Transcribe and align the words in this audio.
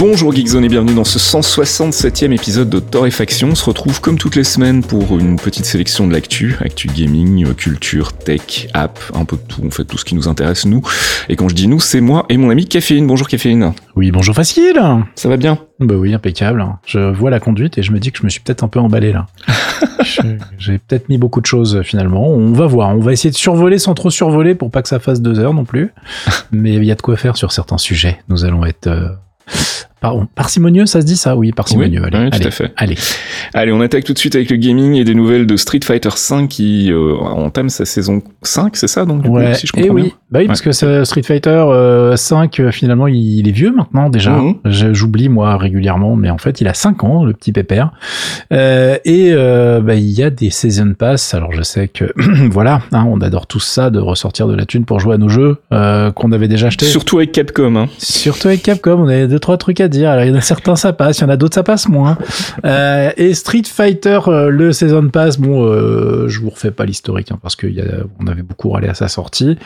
Bonjour 0.00 0.34
Geekzone 0.34 0.64
et 0.64 0.68
bienvenue 0.70 0.94
dans 0.94 1.04
ce 1.04 1.18
167e 1.18 2.32
épisode 2.32 2.70
de 2.70 2.80
Torréfaction. 2.80 3.48
On 3.48 3.54
se 3.54 3.66
retrouve 3.66 4.00
comme 4.00 4.16
toutes 4.16 4.34
les 4.34 4.44
semaines 4.44 4.82
pour 4.82 5.18
une 5.18 5.36
petite 5.36 5.66
sélection 5.66 6.06
de 6.06 6.14
l'actu, 6.14 6.56
actu 6.60 6.88
gaming, 6.88 7.52
culture, 7.52 8.14
tech, 8.14 8.68
app, 8.72 8.98
un 9.14 9.26
peu 9.26 9.36
de 9.36 9.42
tout, 9.42 9.60
on 9.62 9.70
fait 9.70 9.84
tout 9.84 9.98
ce 9.98 10.06
qui 10.06 10.14
nous 10.14 10.26
intéresse 10.26 10.64
nous. 10.64 10.80
Et 11.28 11.36
quand 11.36 11.50
je 11.50 11.54
dis 11.54 11.68
nous, 11.68 11.80
c'est 11.80 12.00
moi 12.00 12.24
et 12.30 12.38
mon 12.38 12.48
ami 12.48 12.66
Caféine. 12.66 13.06
Bonjour 13.06 13.28
Caféine. 13.28 13.74
Oui, 13.94 14.10
bonjour 14.10 14.34
Facile. 14.34 14.80
Ça 15.16 15.28
va 15.28 15.36
bien? 15.36 15.58
Bah 15.80 15.96
oui, 15.96 16.14
impeccable. 16.14 16.64
Je 16.86 16.98
vois 16.98 17.28
la 17.28 17.38
conduite 17.38 17.76
et 17.76 17.82
je 17.82 17.92
me 17.92 17.98
dis 17.98 18.10
que 18.10 18.20
je 18.20 18.24
me 18.24 18.30
suis 18.30 18.40
peut-être 18.40 18.64
un 18.64 18.68
peu 18.68 18.80
emballé 18.80 19.12
là. 19.12 19.26
J'ai 20.58 20.78
peut-être 20.78 21.10
mis 21.10 21.18
beaucoup 21.18 21.42
de 21.42 21.46
choses 21.46 21.82
finalement. 21.82 22.26
On 22.26 22.54
va 22.54 22.66
voir. 22.66 22.88
On 22.96 23.00
va 23.00 23.12
essayer 23.12 23.30
de 23.30 23.36
survoler 23.36 23.78
sans 23.78 23.92
trop 23.92 24.08
survoler 24.08 24.54
pour 24.54 24.70
pas 24.70 24.80
que 24.80 24.88
ça 24.88 24.98
fasse 24.98 25.20
deux 25.20 25.38
heures 25.40 25.52
non 25.52 25.66
plus. 25.66 25.92
Mais 26.52 26.72
il 26.72 26.84
y 26.84 26.90
a 26.90 26.94
de 26.94 27.02
quoi 27.02 27.18
faire 27.18 27.36
sur 27.36 27.52
certains 27.52 27.76
sujets. 27.76 28.18
Nous 28.30 28.46
allons 28.46 28.64
être 28.64 28.86
euh, 28.86 29.08
Pardon, 30.00 30.26
parcimonieux, 30.34 30.86
ça 30.86 31.00
se 31.00 31.06
dit 31.06 31.16
ça? 31.16 31.36
Oui, 31.36 31.52
parcimonieux. 31.52 32.00
Oui, 32.00 32.06
allez, 32.12 32.24
oui, 32.24 32.30
tout 32.30 32.36
allez, 32.36 32.46
à 32.46 32.50
fait. 32.50 32.72
allez. 32.76 32.96
Allez, 33.54 33.72
on 33.72 33.80
attaque 33.80 34.04
tout 34.04 34.12
de 34.14 34.18
suite 34.18 34.34
avec 34.34 34.50
le 34.50 34.56
gaming 34.56 34.94
et 34.94 35.04
des 35.04 35.14
nouvelles 35.14 35.46
de 35.46 35.56
Street 35.56 35.80
Fighter 35.84 36.08
V 36.08 36.48
qui 36.48 36.90
euh, 36.90 37.14
entame 37.16 37.68
sa 37.68 37.84
saison 37.84 38.22
5, 38.42 38.76
c'est 38.76 38.88
ça 38.88 39.04
donc 39.04 39.22
du 39.22 39.28
coup, 39.28 39.36
Ouais. 39.36 39.54
si 39.54 39.66
je 39.66 39.72
et 39.76 39.82
comprends 39.82 39.94
oui, 39.94 40.02
bien? 40.02 40.10
Bah 40.30 40.38
oui, 40.40 40.46
parce 40.46 40.60
que 40.60 40.72
ce 40.72 41.04
Street 41.04 41.22
Fighter 41.22 41.50
euh, 41.50 42.16
5, 42.16 42.60
euh, 42.60 42.70
finalement, 42.70 43.06
il, 43.08 43.46
est 43.48 43.52
vieux 43.52 43.72
maintenant 43.72 44.08
déjà. 44.10 44.30
Mhm. 44.32 44.54
J'oublie 44.64 45.28
moi 45.28 45.56
régulièrement, 45.56 46.16
mais 46.16 46.30
en 46.30 46.38
fait, 46.38 46.60
il 46.60 46.68
a 46.68 46.74
5 46.74 47.04
ans, 47.04 47.24
le 47.24 47.32
petit 47.32 47.52
pépère. 47.52 47.92
Euh, 48.52 48.96
et 49.04 49.30
euh, 49.32 49.80
bah, 49.80 49.94
il 49.94 50.10
y 50.10 50.22
a 50.22 50.30
des 50.30 50.50
season 50.50 50.94
pass. 50.98 51.34
Alors 51.34 51.52
je 51.52 51.62
sais 51.62 51.88
que 51.88 52.12
voilà, 52.50 52.82
hein, 52.92 53.06
on 53.08 53.20
adore 53.20 53.46
tous 53.46 53.60
ça 53.60 53.90
de 53.90 53.98
ressortir 53.98 54.46
de 54.48 54.54
la 54.54 54.64
thune 54.66 54.84
pour 54.84 55.00
jouer 55.00 55.14
à 55.14 55.18
nos 55.18 55.28
jeux 55.28 55.58
euh, 55.72 56.10
qu'on 56.12 56.32
avait 56.32 56.48
déjà 56.48 56.68
achetés. 56.68 56.86
Surtout 56.86 57.18
avec 57.18 57.32
Capcom. 57.32 57.76
Hein. 57.76 57.88
Surtout 57.98 58.48
avec 58.48 58.62
Capcom, 58.62 59.00
on 59.00 59.08
a 59.08 59.26
deux 59.26 59.38
trois 59.38 59.56
trucs 59.58 59.80
à 59.80 59.88
dire. 59.90 60.10
Alors 60.10 60.24
il 60.24 60.30
y 60.30 60.32
en 60.32 60.36
a 60.36 60.40
certains 60.40 60.76
ça 60.76 60.92
passe, 60.92 61.18
il 61.18 61.22
y 61.22 61.24
en 61.24 61.28
a 61.28 61.36
d'autres 61.36 61.54
ça 61.54 61.62
passe 61.62 61.88
moins. 61.88 62.16
Euh, 62.64 63.10
et 63.16 63.34
Street 63.34 63.62
Fighter, 63.66 64.20
euh, 64.28 64.48
le 64.50 64.72
Season 64.72 65.08
Pass, 65.08 65.38
bon, 65.38 65.64
euh, 65.64 66.28
je 66.28 66.40
vous 66.40 66.50
refais 66.50 66.70
pas 66.70 66.84
l'historique 66.84 67.32
hein, 67.32 67.38
parce 67.42 67.56
qu'on 67.56 68.26
avait 68.26 68.42
beaucoup 68.42 68.70
râlé 68.70 68.88
à 68.88 68.94
sa 68.94 69.08
sortie. 69.08 69.58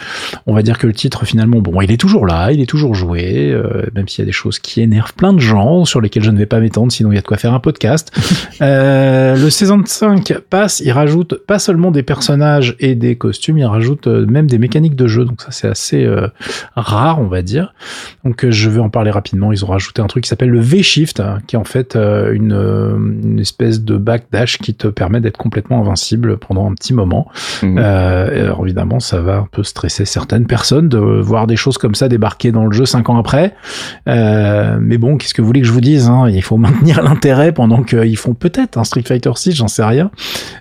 On 0.47 0.55
va 0.55 0.63
dire 0.63 0.79
que 0.79 0.87
le 0.87 0.93
titre 0.93 1.25
finalement, 1.25 1.61
bon, 1.61 1.81
il 1.81 1.91
est 1.91 1.97
toujours 1.97 2.27
là, 2.27 2.53
il 2.53 2.61
est 2.61 2.67
toujours 2.67 2.95
joué, 2.95 3.51
euh, 3.51 3.85
même 3.95 4.09
s'il 4.09 4.21
y 4.21 4.23
a 4.23 4.27
des 4.27 4.33
choses 4.33 4.59
qui 4.59 4.81
énervent 4.81 5.15
plein 5.15 5.33
de 5.33 5.41
gens 5.41 5.85
sur 5.85 6.01
lesquelles 6.01 6.23
je 6.23 6.31
ne 6.31 6.39
vais 6.39 6.47
pas 6.47 6.61
m'étendre, 6.61 6.91
sinon 6.93 7.13
il 7.13 7.17
y 7.17 7.19
a 7.19 7.21
de 7.21 7.27
quoi 7.27 7.37
faire 7.37 7.55
un 7.55 7.61
podcast. 7.61 8.13
Euh, 8.63 9.37
le 9.37 9.51
Season 9.51 9.83
5 9.85 10.39
passe, 10.49 10.81
il 10.81 10.93
rajoute 10.93 11.45
pas 11.47 11.59
seulement 11.59 11.91
des 11.91 12.03
personnages 12.03 12.77
et 12.79 12.95
des 12.95 13.17
costumes, 13.17 13.59
il 13.59 13.65
rajoute 13.65 14.07
même 14.07 14.47
des 14.47 14.59
mécaniques 14.59 14.95
de 14.95 15.07
jeu. 15.07 15.25
Donc 15.25 15.43
ça 15.43 15.51
c'est 15.51 15.69
assez 15.69 16.09
rare, 16.77 17.21
on 17.21 17.27
va 17.27 17.43
dire. 17.43 17.75
Donc 18.25 18.49
je 18.49 18.71
vais 18.71 18.81
en 18.81 18.91
parler 18.91 19.11
rapidement. 19.11 19.53
Ils 19.53 19.65
ont 19.65 19.69
rajouté 19.69 20.03
un 20.03 20.07
truc 20.07 20.14
qui 20.21 20.29
s'appelle 20.29 20.51
le 20.51 20.61
V-Shift, 20.61 21.21
hein, 21.21 21.39
qui 21.47 21.57
est 21.57 21.59
en 21.59 21.65
fait 21.65 21.97
euh, 21.97 22.33
une, 22.33 22.53
euh, 22.53 22.97
une 22.97 23.39
espèce 23.39 23.83
de 23.83 23.97
backdash 23.97 24.59
qui 24.59 24.75
te 24.75 24.89
permet 24.89 25.21
d'être 25.21 25.37
complètement 25.37 25.81
invincible 25.81 26.39
pendant 26.39 26.71
un 26.71 26.75
petit 26.75 26.95
moment. 26.95 27.29
Mhm. 27.63 27.79
Euh, 27.79 28.45
alors 28.45 28.65
évidemment, 28.65 29.01
ça 29.01 29.21
va 29.21 29.37
un 29.39 29.49
peu 29.51 29.63
stresser 29.63 30.05
certaines 30.05 30.47
personnes 30.47 30.89
de 30.89 30.99
voir 30.99 31.47
des 31.47 31.57
choses 31.57 31.79
comme 31.79 31.95
ça 31.95 32.09
débarquer 32.09 32.53
dans 32.53 32.67
le 32.67 32.73
jeu 32.73 32.87
cinq 32.87 33.09
ans 33.09 33.19
après. 33.19 33.55
Euh, 34.09 34.79
mais 34.81 34.99
bon, 34.99 35.17
qu'est-ce 35.17 35.35
que 35.35 35.43
vous 35.43 35.47
voulez 35.47 35.61
que 35.61 35.67
je 35.67 35.73
vous 35.73 35.81
dise 35.81 36.09
hein? 36.09 36.29
Il 36.29 36.43
faut 36.43 36.57
maintenir 36.59 37.03
l'intérêt 37.03 37.53
pendant 37.53 37.83
qu'ils 37.83 38.17
font 38.17 38.35
peut-être 38.35 38.79
un 38.79 38.85
Street 38.85 39.05
Fighter 39.07 39.33
6, 39.35 39.55
j'en 39.55 39.69
sais 39.69 39.85
rien. 39.85 40.11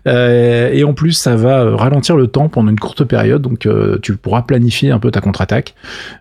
Euh, 0.08 0.70
et 0.72 0.84
en 0.84 0.94
plus, 0.94 1.14
ça 1.14 1.36
va 1.36 1.76
ralentir 1.76 2.16
le 2.16 2.28
temps 2.28 2.50
pendant 2.50 2.70
une 2.70 2.80
courte 2.80 3.04
période, 3.04 3.42
donc 3.42 3.68
tu 4.02 4.16
pourras 4.18 4.42
planifier 4.44 4.92
un 4.92 5.00
peu 5.00 5.12
ta 5.12 5.22
contre-attaque. 5.22 5.76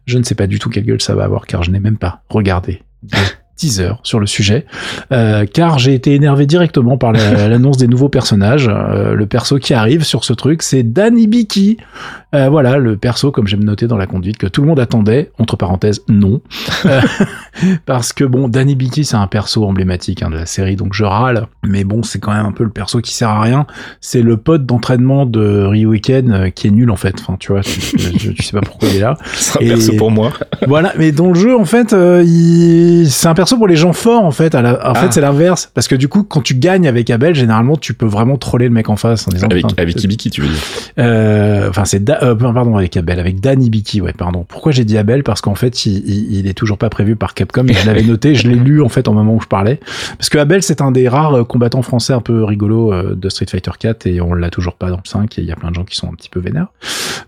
Je 0.07 0.19
ne 0.19 0.23
sais 0.23 0.35
pas 0.35 0.47
du 0.47 0.59
tout 0.59 0.71
quelle 0.71 0.85
gueule 0.85 1.01
ça 1.03 1.15
va 1.15 1.25
avoir, 1.25 1.47
car 1.47 1.63
je 1.63 1.71
n'ai 1.71 1.81
même 1.81 1.97
pas 1.97 2.23
regardé 2.29 2.83
just 3.05 3.42
teaser 3.57 3.93
sur 4.03 4.19
le 4.19 4.27
sujet, 4.27 4.67
euh, 5.13 5.45
car 5.47 5.79
j'ai 5.79 5.95
été 5.95 6.15
énervé 6.15 6.47
directement 6.47 6.97
par 6.99 7.13
la- 7.13 7.49
l'annonce 7.49 7.77
des 7.77 7.87
nouveaux 7.87 8.09
personnages. 8.09 8.69
Euh, 8.69 9.15
le 9.15 9.27
perso 9.27 9.59
qui 9.59 9.75
arrive 9.75 10.05
sur 10.05 10.25
ce 10.25 10.33
truc, 10.33 10.63
c'est 10.63 10.83
Danny 10.83 11.27
Biki. 11.27 11.77
Euh, 12.35 12.49
voilà, 12.49 12.79
le 12.79 12.97
perso, 12.97 13.31
comme 13.31 13.47
j'aime 13.47 13.63
noter 13.63 13.87
dans 13.87 13.99
la 13.99 14.07
conduite, 14.07 14.39
que 14.39 14.47
tout 14.47 14.63
le 14.63 14.69
monde 14.69 14.81
attendait, 14.81 15.31
entre 15.39 15.57
parenthèses, 15.57 16.01
non. 16.09 16.41
Euh, 16.87 17.01
parce 17.87 18.13
que 18.15 18.25
bon, 18.25 18.49
Danny 18.49 18.75
Biki, 18.75 19.05
c'est 19.05 19.17
un 19.17 19.27
perso 19.27 19.65
emblématique 19.65 20.23
hein, 20.23 20.31
de 20.31 20.37
la 20.37 20.47
série, 20.47 20.77
donc 20.77 20.95
je 20.95 21.05
râle, 21.05 21.47
mais 21.63 21.85
bon, 21.85 22.03
c'est 22.03 22.19
quand 22.21 22.33
même 22.33 22.47
un 22.47 22.53
peu 22.53 22.65
le 22.65 22.71
perso 22.71 23.01
qui 23.01 23.15
sert 23.15 23.29
à 23.29 23.41
rien. 23.41 23.67
C'est 24.01 24.23
le 24.23 24.39
pote 24.39 24.65
d'entraînement 24.65 25.27
de 25.27 25.65
Ryuken 25.67 26.51
qui 26.55 26.69
est 26.69 26.71
nul 26.71 26.91
en 26.91 26.97
fait. 26.97 27.17
Enfin, 27.21 27.37
tu 27.39 27.53
vois, 27.53 27.61
tu, 27.61 27.81
sais 28.43 28.53
pas 28.53 28.61
pourquoi 28.63 28.89
il 28.89 28.97
est 28.97 29.01
là. 29.01 29.17
C'est 29.35 29.61
un 29.61 29.65
et- 29.67 29.69
perso 29.69 29.93
pour 29.99 30.11
moi. 30.11 30.33
Voilà, 30.67 30.95
mais 30.99 31.13
dans 31.13 31.29
le 31.29 31.35
jeu, 31.35 31.55
en 31.59 31.65
fait, 31.67 31.91
c'est 33.09 33.27
un 33.29 33.35
perso 33.35 33.42
pour 33.51 33.67
les 33.69 33.77
gens 33.77 33.93
forts, 33.93 34.25
en 34.25 34.31
fait. 34.31 34.55
À 34.55 34.63
la- 34.63 34.75
En 34.89 34.93
Ah. 34.93 34.95
fait, 34.95 35.13
c'est 35.13 35.21
l'inverse. 35.21 35.71
Parce 35.75 35.89
que 35.89 35.95
du 35.95 36.09
coup, 36.09 36.23
quand 36.23 36.41
tu 36.41 36.55
gagnes 36.55 36.87
avec 36.89 37.11
Abel, 37.11 37.35
généralement, 37.35 37.77
tu 37.77 37.95
peux 37.95 38.07
vraiment 38.07 38.37
troller 38.37 38.67
le 38.67 38.73
mec 38.75 38.89
en 38.89 38.97
face 38.97 39.27
en 39.29 39.31
disant. 39.31 39.49
Avec, 39.51 39.65
avec 39.79 40.03
Ibiki, 40.03 40.31
tu 40.31 40.41
veux 40.43 40.49
dire. 40.49 40.57
euh, 40.99 41.69
Enfin, 41.69 41.85
c'est 41.85 42.03
Da- 42.05 42.19
euh, 42.23 42.35
pardon 42.35 42.77
avec 42.77 42.97
Abel, 42.97 43.19
avec 43.21 43.41
Dan 43.41 43.63
Ibiki, 43.63 44.01
ouais, 44.01 44.13
pardon. 44.13 44.45
Pourquoi 44.49 44.73
j'ai 44.73 44.85
dit 44.85 44.99
Abel? 44.99 45.23
Parce 45.23 45.41
qu'en 45.41 45.55
fait, 45.55 45.87
il, 45.87 45.99
il, 46.09 46.39
il 46.39 46.47
est 46.47 46.55
toujours 46.55 46.79
pas 46.79 46.91
prévu 46.91 47.17
par 47.17 47.35
Capcom. 47.35 47.65
Je 47.69 47.87
l'avais 47.87 48.03
noté, 48.03 48.35
je 48.35 48.49
l'ai 48.49 48.55
lu 48.55 48.83
en 48.83 48.89
fait 48.89 49.09
au 49.09 49.13
moment 49.13 49.35
où 49.35 49.41
je 49.41 49.47
parlais. 49.47 49.81
Parce 50.19 50.29
que 50.29 50.39
Abel, 50.39 50.63
c'est 50.63 50.81
un 50.81 50.91
des 50.91 51.09
rares 51.09 51.39
euh, 51.39 51.45
combattants 51.45 51.83
français 51.83 52.13
un 52.13 52.21
peu 52.21 52.45
rigolos 52.45 52.93
euh, 52.93 53.15
de 53.15 53.29
Street 53.29 53.47
Fighter 53.51 53.71
4 53.79 54.07
et 54.07 54.21
on 54.21 54.35
l'a 54.35 54.51
toujours 54.51 54.75
pas 54.75 54.91
dans 54.91 54.97
le 54.97 55.09
5 55.09 55.39
et 55.39 55.43
il 55.43 55.49
y 55.49 55.53
a 55.53 55.57
plein 55.57 55.71
de 55.71 55.75
gens 55.75 55.85
qui 55.85 55.97
sont 55.97 56.09
un 56.09 56.15
petit 56.15 56.29
peu 56.31 56.41
vénères. 56.41 56.67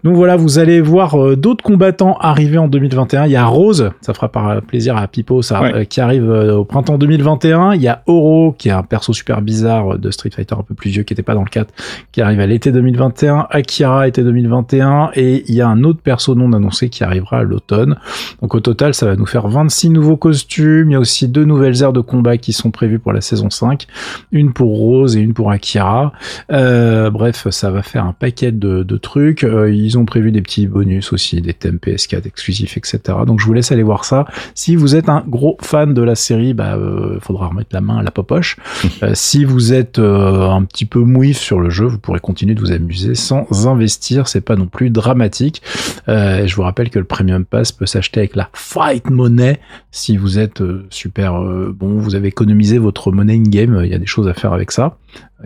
Donc 0.02 0.16
voilà, 0.16 0.36
vous 0.36 0.58
allez 0.58 0.80
voir 0.80 1.20
euh, 1.20 1.36
d'autres 1.36 1.64
combattants 1.64 2.16
arriver 2.20 2.58
en 2.58 2.68
2021. 2.68 3.26
Il 3.26 3.32
y 3.32 3.36
a 3.36 3.44
Rose, 3.46 3.90
ça 4.02 4.12
fera 4.12 4.28
par 4.28 4.60
plaisir 4.62 4.96
à 4.96 5.06
Pipo, 5.08 5.40
ça, 5.42 5.62
Ouais. 5.62 5.74
euh, 5.74 5.84
arrive 6.04 6.30
euh, 6.30 6.56
au 6.56 6.64
printemps 6.64 6.98
2021. 6.98 7.74
Il 7.74 7.82
y 7.82 7.88
a 7.88 8.02
Oro, 8.06 8.54
qui 8.56 8.68
est 8.68 8.72
un 8.72 8.82
perso 8.82 9.12
super 9.12 9.42
bizarre 9.42 9.94
euh, 9.94 9.98
de 9.98 10.10
Street 10.10 10.30
Fighter 10.30 10.54
un 10.58 10.62
peu 10.62 10.74
plus 10.74 10.90
vieux, 10.90 11.02
qui 11.02 11.12
était 11.12 11.22
pas 11.22 11.34
dans 11.34 11.42
le 11.42 11.48
4, 11.48 11.72
qui 12.12 12.20
arrive 12.20 12.40
à 12.40 12.46
l'été 12.46 12.70
2021. 12.72 13.48
Akira 13.50 14.06
été 14.06 14.22
2021. 14.22 15.10
Et 15.14 15.44
il 15.48 15.54
y 15.54 15.60
a 15.60 15.68
un 15.68 15.82
autre 15.82 16.00
perso 16.00 16.34
non 16.34 16.52
annoncé 16.52 16.88
qui 16.88 17.02
arrivera 17.02 17.38
à 17.38 17.42
l'automne. 17.42 17.96
Donc 18.42 18.54
au 18.54 18.60
total, 18.60 18.94
ça 18.94 19.06
va 19.06 19.16
nous 19.16 19.26
faire 19.26 19.48
26 19.48 19.90
nouveaux 19.90 20.16
costumes. 20.16 20.90
Il 20.90 20.92
y 20.92 20.96
a 20.96 21.00
aussi 21.00 21.28
deux 21.28 21.44
nouvelles 21.44 21.82
aires 21.82 21.92
de 21.92 22.00
combat 22.00 22.36
qui 22.36 22.52
sont 22.52 22.70
prévues 22.70 22.98
pour 22.98 23.12
la 23.12 23.20
saison 23.20 23.50
5. 23.50 23.86
Une 24.30 24.52
pour 24.52 24.76
Rose 24.76 25.16
et 25.16 25.20
une 25.20 25.34
pour 25.34 25.50
Akira. 25.50 26.12
Euh, 26.52 27.10
bref, 27.10 27.48
ça 27.50 27.70
va 27.70 27.82
faire 27.82 28.04
un 28.04 28.12
paquet 28.12 28.52
de, 28.52 28.84
trucs. 28.98 29.42
Ils 29.42 29.98
ont 29.98 30.04
prévu 30.04 30.30
des 30.30 30.40
petits 30.40 30.66
bonus 30.66 31.12
aussi, 31.12 31.40
des 31.40 31.52
thèmes 31.52 31.78
PS4 31.84 32.26
exclusifs, 32.26 32.76
etc. 32.76 33.00
Donc 33.26 33.40
je 33.40 33.46
vous 33.46 33.52
laisse 33.52 33.72
aller 33.72 33.82
voir 33.82 34.04
ça. 34.04 34.24
Si 34.54 34.76
vous 34.76 34.94
êtes 34.94 35.08
un 35.08 35.24
gros 35.26 35.56
fan 35.60 35.93
de 35.94 36.02
la 36.02 36.14
série, 36.14 36.54
bah, 36.54 36.74
euh, 36.76 37.18
faudra 37.20 37.48
remettre 37.48 37.70
la 37.72 37.80
main 37.80 37.98
à 37.98 38.02
la 38.02 38.10
popoche. 38.10 38.56
Euh, 39.02 39.10
si 39.14 39.44
vous 39.44 39.72
êtes 39.72 39.98
euh, 39.98 40.48
un 40.48 40.62
petit 40.62 40.84
peu 40.84 41.00
mouif 41.00 41.36
sur 41.36 41.58
le 41.58 41.68
jeu, 41.68 41.86
vous 41.86 41.98
pourrez 41.98 42.20
continuer 42.20 42.54
de 42.54 42.60
vous 42.60 42.70
amuser 42.70 43.14
sans 43.16 43.66
investir. 43.66 44.28
C'est 44.28 44.40
pas 44.40 44.54
non 44.56 44.66
plus 44.66 44.88
dramatique. 44.88 45.62
Euh, 46.08 46.46
je 46.46 46.54
vous 46.54 46.62
rappelle 46.62 46.90
que 46.90 46.98
le 46.98 47.04
Premium 47.04 47.44
Pass 47.44 47.72
peut 47.72 47.86
s'acheter 47.86 48.20
avec 48.20 48.36
la 48.36 48.48
Fight 48.52 49.10
Money. 49.10 49.58
Si 49.90 50.16
vous 50.16 50.38
êtes 50.38 50.62
super 50.90 51.40
bon, 51.72 51.98
vous 51.98 52.14
avez 52.14 52.28
économisé 52.28 52.78
votre 52.78 53.10
monnaie 53.10 53.34
in-game, 53.34 53.80
il 53.84 53.90
y 53.90 53.94
a 53.94 53.98
des 53.98 54.06
choses 54.06 54.28
à 54.28 54.34
faire 54.34 54.52
avec 54.52 54.70
ça. 54.70 54.96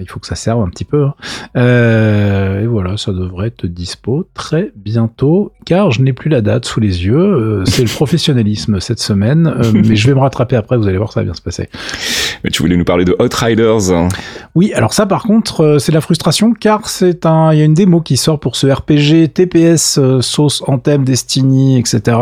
Il 0.01 0.09
faut 0.09 0.21
que 0.21 0.27
ça 0.27 0.35
serve 0.35 0.63
un 0.63 0.69
petit 0.69 0.85
peu. 0.85 1.05
hein. 1.05 1.15
Euh, 1.57 2.63
et 2.63 2.67
voilà, 2.67 2.97
ça 2.97 3.13
devrait 3.13 3.49
être 3.49 3.67
dispo 3.67 4.29
très 4.35 4.73
bientôt, 4.77 5.53
car 5.65 5.91
je 5.91 6.03
n'ai 6.03 6.13
plus 6.13 6.31
la 6.31 6.41
date 6.41 6.65
sous 6.65 6.81
les 6.81 7.05
yeux. 7.07 7.17
Euh, 7.17 7.65
c'est 7.65 7.83
le 7.83 7.89
professionnalisme 7.89 8.81
cette 8.81 9.01
semaine, 9.01 9.47
euh, 9.47 9.73
mais 9.87 9.97
je 9.97 10.07
vais 10.07 10.15
me 10.15 10.21
rattraper 10.21 10.57
après. 10.57 10.77
Vous 10.77 10.87
allez 10.89 10.99
voir, 10.99 11.13
ça 11.13 11.21
va 11.21 11.25
bien 11.25 11.35
se 11.35 11.43
passer. 11.43 11.69
Mais 12.45 12.51
tu 12.51 12.63
voulais 12.63 12.77
nous 12.77 12.85
parler 12.85 13.05
de 13.05 13.17
Outriders. 13.21 13.91
hein. 13.93 14.09
Oui, 14.55 14.73
alors 14.75 14.93
ça 14.93 15.07
par 15.07 15.23
contre, 15.23 15.63
euh, 15.63 15.79
c'est 15.79 15.93
de 15.93 15.95
la 15.97 16.01
frustration 16.01 16.53
car 16.53 16.89
c'est 16.89 17.27
un, 17.27 17.53
il 17.53 17.59
y 17.59 17.63
a 17.63 17.65
une 17.65 17.75
démo 17.75 18.01
qui 18.01 18.17
sort 18.17 18.41
pour 18.41 18.57
ce 18.57 18.67
RPG 18.67 19.29
TPS 19.33 19.99
euh, 19.99 20.21
sauce 20.21 20.63
Anthem, 20.67 21.05
Destiny, 21.05 21.79
etc. 21.79 22.17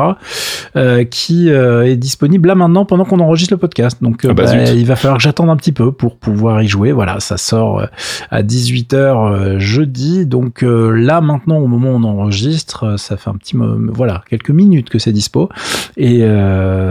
euh, 0.77 1.05
qui 1.05 1.51
euh, 1.51 1.87
est 1.87 1.97
disponible 1.97 2.49
là 2.49 2.55
maintenant 2.55 2.85
pendant 2.85 3.05
qu'on 3.05 3.21
enregistre 3.21 3.55
le 3.55 3.59
podcast. 3.59 3.99
Donc 4.03 4.25
euh, 4.25 4.29
Ah 4.31 4.35
bah 4.35 4.45
bah, 4.45 4.71
il 4.73 4.87
va 4.87 4.97
falloir 4.97 5.17
que 5.19 5.23
j'attende 5.23 5.49
un 5.51 5.57
petit 5.57 5.73
peu 5.73 5.93
pour 5.93 6.17
pouvoir 6.17 6.63
y 6.63 6.69
jouer. 6.69 6.93
Voilà, 6.93 7.21
ça 7.21 7.37
sort 7.37 7.87
à 8.31 8.43
18h 8.43 9.59
jeudi. 9.59 10.27
Donc 10.27 10.63
là 10.63 11.21
maintenant 11.21 11.59
au 11.59 11.67
moment 11.67 11.91
où 11.93 11.97
on 11.97 12.05
enregistre, 12.05 12.99
ça 12.99 13.17
fait 13.17 13.31
un 13.31 13.35
petit 13.35 13.57
mo- 13.57 13.77
voilà 13.93 14.23
quelques 14.29 14.51
minutes 14.51 14.91
que 14.91 14.99
c'est 14.99 15.13
dispo. 15.13 15.49
Et 15.97 16.21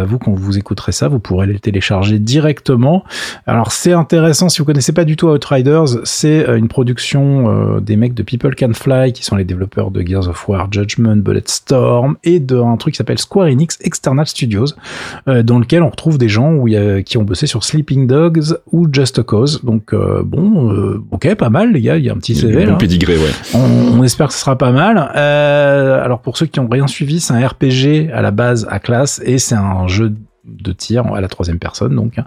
vous 0.07 0.17
quand 0.17 0.33
vous 0.33 0.57
écouterez 0.57 0.91
ça, 0.91 1.07
vous 1.07 1.19
pourrez 1.19 1.47
les 1.47 1.59
télécharger 1.59 2.19
directement. 2.19 3.03
Alors 3.47 3.71
c'est 3.71 3.93
intéressant 3.93 4.49
si 4.49 4.59
vous 4.59 4.65
connaissez 4.65 4.93
pas 4.93 5.05
du 5.05 5.15
tout 5.15 5.27
Outriders, 5.27 5.99
c'est 6.03 6.45
une 6.57 6.67
production 6.67 7.79
des 7.79 7.95
mecs 7.95 8.13
de 8.13 8.23
People 8.23 8.55
Can 8.55 8.73
Fly 8.73 9.13
qui 9.13 9.23
sont 9.23 9.35
les 9.35 9.43
développeurs 9.43 9.91
de 9.91 10.01
Gears 10.05 10.27
of 10.27 10.47
War, 10.47 10.67
Judgment, 10.71 11.17
Bulletstorm 11.17 12.17
et 12.23 12.39
d'un 12.39 12.77
truc 12.77 12.93
qui 12.93 12.97
s'appelle 12.97 13.19
Square 13.19 13.47
Enix 13.47 13.77
External 13.81 14.27
Studios, 14.27 14.67
dans 15.27 15.59
lequel 15.59 15.83
on 15.83 15.89
retrouve 15.89 16.17
des 16.17 16.29
gens 16.29 16.53
où 16.53 16.67
y 16.67 16.77
a, 16.77 17.01
qui 17.01 17.17
ont 17.17 17.23
bossé 17.23 17.47
sur 17.47 17.63
Sleeping 17.63 18.07
Dogs 18.07 18.57
ou 18.71 18.87
Just 18.91 19.19
a 19.19 19.23
Cause. 19.23 19.63
Donc 19.63 19.93
bon, 19.93 21.01
ok, 21.11 21.35
pas 21.35 21.49
mal 21.49 21.71
les 21.71 21.81
gars, 21.81 21.97
il 21.97 22.05
y 22.05 22.09
a 22.09 22.13
un 22.13 22.17
petit 22.17 22.35
CV. 22.35 22.65
Bon 22.65 22.77
pédigré, 22.77 23.17
ouais. 23.17 23.31
On, 23.53 23.99
on, 23.99 24.03
espère 24.03 24.27
que 24.27 24.33
ce 24.33 24.39
sera 24.39 24.57
pas 24.57 24.71
mal. 24.71 24.97
alors 24.97 26.19
pour 26.19 26.37
ceux 26.37 26.45
qui 26.45 26.59
ont 26.59 26.67
rien 26.67 26.87
suivi, 26.87 27.19
c'est 27.19 27.33
un 27.33 27.45
RPG 27.45 28.11
à 28.13 28.21
la 28.21 28.31
base 28.31 28.67
à 28.69 28.79
classe 28.79 29.21
et 29.25 29.37
c'est 29.37 29.55
un 29.55 29.87
jeu 29.87 30.13
de 30.47 30.71
tir 30.71 31.05
à 31.13 31.21
la 31.21 31.27
troisième 31.27 31.59
personne 31.59 31.95
donc. 31.95 32.17
Hein. 32.17 32.25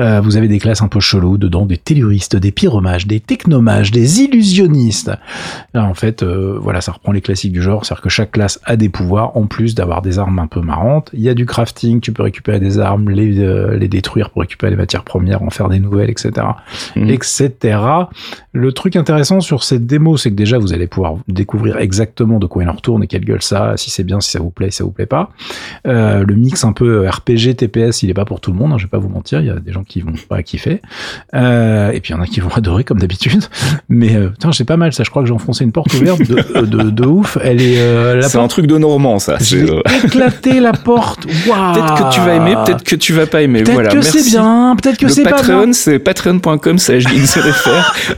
Euh, 0.00 0.20
vous 0.20 0.36
avez 0.36 0.48
des 0.48 0.58
classes 0.58 0.82
un 0.82 0.88
peu 0.88 1.00
chelou 1.00 1.38
dedans, 1.38 1.66
des 1.66 1.76
telluristes, 1.76 2.36
des 2.36 2.50
pyromages, 2.50 3.06
des 3.06 3.20
technomages, 3.20 3.90
des 3.90 4.22
illusionnistes. 4.22 5.10
en 5.74 5.94
fait, 5.94 6.22
euh, 6.22 6.58
voilà, 6.60 6.80
ça 6.80 6.92
reprend 6.92 7.12
les 7.12 7.20
classiques 7.20 7.52
du 7.52 7.62
genre, 7.62 7.84
c'est-à-dire 7.84 8.02
que 8.02 8.08
chaque 8.08 8.32
classe 8.32 8.58
a 8.64 8.76
des 8.76 8.88
pouvoirs 8.88 9.36
en 9.36 9.46
plus 9.46 9.74
d'avoir 9.74 10.02
des 10.02 10.18
armes 10.18 10.38
un 10.38 10.46
peu 10.46 10.60
marrantes. 10.60 11.10
Il 11.12 11.20
y 11.20 11.28
a 11.28 11.34
du 11.34 11.46
crafting, 11.46 12.00
tu 12.00 12.12
peux 12.12 12.22
récupérer 12.22 12.60
des 12.60 12.78
armes, 12.78 13.10
les, 13.10 13.38
euh, 13.38 13.76
les 13.76 13.88
détruire 13.88 14.30
pour 14.30 14.40
récupérer 14.40 14.70
les 14.70 14.76
matières 14.76 15.04
premières, 15.04 15.42
en 15.42 15.50
faire 15.50 15.68
des 15.68 15.80
nouvelles, 15.80 16.10
etc., 16.10 16.46
mmh. 16.96 17.08
etc. 17.10 17.78
Le 18.52 18.72
truc 18.72 18.96
intéressant 18.96 19.40
sur 19.40 19.62
cette 19.62 19.86
démo, 19.86 20.16
c'est 20.16 20.30
que 20.30 20.36
déjà 20.36 20.58
vous 20.58 20.72
allez 20.72 20.86
pouvoir 20.86 21.16
découvrir 21.28 21.78
exactement 21.78 22.38
de 22.38 22.46
quoi 22.46 22.62
il 22.62 22.68
en 22.68 22.72
retourne 22.72 23.02
et 23.02 23.06
quelle 23.06 23.24
gueule 23.24 23.42
ça, 23.42 23.76
si 23.76 23.90
c'est 23.90 24.04
bien, 24.04 24.20
si 24.20 24.30
ça 24.30 24.38
vous 24.38 24.50
plaît, 24.50 24.70
si 24.70 24.78
ça 24.78 24.84
vous 24.84 24.90
plaît 24.90 25.06
pas. 25.06 25.30
le 25.84 26.34
mix 26.34 26.64
un 26.64 26.72
peu 26.72 27.08
RPG 27.08 27.57
TPS, 27.58 28.02
il 28.02 28.10
est 28.10 28.14
pas 28.14 28.24
pour 28.24 28.40
tout 28.40 28.52
le 28.52 28.58
monde, 28.58 28.72
hein, 28.72 28.78
je 28.78 28.84
vais 28.84 28.90
pas 28.90 28.98
vous 28.98 29.08
mentir, 29.08 29.40
il 29.40 29.46
y 29.46 29.50
a 29.50 29.58
des 29.58 29.72
gens 29.72 29.84
qui 29.84 30.00
vont 30.00 30.12
pas 30.28 30.42
kiffer. 30.42 30.80
Euh, 31.34 31.90
et 31.90 32.00
puis 32.00 32.12
il 32.12 32.16
y 32.16 32.18
en 32.18 32.22
a 32.22 32.26
qui 32.26 32.40
vont 32.40 32.50
adorer 32.54 32.84
comme 32.84 32.98
d'habitude. 32.98 33.44
Mais 33.88 34.16
euh, 34.16 34.28
putain, 34.30 34.52
c'est 34.52 34.64
pas 34.64 34.76
mal 34.76 34.92
ça, 34.92 35.04
je 35.04 35.10
crois 35.10 35.22
que 35.22 35.28
j'ai 35.28 35.34
enfoncé 35.34 35.64
une 35.64 35.72
porte 35.72 35.92
ouverte 35.94 36.22
de, 36.22 36.36
euh, 36.56 36.62
de, 36.62 36.90
de 36.90 37.06
ouf. 37.06 37.38
Elle 37.42 37.62
est 37.62 37.78
euh, 37.78 38.22
C'est 38.22 38.38
un 38.38 38.48
truc 38.48 38.66
de 38.66 38.78
Normand 38.78 39.18
ça. 39.18 39.36
J'ai 39.40 39.62
euh, 39.62 39.80
éclaté 40.04 40.60
la 40.60 40.72
porte. 40.72 41.26
Wow. 41.46 41.74
Peut-être 41.74 41.94
que 41.94 42.14
tu 42.14 42.20
vas 42.20 42.34
aimer, 42.34 42.54
peut-être 42.64 42.84
que 42.84 42.96
tu 42.96 43.12
vas 43.12 43.26
pas 43.26 43.42
aimer. 43.42 43.62
Peut-être 43.62 43.74
voilà, 43.74 43.90
que 43.90 44.02
c'est 44.02 44.24
bien, 44.24 44.76
peut-être 44.80 44.98
que 44.98 45.08
c'est 45.08 45.22
pas 45.22 45.42
bien. 45.42 45.72
c'est 45.72 45.98
patreon.com 45.98 46.78
slash 46.78 47.04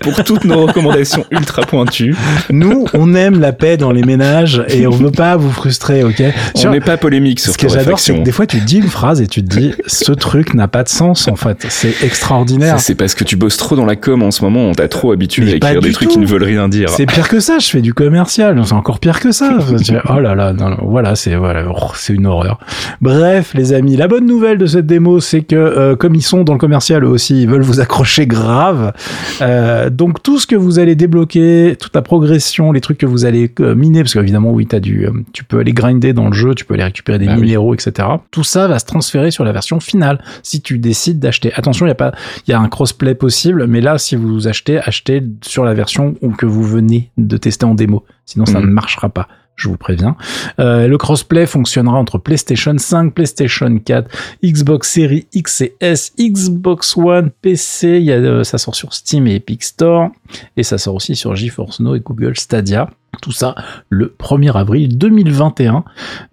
pour 0.01 0.25
toutes 0.25 0.45
nos 0.45 0.67
recommandations 0.67 1.25
ultra 1.31 1.63
pointues. 1.63 2.17
Nous, 2.51 2.87
on 2.95 3.15
aime 3.15 3.41
la 3.41 3.53
paix 3.53 3.77
dans 3.77 3.93
les 3.93 4.03
ménages 4.03 4.63
et 4.69 4.87
on 4.87 4.91
veut 4.91 5.11
pas 5.11 5.37
vous 5.37 5.51
frustrer, 5.51 6.05
ok? 6.05 6.23
On 6.65 6.71
n'est 6.71 6.81
pas 6.81 6.97
polémique 6.97 7.41
sur 7.41 7.53
Ce 7.53 7.59
que 7.59 7.69
j'adore, 7.69 7.99
c'est 7.99 8.15
que 8.15 8.23
des 8.23 8.33
fois 8.33 8.47
tu 8.47 8.61
dis 8.61 8.79
une 8.79 8.89
phrase 8.89 9.21
et 9.21 9.27
tu 9.31 9.45
te 9.45 9.57
dis 9.57 9.73
ce 9.87 10.13
truc 10.13 10.55
n'a 10.55 10.69
pas 10.69 10.83
de 10.83 10.89
sens 10.89 11.29
en 11.29 11.37
fait. 11.37 11.67
C'est 11.69 12.03
extraordinaire. 12.03 12.81
C'est 12.81 12.95
parce 12.95 13.15
que 13.15 13.25
tu 13.25 13.37
bosses 13.37 13.57
trop 13.57 13.77
dans 13.77 13.87
la 13.87 13.97
com 13.97 14.23
en 14.23 14.31
ce 14.31 14.43
moment. 14.45 14.61
On 14.61 14.73
t'a 14.73 14.89
trop 14.89 15.13
habitué 15.13 15.53
à 15.53 15.57
écrire 15.57 15.81
des 15.81 15.93
trucs 15.93 16.09
qui 16.09 16.19
ne 16.19 16.27
veulent 16.27 16.45
rien 16.45 16.69
dire. 16.69 16.89
C'est 16.91 17.07
pire 17.07 17.29
que 17.29 17.41
ça. 17.41 17.59
Je 17.59 17.69
fais 17.69 17.81
du 17.81 17.95
commercial. 17.95 18.61
C'est 18.65 18.73
encore 18.73 18.99
pire 18.99 19.21
que 19.21 19.33
ça. 19.33 19.59
oh 20.09 20.21
là 20.21 20.35
là. 20.35 20.53
Non, 20.53 20.77
voilà, 20.83 21.15
c'est 21.15 21.37
voilà, 21.37 21.65
oh, 21.71 21.91
c'est 21.95 22.13
une 22.13 22.27
horreur. 22.27 22.59
Bref, 23.01 23.55
les 23.55 23.73
amis, 23.73 23.97
la 23.97 24.09
bonne 24.09 24.27
nouvelle 24.27 24.59
de 24.59 24.67
cette 24.67 24.87
démo, 24.87 25.21
c'est 25.21 25.43
que 25.43 25.55
euh, 25.57 25.97
comme 25.97 26.15
ils 26.15 26.23
sont 26.23 26.43
dans 26.43 26.53
le 26.53 26.59
commercial 26.59 27.05
eux 27.05 27.09
aussi, 27.09 27.43
ils 27.43 27.49
veulent 27.49 27.63
vous 27.63 27.81
accrocher 27.81 28.27
grave. 28.27 28.93
Euh, 29.41 29.91
donc 29.91 30.23
tout 30.23 30.39
ce 30.39 30.47
que 30.47 30.57
vous 30.57 30.79
allez 30.79 30.97
débloquer, 30.97 31.77
toute 31.79 31.95
la 31.95 32.03
progression, 32.03 32.73
les 32.73 32.81
trucs 32.81 32.99
que 32.99 33.07
vous 33.07 33.25
allez 33.25 33.51
euh, 33.61 33.75
miner, 33.75 34.03
parce 34.03 34.15
qu'évidemment 34.15 34.51
oui, 34.51 34.67
as 34.73 34.81
du, 34.81 35.07
tu 35.33 35.45
peux 35.45 35.61
aller 35.61 35.73
grinder 35.73 36.13
dans 36.13 36.27
le 36.27 36.35
jeu, 36.35 36.55
tu 36.55 36.65
peux 36.65 36.75
aller 36.75 36.85
récupérer 36.85 37.19
des 37.19 37.27
bah 37.27 37.37
minéraux, 37.37 37.75
etc. 37.75 38.09
Tout 38.31 38.45
ça 38.45 38.67
va 38.67 38.79
se 38.79 38.85
transférer 38.85 39.20
sur 39.29 39.45
la 39.45 39.53
version 39.53 39.81
finale 39.81 40.23
si 40.43 40.63
tu 40.63 40.79
décides 40.79 41.19
d'acheter. 41.19 41.53
Attention, 41.55 41.85
il 41.85 41.91
y 41.91 41.93
a 41.93 41.97
pas, 41.97 42.13
il 42.47 42.51
y 42.51 42.55
a 42.55 42.61
un 42.61 42.69
crossplay 42.69 43.15
possible, 43.15 43.67
mais 43.67 43.83
là, 43.83 43.99
si 43.99 44.17
vous 44.17 44.49
achetez, 44.49 44.79
achetez 44.79 45.23
sur 45.43 45.65
la 45.65 45.75
version 45.75 46.15
que 46.39 46.47
vous 46.47 46.65
venez 46.65 47.11
de 47.19 47.37
tester 47.37 47.67
en 47.67 47.75
démo. 47.75 48.05
Sinon, 48.25 48.47
ça 48.47 48.61
mhm. 48.61 48.67
ne 48.67 48.73
marchera 48.73 49.11
pas 49.11 49.29
je 49.61 49.69
vous 49.69 49.77
préviens. 49.77 50.17
Euh, 50.59 50.89
le 50.89 50.97
crossplay 50.97 51.47
fonctionnera 51.47 51.99
entre 51.99 52.19
PlayStation 52.19 52.77
5, 52.77 53.13
PlayStation 53.13 53.79
4, 53.79 54.11
Xbox 54.43 54.91
Series 54.91 55.27
X 55.35 55.61
et 55.61 55.77
S, 55.81 56.13
Xbox 56.19 56.97
One, 56.97 57.31
PC. 57.43 57.99
Il 57.99 58.05
y 58.05 58.13
a, 58.13 58.17
euh, 58.17 58.43
ça 58.43 58.59
sort 58.59 58.75
sur 58.75 58.95
Steam 58.95 59.27
et 59.27 59.35
Epic 59.35 59.63
Store 59.63 60.09
et 60.57 60.63
ça 60.63 60.79
sort 60.79 60.95
aussi 60.95 61.15
sur 61.15 61.37
GeForce 61.37 61.81
Now 61.81 61.95
et 61.95 62.01
Google 62.01 62.37
Stadia. 62.39 62.89
Tout 63.23 63.33
ça 63.33 63.55
le 63.89 64.15
1er 64.19 64.53
avril 64.57 64.97
2021. 64.97 65.85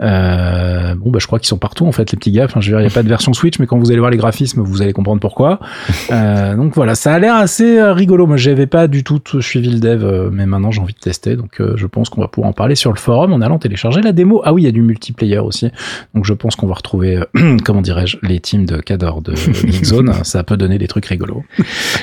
Euh, 0.02 0.96
bon, 0.96 1.10
bah, 1.12 1.20
je 1.20 1.28
crois 1.28 1.40
qu'ils 1.40 1.48
sont 1.48 1.58
partout, 1.58 1.86
en 1.86 1.92
fait, 1.92 2.12
les 2.12 2.18
petits 2.18 2.32
gars. 2.32 2.46
Enfin, 2.46 2.62
je 2.62 2.70
veux 2.70 2.78
dire, 2.78 2.82
il 2.82 2.88
n'y 2.88 2.92
a 2.92 2.94
pas 2.94 3.04
de 3.04 3.10
version 3.10 3.34
Switch, 3.34 3.60
mais 3.60 3.66
quand 3.66 3.78
vous 3.78 3.92
allez 3.92 4.00
voir 4.00 4.12
les 4.12 4.18
graphismes, 4.18 4.62
vous 4.62 4.82
allez 4.82 4.94
comprendre 4.94 5.20
pourquoi. 5.20 5.60
Euh, 6.12 6.56
donc 6.56 6.76
voilà, 6.76 6.96
ça 6.96 7.14
a 7.14 7.20
l'air 7.20 7.36
assez 7.36 7.78
euh, 7.78 7.94
rigolo. 7.94 8.28
Moi, 8.28 8.38
j'avais 8.38 8.68
pas 8.68 8.88
du 8.88 9.04
tout 9.04 9.20
suivi 9.42 9.70
le 9.70 9.80
dev, 9.80 10.04
euh, 10.04 10.30
mais 10.32 10.46
maintenant 10.46 10.72
j'ai 10.72 10.82
envie 10.82 10.94
de 10.94 11.00
tester. 11.00 11.36
Donc, 11.36 11.60
euh, 11.60 11.74
je 11.76 11.88
pense 11.88 12.10
qu'on 12.10 12.22
va 12.22 12.28
pouvoir 12.28 12.50
en 12.50 12.54
parler 12.54 12.76
sur 12.76 12.92
le 12.92 12.98
forum 12.98 13.34
en 13.34 13.42
allant 13.42 13.60
télécharger 13.60 14.02
la 14.02 14.12
démo. 14.12 14.42
Ah 14.46 14.54
oui, 14.54 14.64
il 14.64 14.66
y 14.66 14.70
a 14.70 14.72
du 14.72 14.82
multiplayer 14.82 15.40
aussi. 15.40 15.70
Donc, 16.14 16.26
je 16.26 16.34
pense 16.34 16.56
qu'on 16.56 16.68
va 16.68 16.76
retrouver, 16.76 17.20
comment 17.66 17.82
dirais-je, 17.82 18.18
les 18.22 18.40
teams 18.40 18.66
de 18.66 18.78
Cador 18.78 19.22
de 19.22 19.36
Geekzone. 19.36 20.14
ça 20.24 20.44
peut 20.44 20.58
donner 20.58 20.78
des 20.78 20.88
trucs 20.88 21.06
rigolos. 21.06 21.44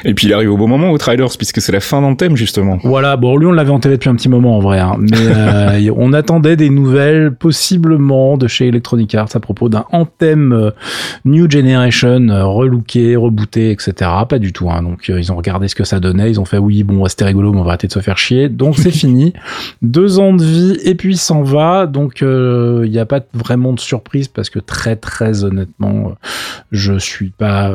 Et 0.05 0.15
puis, 0.15 0.27
il 0.27 0.33
arrive 0.33 0.53
au 0.53 0.57
bon 0.57 0.69
moment 0.69 0.91
au 0.91 0.99
Trailers, 0.99 1.37
puisque 1.37 1.61
c'est 1.61 1.73
la 1.73 1.81
fin 1.81 2.03
d'un 2.03 2.15
thème, 2.15 2.37
justement. 2.37 2.79
Voilà, 2.83 3.17
bon, 3.17 3.37
lui, 3.37 3.47
on 3.47 3.53
l'avait 3.53 3.71
enterré 3.71 3.95
depuis 3.95 4.11
un 4.11 4.17
petit 4.17 4.29
moment 4.29 4.59
vrai, 4.65 4.81
hein. 4.81 4.97
mais 4.99 5.11
euh, 5.15 5.95
on 5.97 6.13
attendait 6.13 6.57
des 6.57 6.71
nouvelles 6.71 7.33
possiblement 7.33 8.37
de 8.37 8.49
chez 8.49 8.67
Electronic 8.67 9.15
Arts 9.15 9.29
à 9.35 9.41
propos 9.41 9.69
d'un 9.69 9.85
Anthem 9.93 10.53
euh, 10.53 10.71
New 11.25 11.49
Generation 11.49 12.29
euh, 12.29 12.45
relooké, 12.45 13.15
rebooté, 13.15 13.71
etc. 13.71 14.11
Pas 14.29 14.39
du 14.39 14.53
tout. 14.53 14.71
Hein. 14.71 14.83
Donc 14.83 15.09
ils 15.09 15.31
ont 15.31 15.37
regardé 15.37 15.69
ce 15.69 15.75
que 15.75 15.85
ça 15.85 16.01
donnait, 16.01 16.31
ils 16.31 16.41
ont 16.41 16.45
fait 16.45 16.59
oui 16.59 16.83
bon 16.83 17.07
c'était 17.07 17.27
rigolo, 17.27 17.53
mais 17.53 17.61
on 17.61 17.63
va 17.63 17.71
arrêter 17.71 17.87
de 17.87 17.93
se 17.93 18.01
faire 18.01 18.19
chier. 18.19 18.49
Donc 18.49 18.77
c'est 18.77 18.91
fini. 19.05 19.33
Deux 19.83 20.19
ans 20.19 20.35
de 20.35 20.45
vie 20.45 20.79
et 20.85 20.95
puis 20.95 21.17
s'en 21.17 21.43
va. 21.43 21.87
Donc 21.87 22.23
il 22.23 22.91
n'y 22.91 22.99
a 22.99 23.07
pas 23.07 23.21
vraiment 23.35 23.73
de 23.73 23.81
surprise 23.81 24.29
parce 24.29 24.51
que 24.51 24.59
très 24.59 24.97
très 24.97 25.45
honnêtement, 25.45 26.13
je 26.73 26.99
suis 26.99 27.31
pas 27.31 27.73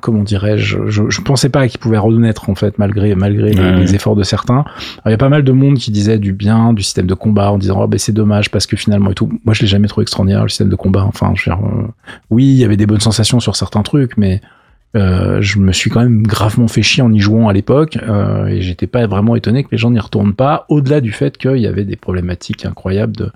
comment 0.00 0.22
dirais-je, 0.22 0.88
je, 0.88 1.02
je 1.08 1.20
pensais 1.20 1.48
pas 1.48 1.68
qu'il 1.68 1.78
pouvait 1.78 1.98
renaître 1.98 2.48
en 2.48 2.54
fait 2.54 2.78
malgré 2.78 3.14
malgré 3.14 3.52
les, 3.52 3.94
efforts 3.94 4.16
de 4.16 4.22
certains. 4.22 4.64
Il 5.04 5.10
y 5.10 5.14
a 5.14 5.18
pas 5.18 5.28
mal 5.28 5.44
de 5.44 5.52
monde 5.52 5.76
qui 5.76 5.90
disait 5.90 6.18
du 6.18 6.32
bien 6.32 6.72
du 6.72 6.82
système 6.82 7.06
de 7.06 7.14
combat 7.14 7.52
en 7.52 7.58
disant 7.58 7.80
oh 7.82 7.86
ben 7.86 7.98
c'est 7.98 8.12
dommage 8.12 8.50
parce 8.50 8.66
que 8.66 8.76
finalement 8.76 9.10
et 9.10 9.14
tout. 9.14 9.30
Moi 9.44 9.54
je 9.54 9.60
l'ai 9.62 9.66
jamais 9.66 9.88
trouvé 9.88 10.02
extraordinaire 10.02 10.42
le 10.42 10.48
système 10.48 10.68
de 10.68 10.76
combat. 10.76 11.04
Enfin, 11.04 11.32
je 11.34 11.50
veux 11.50 11.56
dire, 11.56 11.66
euh, 11.66 11.86
oui 12.30 12.44
il 12.46 12.56
y 12.56 12.64
avait 12.64 12.76
des 12.76 12.86
bonnes 12.86 13.00
sensations 13.00 13.40
sur 13.40 13.56
certains 13.56 13.82
trucs, 13.82 14.16
mais 14.16 14.40
euh, 14.96 15.42
je 15.42 15.58
me 15.58 15.72
suis 15.72 15.90
quand 15.90 16.00
même 16.00 16.22
gravement 16.22 16.68
fait 16.68 16.82
chier 16.82 17.02
en 17.02 17.12
y 17.12 17.18
jouant 17.18 17.48
à 17.48 17.52
l'époque 17.52 17.98
euh, 18.02 18.46
et 18.46 18.62
j'étais 18.62 18.86
pas 18.86 19.06
vraiment 19.08 19.34
étonné 19.34 19.64
que 19.64 19.68
les 19.72 19.78
gens 19.78 19.90
n'y 19.90 19.98
retournent 19.98 20.34
pas 20.34 20.66
au-delà 20.68 21.00
du 21.00 21.10
fait 21.10 21.36
qu'il 21.36 21.56
y 21.56 21.66
avait 21.66 21.84
des 21.84 21.96
problématiques 21.96 22.64
incroyables 22.64 23.16
de, 23.16 23.32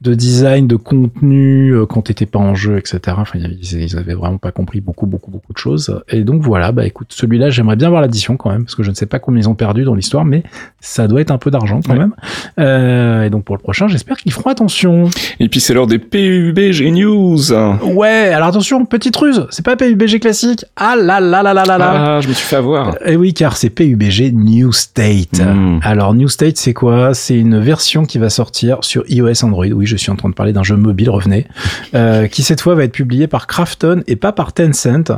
de 0.00 0.14
design 0.14 0.66
de 0.66 0.74
contenu 0.74 1.70
euh, 1.70 1.86
quand 1.86 2.02
t'étais 2.02 2.26
pas 2.26 2.40
en 2.40 2.56
jeu 2.56 2.76
etc 2.78 3.00
enfin 3.18 3.38
ils, 3.38 3.82
ils, 3.82 3.96
avaient 3.96 4.14
vraiment 4.14 4.38
pas 4.38 4.50
compris 4.50 4.80
beaucoup 4.80 5.06
beaucoup 5.06 5.30
beaucoup 5.30 5.52
de 5.52 5.58
choses. 5.58 6.02
Et 6.08 6.24
donc 6.24 6.42
voilà 6.42 6.72
bah 6.72 6.84
écoute 6.84 7.08
celui-là 7.10 7.50
j'aimerais 7.50 7.76
bien 7.76 7.88
voir 7.88 8.00
l'addition 8.02 8.36
quand 8.36 8.50
même 8.50 8.64
parce 8.64 8.74
que 8.74 8.82
je 8.82 8.90
ne 8.90 8.96
sais 8.96 9.06
pas 9.06 9.20
combien 9.20 9.42
ils 9.42 9.48
ont 9.48 9.54
perdu 9.54 9.84
dans 9.84 9.94
l'histoire 9.94 10.24
mais 10.24 10.42
ça 10.80 11.06
doit 11.06 11.20
être 11.20 11.30
un 11.30 11.38
peu 11.38 11.52
d'argent 11.52 11.80
quand 11.86 11.94
même. 11.94 12.14
Euh, 12.58 13.24
et 13.24 13.30
donc 13.30 13.44
pour 13.44 13.56
le 13.56 13.62
prochain 13.62 13.86
j'espère 13.86 14.16
qu'ils 14.16 14.32
feront 14.32 14.50
attention. 14.50 15.08
Et 15.38 15.48
puis 15.48 15.60
c'est 15.60 15.72
l'heure 15.72 15.86
des 15.86 16.00
PUBG 16.00 16.90
News. 16.90 17.52
Ouais 17.52 18.32
alors 18.32 18.48
attention 18.48 18.84
petite 18.86 19.16
ruse 19.16 19.46
c'est 19.50 19.64
pas 19.64 19.76
PUBG 19.76 20.18
classique 20.18 20.64
ah 20.74 20.95
là 20.96 21.20
là 21.20 21.42
là 21.42 21.54
là 21.54 21.64
là 21.64 21.78
là. 21.78 22.16
Ah, 22.16 22.20
je 22.20 22.28
me 22.28 22.32
suis 22.32 22.46
fait 22.46 22.56
avoir. 22.56 22.94
Et 22.96 23.12
eh 23.12 23.16
oui, 23.16 23.34
car 23.34 23.56
c'est 23.56 23.70
PUBG 23.70 24.32
New 24.32 24.72
State. 24.72 25.40
Hmm. 25.40 25.78
Alors 25.82 26.14
New 26.14 26.28
State, 26.28 26.56
c'est 26.56 26.74
quoi? 26.74 27.14
C'est 27.14 27.36
une 27.36 27.58
version 27.58 28.04
qui 28.04 28.18
va 28.18 28.30
sortir 28.30 28.78
sur 28.82 29.04
iOS 29.08 29.44
Android. 29.44 29.66
Oui, 29.66 29.86
je 29.86 29.96
suis 29.96 30.10
en 30.10 30.16
train 30.16 30.28
de 30.28 30.34
parler 30.34 30.52
d'un 30.52 30.62
jeu 30.62 30.76
mobile, 30.76 31.10
revenez, 31.10 31.46
euh, 31.94 32.26
qui 32.26 32.42
cette 32.42 32.60
fois 32.60 32.74
va 32.74 32.84
être 32.84 32.92
publié 32.92 33.26
par 33.26 33.46
Krafton 33.46 34.02
et 34.06 34.16
pas 34.16 34.32
par 34.32 34.52
Tencent. 34.52 35.12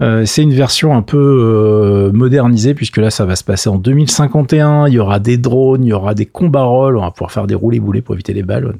Euh, 0.00 0.24
c'est 0.26 0.42
une 0.42 0.52
version 0.52 0.96
un 0.96 1.02
peu 1.02 1.18
euh, 1.18 2.12
modernisée 2.12 2.74
puisque 2.74 2.98
là, 2.98 3.10
ça 3.10 3.24
va 3.24 3.36
se 3.36 3.44
passer 3.44 3.68
en 3.68 3.76
2051. 3.76 4.88
Il 4.88 4.94
y 4.94 4.98
aura 4.98 5.18
des 5.18 5.36
drones, 5.36 5.84
il 5.84 5.88
y 5.88 5.92
aura 5.92 6.14
des 6.14 6.26
combats 6.26 6.62
rôles. 6.62 6.96
On 6.96 7.02
va 7.02 7.10
pouvoir 7.10 7.32
faire 7.32 7.46
des 7.46 7.54
roulés 7.54 7.80
boulets 7.80 8.02
pour 8.02 8.14
éviter 8.14 8.32
les 8.32 8.42
balles. 8.42 8.72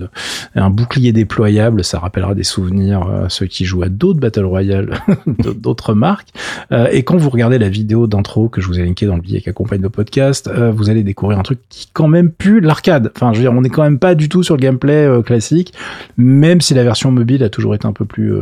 Un 0.54 0.70
bouclier 0.70 1.12
déployable, 1.12 1.84
ça 1.84 1.98
rappellera 1.98 2.34
des 2.34 2.44
souvenirs 2.44 3.02
à 3.02 3.28
ceux 3.28 3.46
qui 3.46 3.64
jouent 3.64 3.82
à 3.82 3.88
d'autres 3.88 4.20
Battle 4.20 4.44
Royale, 4.44 5.00
d'autres 5.56 5.94
marques. 5.94 6.28
Euh, 6.72 6.88
et 6.90 7.02
quand 7.02 7.16
vous 7.16 7.30
regardez 7.30 7.58
la 7.58 7.68
vidéo 7.68 8.06
d'intro 8.06 8.48
que 8.48 8.60
je 8.60 8.66
vous 8.66 8.78
ai 8.78 8.84
linké 8.84 9.06
dans 9.06 9.16
le 9.16 9.22
billet 9.22 9.40
qui 9.40 9.48
accompagne 9.48 9.80
le 9.80 9.90
podcast, 9.90 10.48
euh, 10.48 10.70
vous 10.70 10.90
allez 10.90 11.02
découvrir 11.02 11.38
un 11.38 11.42
truc 11.42 11.60
qui 11.68 11.88
quand 11.92 12.08
même 12.08 12.30
pue 12.30 12.60
l'arcade. 12.60 13.10
Enfin, 13.16 13.32
je 13.32 13.38
veux 13.38 13.44
dire, 13.44 13.52
on 13.52 13.62
n'est 13.62 13.70
quand 13.70 13.82
même 13.82 13.98
pas 13.98 14.14
du 14.14 14.28
tout 14.28 14.42
sur 14.42 14.56
le 14.56 14.60
gameplay 14.60 15.06
euh, 15.06 15.22
classique, 15.22 15.72
même 16.16 16.60
si 16.60 16.74
la 16.74 16.84
version 16.84 17.10
mobile 17.10 17.42
a 17.42 17.48
toujours 17.48 17.74
été 17.74 17.86
un 17.86 17.92
peu 17.92 18.04
plus 18.04 18.32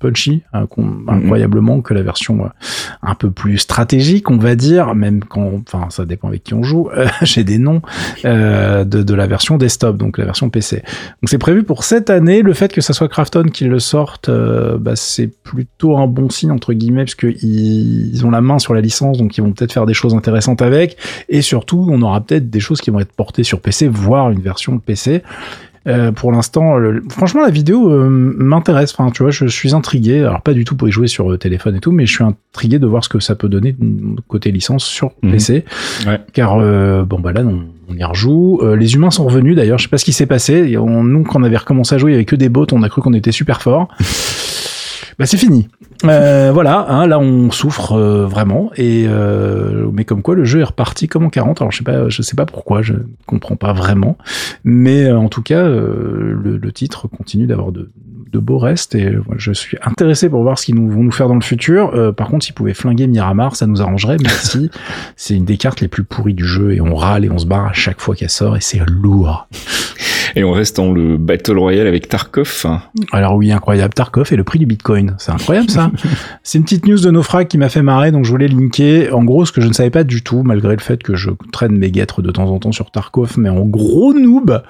punchy, 0.00 0.42
hein, 0.52 0.66
mhm. 0.76 1.08
incroyablement, 1.08 1.80
que 1.80 1.94
la 1.94 2.02
version 2.02 2.50
un 3.02 3.14
peu 3.14 3.30
plus 3.30 3.58
stratégique, 3.58 4.30
on 4.30 4.36
va 4.36 4.54
dire, 4.54 4.94
même 4.94 5.24
quand, 5.24 5.62
enfin, 5.66 5.88
ça 5.90 6.04
dépend 6.04 6.28
avec 6.28 6.44
qui 6.44 6.54
on 6.54 6.62
joue. 6.62 6.88
J'ai 7.22 7.44
des 7.44 7.58
noms 7.58 7.82
de, 8.24 8.84
de 8.84 9.14
la 9.14 9.26
version 9.26 9.56
desktop, 9.56 9.96
donc 9.96 10.18
la 10.18 10.24
version 10.24 10.50
PC. 10.50 10.76
Donc 10.76 11.28
c'est 11.28 11.38
prévu 11.38 11.62
pour 11.62 11.84
cette 11.84 12.10
année. 12.10 12.42
Le 12.42 12.52
fait 12.54 12.72
que 12.72 12.80
ça 12.80 12.92
soit 12.92 13.08
Krafton 13.08 13.44
qui 13.44 13.64
le 13.64 13.78
sorte, 13.78 14.30
bah, 14.30 14.96
c'est 14.96 15.28
plutôt 15.42 15.96
un 15.96 16.06
bon 16.06 16.30
signe 16.30 16.50
entre 16.50 16.72
guillemets 16.72 17.04
parce 17.14 17.34
que 17.34 17.44
ils 17.44 18.24
ont 18.26 18.30
la 18.30 18.40
main 18.40 18.58
sur 18.58 18.74
la 18.74 18.80
licence, 18.80 19.18
donc 19.18 19.36
ils 19.36 19.40
vont 19.40 19.52
peut-être 19.52 19.72
faire 19.72 19.86
des 19.86 19.94
choses 19.94 20.14
intéressantes 20.14 20.62
avec. 20.62 20.96
Et 21.28 21.42
surtout, 21.42 21.86
on 21.90 22.02
aura 22.02 22.20
peut-être 22.20 22.50
des 22.50 22.60
choses 22.60 22.80
qui 22.80 22.90
vont 22.90 23.00
être 23.00 23.12
portées 23.12 23.44
sur 23.44 23.60
PC, 23.60 23.88
voire 23.88 24.30
une 24.30 24.40
version 24.40 24.78
PC. 24.78 25.22
Euh, 25.86 26.12
pour 26.12 26.32
l'instant, 26.32 26.78
franchement, 27.10 27.42
la 27.42 27.50
vidéo 27.50 27.90
euh, 27.90 28.08
m'intéresse. 28.08 28.94
Enfin, 28.96 29.10
tu 29.10 29.22
vois, 29.22 29.30
je 29.30 29.46
suis 29.46 29.74
intrigué. 29.74 30.20
Alors, 30.20 30.40
pas 30.40 30.54
du 30.54 30.64
tout 30.64 30.76
pour 30.76 30.88
y 30.88 30.92
jouer 30.92 31.08
sur 31.08 31.30
euh, 31.30 31.36
téléphone 31.36 31.76
et 31.76 31.80
tout, 31.80 31.92
mais 31.92 32.06
je 32.06 32.12
suis 32.12 32.24
intrigué 32.24 32.78
de 32.78 32.86
voir 32.86 33.04
ce 33.04 33.10
que 33.10 33.20
ça 33.20 33.34
peut 33.34 33.50
donner 33.50 33.76
côté 34.26 34.50
licence 34.50 34.84
sur 34.84 35.12
mhm. 35.22 35.32
PC. 35.32 35.64
Ouais. 36.06 36.20
Car, 36.32 36.56
bon, 37.04 37.20
bah 37.20 37.32
là, 37.32 37.42
on, 37.42 37.64
on 37.90 37.96
y 37.96 38.04
rejoue. 38.04 38.62
les 38.76 38.94
humains 38.94 39.10
sont 39.10 39.26
revenus 39.26 39.56
d'ailleurs. 39.56 39.78
Je 39.78 39.84
sais 39.84 39.90
pas 39.90 39.98
ce 39.98 40.06
qui 40.06 40.14
s'est 40.14 40.26
passé. 40.26 40.78
On, 40.78 41.04
nous, 41.04 41.22
quand 41.22 41.40
on 41.40 41.44
avait 41.44 41.58
recommencé 41.58 41.94
à 41.94 41.98
jouer, 41.98 42.12
il 42.12 42.14
y 42.14 42.16
avait 42.16 42.24
que 42.24 42.36
des 42.36 42.48
bots. 42.48 42.66
On 42.72 42.82
a 42.82 42.88
cru 42.88 43.02
qu'on 43.02 43.12
était 43.12 43.32
super 43.32 43.60
fort. 43.60 43.88
bah, 45.18 45.26
c'est 45.26 45.36
fini. 45.36 45.68
Euh, 46.04 46.50
voilà, 46.52 46.84
hein, 46.90 47.06
là 47.06 47.18
on 47.18 47.50
souffre 47.50 47.92
euh, 47.92 48.26
vraiment 48.26 48.70
et 48.76 49.06
euh, 49.08 49.88
mais 49.90 50.04
comme 50.04 50.20
quoi 50.20 50.34
le 50.34 50.44
jeu 50.44 50.60
est 50.60 50.64
reparti 50.64 51.08
comme 51.08 51.24
en 51.24 51.30
40. 51.30 51.62
Alors 51.62 51.72
je 51.72 51.78
sais 51.78 51.84
pas, 51.84 52.10
je 52.10 52.20
sais 52.20 52.36
pas 52.36 52.44
pourquoi, 52.44 52.82
je 52.82 52.92
comprends 53.24 53.56
pas 53.56 53.72
vraiment, 53.72 54.18
mais 54.64 55.10
en 55.10 55.30
tout 55.30 55.40
cas 55.40 55.66
le, 55.66 56.72
titre 56.74 57.08
continue 57.08 57.46
d'avoir 57.46 57.72
de, 57.72 57.88
beaux 58.34 58.58
restes 58.58 58.96
et 58.96 59.16
je 59.36 59.52
suis 59.52 59.78
intéressé 59.82 60.28
pour 60.28 60.42
voir 60.42 60.58
ce 60.58 60.66
qu'ils 60.66 60.74
nous, 60.74 60.90
vont 60.90 61.04
nous 61.04 61.12
faire 61.12 61.28
dans 61.28 61.36
le 61.36 61.40
futur. 61.40 62.14
par 62.14 62.28
contre, 62.28 62.44
s'ils 62.44 62.54
pouvaient 62.54 62.74
flinguer 62.74 63.06
Miramar, 63.06 63.56
ça 63.56 63.66
nous 63.66 63.80
arrangerait. 63.80 64.16
Merci. 64.20 64.70
c'est 65.16 65.36
une 65.36 65.46
des 65.46 65.56
cartes 65.56 65.80
les 65.80 65.88
plus 65.88 66.04
pourries 66.04 66.34
du 66.34 66.44
jeu 66.44 66.74
et 66.74 66.82
on 66.82 66.96
râle 66.96 67.24
et 67.24 67.30
on 67.30 67.38
se 67.38 67.46
barre 67.46 67.66
à 67.66 67.72
chaque 67.72 68.00
fois 68.00 68.14
qu'elle 68.14 68.28
sort 68.28 68.56
et 68.56 68.60
c'est 68.60 68.82
lourd. 68.86 69.48
Et 70.36 70.44
on 70.44 70.52
reste 70.52 70.76
dans 70.76 70.92
le 70.92 71.16
Battle 71.16 71.58
Royale 71.58 71.86
avec 71.86 72.08
Tarkov. 72.08 72.66
Alors 73.12 73.36
oui, 73.36 73.52
incroyable. 73.52 73.94
Tarkov 73.94 74.32
et 74.32 74.36
le 74.36 74.44
prix 74.44 74.58
du 74.58 74.66
Bitcoin. 74.66 75.14
C'est 75.18 75.30
incroyable 75.30 75.70
ça. 75.70 75.90
c'est 76.42 76.58
une 76.58 76.64
petite 76.64 76.86
news 76.86 76.98
de 76.98 77.10
Naufrag 77.10 77.46
qui 77.46 77.56
m'a 77.56 77.68
fait 77.68 77.82
marrer, 77.82 78.10
donc 78.10 78.24
je 78.24 78.30
voulais 78.30 78.48
linker. 78.48 79.14
En 79.14 79.24
gros, 79.24 79.44
ce 79.44 79.52
que 79.52 79.60
je 79.60 79.68
ne 79.68 79.72
savais 79.72 79.90
pas 79.90 80.02
du 80.02 80.22
tout, 80.22 80.42
malgré 80.42 80.74
le 80.74 80.80
fait 80.80 81.02
que 81.02 81.14
je 81.14 81.30
traîne 81.52 81.76
mes 81.76 81.90
guêtres 81.90 82.20
de 82.20 82.30
temps 82.30 82.48
en 82.50 82.58
temps 82.58 82.72
sur 82.72 82.90
Tarkov, 82.90 83.38
mais 83.38 83.48
en 83.48 83.64
gros 83.64 84.12
noob, 84.12 84.62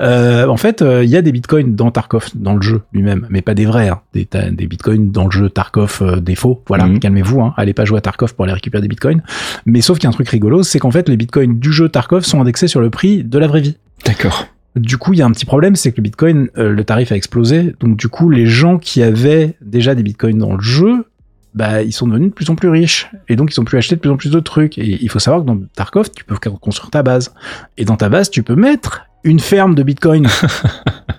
euh, 0.00 0.46
en 0.46 0.56
fait, 0.56 0.82
euh, 0.82 1.04
il 1.04 1.10
y 1.10 1.16
a 1.16 1.22
des 1.22 1.32
bitcoins 1.32 1.74
dans 1.74 1.90
Tarkov, 1.90 2.30
dans 2.34 2.54
le 2.54 2.62
jeu 2.62 2.82
lui-même, 2.92 3.26
mais 3.30 3.42
pas 3.42 3.54
des 3.54 3.64
vrais, 3.64 3.88
hein. 3.88 4.00
des, 4.14 4.26
des 4.50 4.66
bitcoins 4.66 5.10
dans 5.10 5.26
le 5.26 5.30
jeu 5.30 5.48
Tarkov 5.48 5.98
euh, 6.02 6.20
des 6.20 6.34
faux. 6.34 6.62
Voilà, 6.66 6.86
mhm. 6.86 6.98
calmez-vous, 6.98 7.40
hein. 7.40 7.54
allez 7.56 7.74
pas 7.74 7.84
jouer 7.84 7.98
à 7.98 8.00
Tarkov 8.00 8.34
pour 8.34 8.44
aller 8.44 8.54
récupérer 8.54 8.82
des 8.82 8.88
bitcoins. 8.88 9.22
Mais 9.66 9.80
sauf 9.80 9.98
qu'il 9.98 10.04
y 10.04 10.08
a 10.08 10.10
un 10.10 10.12
truc 10.12 10.28
rigolo, 10.28 10.62
c'est 10.62 10.78
qu'en 10.78 10.90
fait, 10.90 11.08
les 11.08 11.16
bitcoins 11.16 11.58
du 11.58 11.72
jeu 11.72 11.88
Tarkov 11.88 12.24
sont 12.24 12.40
indexés 12.40 12.68
sur 12.68 12.80
le 12.80 12.90
prix 12.90 13.22
de 13.22 13.38
la 13.38 13.46
vraie 13.46 13.60
vie. 13.60 13.76
D'accord. 14.04 14.46
Du 14.76 14.96
coup, 14.96 15.12
il 15.12 15.18
y 15.18 15.22
a 15.22 15.26
un 15.26 15.30
petit 15.30 15.44
problème, 15.44 15.76
c'est 15.76 15.92
que 15.92 15.98
le 15.98 16.02
Bitcoin, 16.02 16.48
euh, 16.56 16.70
le 16.70 16.84
tarif 16.84 17.12
a 17.12 17.16
explosé. 17.16 17.74
Donc 17.80 17.96
du 17.96 18.08
coup, 18.08 18.30
les 18.30 18.46
gens 18.46 18.78
qui 18.78 19.02
avaient 19.02 19.54
déjà 19.60 19.94
des 19.94 20.02
Bitcoins 20.02 20.38
dans 20.38 20.54
le 20.54 20.62
jeu, 20.62 21.06
bah, 21.54 21.82
ils 21.82 21.92
sont 21.92 22.06
devenus 22.06 22.30
de 22.30 22.34
plus 22.34 22.48
en 22.48 22.54
plus 22.54 22.68
riches. 22.68 23.10
Et 23.28 23.36
donc, 23.36 23.52
ils 23.52 23.60
ont 23.60 23.64
pu 23.64 23.76
acheter 23.76 23.96
de 23.96 24.00
plus 24.00 24.10
en 24.10 24.16
plus 24.16 24.30
de 24.30 24.40
trucs. 24.40 24.78
Et 24.78 24.98
il 25.02 25.08
faut 25.10 25.18
savoir 25.18 25.42
que 25.42 25.46
dans 25.46 25.58
Tarkov, 25.74 26.10
tu 26.10 26.24
peux 26.24 26.36
construire 26.36 26.90
ta 26.90 27.02
base. 27.02 27.34
Et 27.76 27.84
dans 27.84 27.96
ta 27.96 28.08
base, 28.08 28.30
tu 28.30 28.42
peux 28.42 28.54
mettre 28.54 29.06
une 29.24 29.40
ferme 29.40 29.74
de 29.74 29.82
Bitcoin. 29.82 30.26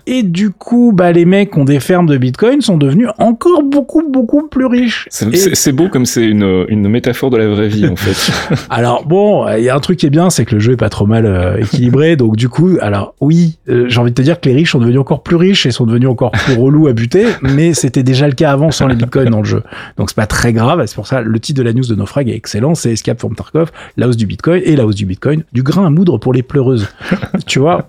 Et 0.06 0.22
du 0.22 0.50
coup, 0.50 0.92
bah, 0.94 1.12
les 1.12 1.24
mecs 1.24 1.52
qui 1.52 1.58
ont 1.58 1.64
des 1.64 1.80
fermes 1.80 2.06
de 2.06 2.18
Bitcoin 2.18 2.60
sont 2.60 2.76
devenus 2.76 3.08
encore 3.18 3.62
beaucoup, 3.62 4.02
beaucoup 4.06 4.46
plus 4.48 4.66
riches. 4.66 5.08
C'est 5.10 5.72
beau 5.72 5.88
comme 5.88 6.04
c'est 6.04 6.26
une, 6.26 6.66
une 6.68 6.88
métaphore 6.88 7.30
de 7.30 7.38
la 7.38 7.48
vraie 7.48 7.68
vie, 7.68 7.88
en 7.88 7.96
fait. 7.96 8.32
alors, 8.70 9.06
bon, 9.06 9.48
il 9.56 9.64
y 9.64 9.70
a 9.70 9.74
un 9.74 9.80
truc 9.80 9.98
qui 9.98 10.06
est 10.06 10.10
bien, 10.10 10.28
c'est 10.28 10.44
que 10.44 10.54
le 10.54 10.60
jeu 10.60 10.72
est 10.72 10.76
pas 10.76 10.90
trop 10.90 11.06
mal 11.06 11.24
euh, 11.24 11.56
équilibré. 11.56 12.16
donc, 12.16 12.36
du 12.36 12.50
coup, 12.50 12.76
alors, 12.82 13.14
oui, 13.22 13.56
euh, 13.70 13.86
j'ai 13.88 13.98
envie 13.98 14.10
de 14.10 14.14
te 14.14 14.20
dire 14.20 14.40
que 14.40 14.48
les 14.48 14.54
riches 14.54 14.72
sont 14.72 14.78
devenus 14.78 15.00
encore 15.00 15.22
plus 15.22 15.36
riches 15.36 15.64
et 15.64 15.70
sont 15.70 15.86
devenus 15.86 16.10
encore 16.10 16.32
plus 16.32 16.54
relous 16.54 16.86
à 16.86 16.92
buter, 16.92 17.26
mais 17.40 17.72
c'était 17.72 18.02
déjà 18.02 18.28
le 18.28 18.34
cas 18.34 18.52
avant 18.52 18.70
sans 18.70 18.86
les 18.86 18.96
Bitcoins 18.96 19.30
dans 19.30 19.38
le 19.38 19.46
jeu. 19.46 19.62
Donc, 19.96 20.10
c'est 20.10 20.16
pas 20.16 20.26
très 20.26 20.52
grave. 20.52 20.84
C'est 20.84 20.96
pour 20.96 21.06
ça, 21.06 21.22
le 21.22 21.40
titre 21.40 21.58
de 21.58 21.64
la 21.64 21.72
news 21.72 21.86
de 21.86 21.94
Naufrag 21.94 22.28
est 22.28 22.36
excellent. 22.36 22.74
C'est 22.74 22.92
Escape 22.92 23.20
from 23.20 23.34
Tarkov, 23.34 23.72
la 23.96 24.06
hausse 24.06 24.18
du 24.18 24.26
Bitcoin 24.26 24.60
et 24.66 24.76
la 24.76 24.84
hausse 24.84 24.96
du 24.96 25.06
Bitcoin, 25.06 25.44
du 25.54 25.62
grain 25.62 25.86
à 25.86 25.90
moudre 25.90 26.18
pour 26.18 26.34
les 26.34 26.42
pleureuses. 26.42 26.88
tu 27.46 27.58
vois, 27.58 27.88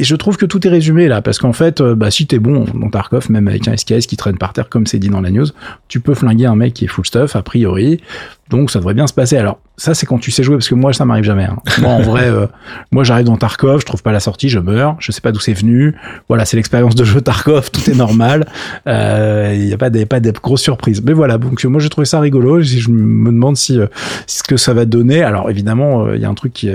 et 0.00 0.04
je 0.04 0.16
trouve 0.16 0.38
que 0.38 0.46
tout 0.46 0.66
est 0.66 0.70
résumé 0.70 1.08
là, 1.08 1.20
parce 1.20 1.38
qu'en 1.38 1.52
fait, 1.52 1.82
euh, 1.82 1.94
bah, 1.94 2.10
si 2.10 2.26
t'es 2.26 2.38
bon 2.38 2.64
dans 2.72 2.88
Tarkov, 2.88 3.30
même 3.30 3.48
avec 3.48 3.68
un 3.68 3.76
SKS 3.76 4.06
qui 4.06 4.16
traîne 4.16 4.38
par 4.38 4.54
terre, 4.54 4.70
comme 4.70 4.86
c'est 4.86 4.98
dit 4.98 5.10
dans 5.10 5.20
la 5.20 5.30
news, 5.30 5.44
tu 5.88 6.00
peux 6.00 6.14
flinguer 6.14 6.46
un 6.46 6.56
mec 6.56 6.72
qui 6.72 6.86
est 6.86 6.88
full 6.88 7.04
stuff, 7.04 7.36
a 7.36 7.42
priori. 7.42 8.00
Donc 8.50 8.70
ça 8.70 8.80
devrait 8.80 8.94
bien 8.94 9.06
se 9.06 9.14
passer. 9.14 9.36
Alors 9.36 9.60
ça 9.76 9.94
c'est 9.94 10.06
quand 10.06 10.18
tu 10.18 10.30
sais 10.30 10.42
jouer 10.42 10.56
parce 10.56 10.68
que 10.68 10.74
moi 10.74 10.92
ça 10.92 11.04
m'arrive 11.04 11.24
jamais. 11.24 11.44
Hein. 11.44 11.58
Moi 11.80 11.90
en 11.92 12.02
vrai, 12.02 12.28
euh, 12.28 12.46
moi 12.90 13.04
j'arrive 13.04 13.26
dans 13.26 13.36
Tarkov, 13.36 13.80
je 13.80 13.86
trouve 13.86 14.02
pas 14.02 14.10
la 14.10 14.18
sortie, 14.18 14.48
je 14.48 14.58
meurs, 14.58 14.96
je 14.98 15.12
sais 15.12 15.20
pas 15.20 15.30
d'où 15.30 15.38
c'est 15.38 15.52
venu. 15.52 15.94
Voilà, 16.28 16.44
c'est 16.44 16.56
l'expérience 16.56 16.96
de 16.96 17.04
jeu 17.04 17.20
Tarkov, 17.20 17.70
tout 17.70 17.88
est 17.88 17.94
normal. 17.94 18.46
Il 18.86 18.92
euh, 18.92 19.54
y 19.54 19.72
a 19.72 19.78
pas 19.78 19.88
des 19.88 20.04
pas 20.04 20.18
de 20.18 20.32
grosses 20.32 20.62
surprises. 20.62 21.00
Mais 21.02 21.12
voilà, 21.12 21.38
donc 21.38 21.64
moi 21.64 21.80
j'ai 21.80 21.88
trouvé 21.88 22.04
ça 22.04 22.18
rigolo. 22.18 22.60
Je 22.60 22.90
me 22.90 23.30
demande 23.30 23.56
si, 23.56 23.78
euh, 23.78 23.86
ce 24.26 24.42
que 24.42 24.56
ça 24.56 24.74
va 24.74 24.84
donner. 24.84 25.22
Alors 25.22 25.48
évidemment, 25.48 26.12
il 26.12 26.20
y 26.20 26.24
a 26.24 26.28
un 26.28 26.34
truc 26.34 26.52
qui 26.52 26.70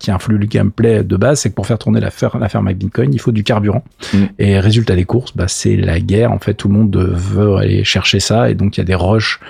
qui 0.00 0.10
influe 0.10 0.36
le 0.36 0.46
gameplay 0.46 1.04
de 1.04 1.16
base, 1.16 1.40
c'est 1.40 1.50
que 1.50 1.54
pour 1.54 1.68
faire 1.68 1.78
tourner 1.78 2.00
la 2.00 2.10
ferme 2.10 2.40
la 2.40 2.48
avec 2.60 2.78
Bitcoin, 2.78 3.12
il 3.12 3.20
faut 3.20 3.32
du 3.32 3.44
carburant. 3.44 3.84
Mm. 4.12 4.24
Et 4.38 4.58
résultat 4.58 4.96
des 4.96 5.04
courses, 5.04 5.34
bah 5.36 5.48
c'est 5.48 5.76
la 5.76 6.00
guerre. 6.00 6.32
En 6.32 6.38
fait, 6.38 6.54
tout 6.54 6.68
le 6.68 6.74
monde 6.74 6.96
veut 6.96 7.56
aller 7.56 7.84
chercher 7.84 8.20
ça 8.20 8.50
et 8.50 8.54
donc 8.54 8.76
il 8.76 8.80
y 8.80 8.82
a 8.82 8.84
des 8.84 8.94
rushs 8.94 9.40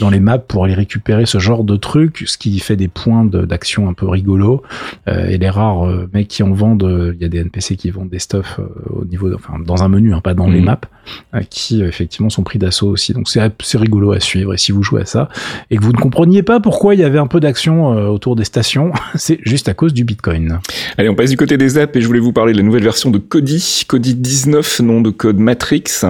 dans 0.00 0.10
les 0.10 0.20
maps 0.20 0.38
pour 0.38 0.64
aller 0.64 0.74
récupérer 0.74 1.26
ce 1.26 1.38
genre 1.38 1.64
de 1.64 1.76
truc, 1.76 2.24
ce 2.26 2.38
qui 2.38 2.58
fait 2.58 2.76
des 2.76 2.88
points 2.88 3.24
d'action 3.24 3.88
un 3.88 3.92
peu 3.92 4.08
rigolos. 4.08 4.62
Euh, 5.08 5.28
et 5.28 5.38
les 5.38 5.50
rares 5.50 5.86
euh, 5.86 6.08
mecs 6.12 6.28
qui 6.28 6.42
en 6.42 6.52
vendent, 6.52 6.84
euh, 6.84 7.12
il 7.14 7.22
y 7.22 7.24
a 7.24 7.28
des 7.28 7.38
NPC 7.38 7.76
qui 7.76 7.90
vendent 7.90 8.08
des 8.08 8.18
stuff 8.18 8.60
au 8.90 9.04
niveau, 9.04 9.32
enfin 9.34 9.54
dans 9.64 9.82
un 9.82 9.88
menu, 9.88 10.14
hein, 10.14 10.20
pas 10.20 10.34
dans 10.34 10.48
les 10.48 10.60
mhm. 10.60 10.66
maps, 10.66 11.40
qui 11.50 11.82
effectivement 11.82 12.30
sont 12.30 12.42
pris 12.42 12.58
d'assaut 12.58 12.88
aussi. 12.88 13.12
Donc 13.12 13.28
c'est 13.28 13.78
rigolo 13.78 14.12
à 14.12 14.20
suivre. 14.20 14.54
Et 14.54 14.58
si 14.58 14.72
vous 14.72 14.82
jouez 14.82 15.02
à 15.02 15.06
ça 15.06 15.28
et 15.70 15.76
que 15.76 15.82
vous 15.82 15.92
ne 15.92 15.98
compreniez 15.98 16.42
pas 16.42 16.60
pourquoi 16.60 16.94
il 16.94 17.00
y 17.00 17.04
avait 17.04 17.18
un 17.18 17.26
peu 17.26 17.40
d'action 17.40 17.88
autour 18.08 18.36
des 18.36 18.44
stations, 18.44 18.92
c'est 19.14 19.38
juste 19.42 19.68
à 19.68 19.74
cause 19.74 19.92
du 19.92 20.04
Bitcoin. 20.04 20.58
Allez, 20.96 21.08
on 21.08 21.14
passe 21.14 21.30
du 21.30 21.36
côté 21.36 21.56
des 21.56 21.78
apps 21.78 21.94
et 21.96 22.00
je 22.00 22.06
voulais 22.06 22.20
vous 22.20 22.32
parler 22.32 22.53
de 22.54 22.58
la 22.58 22.64
nouvelle 22.64 22.84
version 22.84 23.10
de 23.10 23.18
Kodi, 23.18 23.84
Kodi 23.86 24.14
19, 24.14 24.80
nom 24.80 25.00
de 25.00 25.10
code 25.10 25.38
Matrix. 25.38 26.02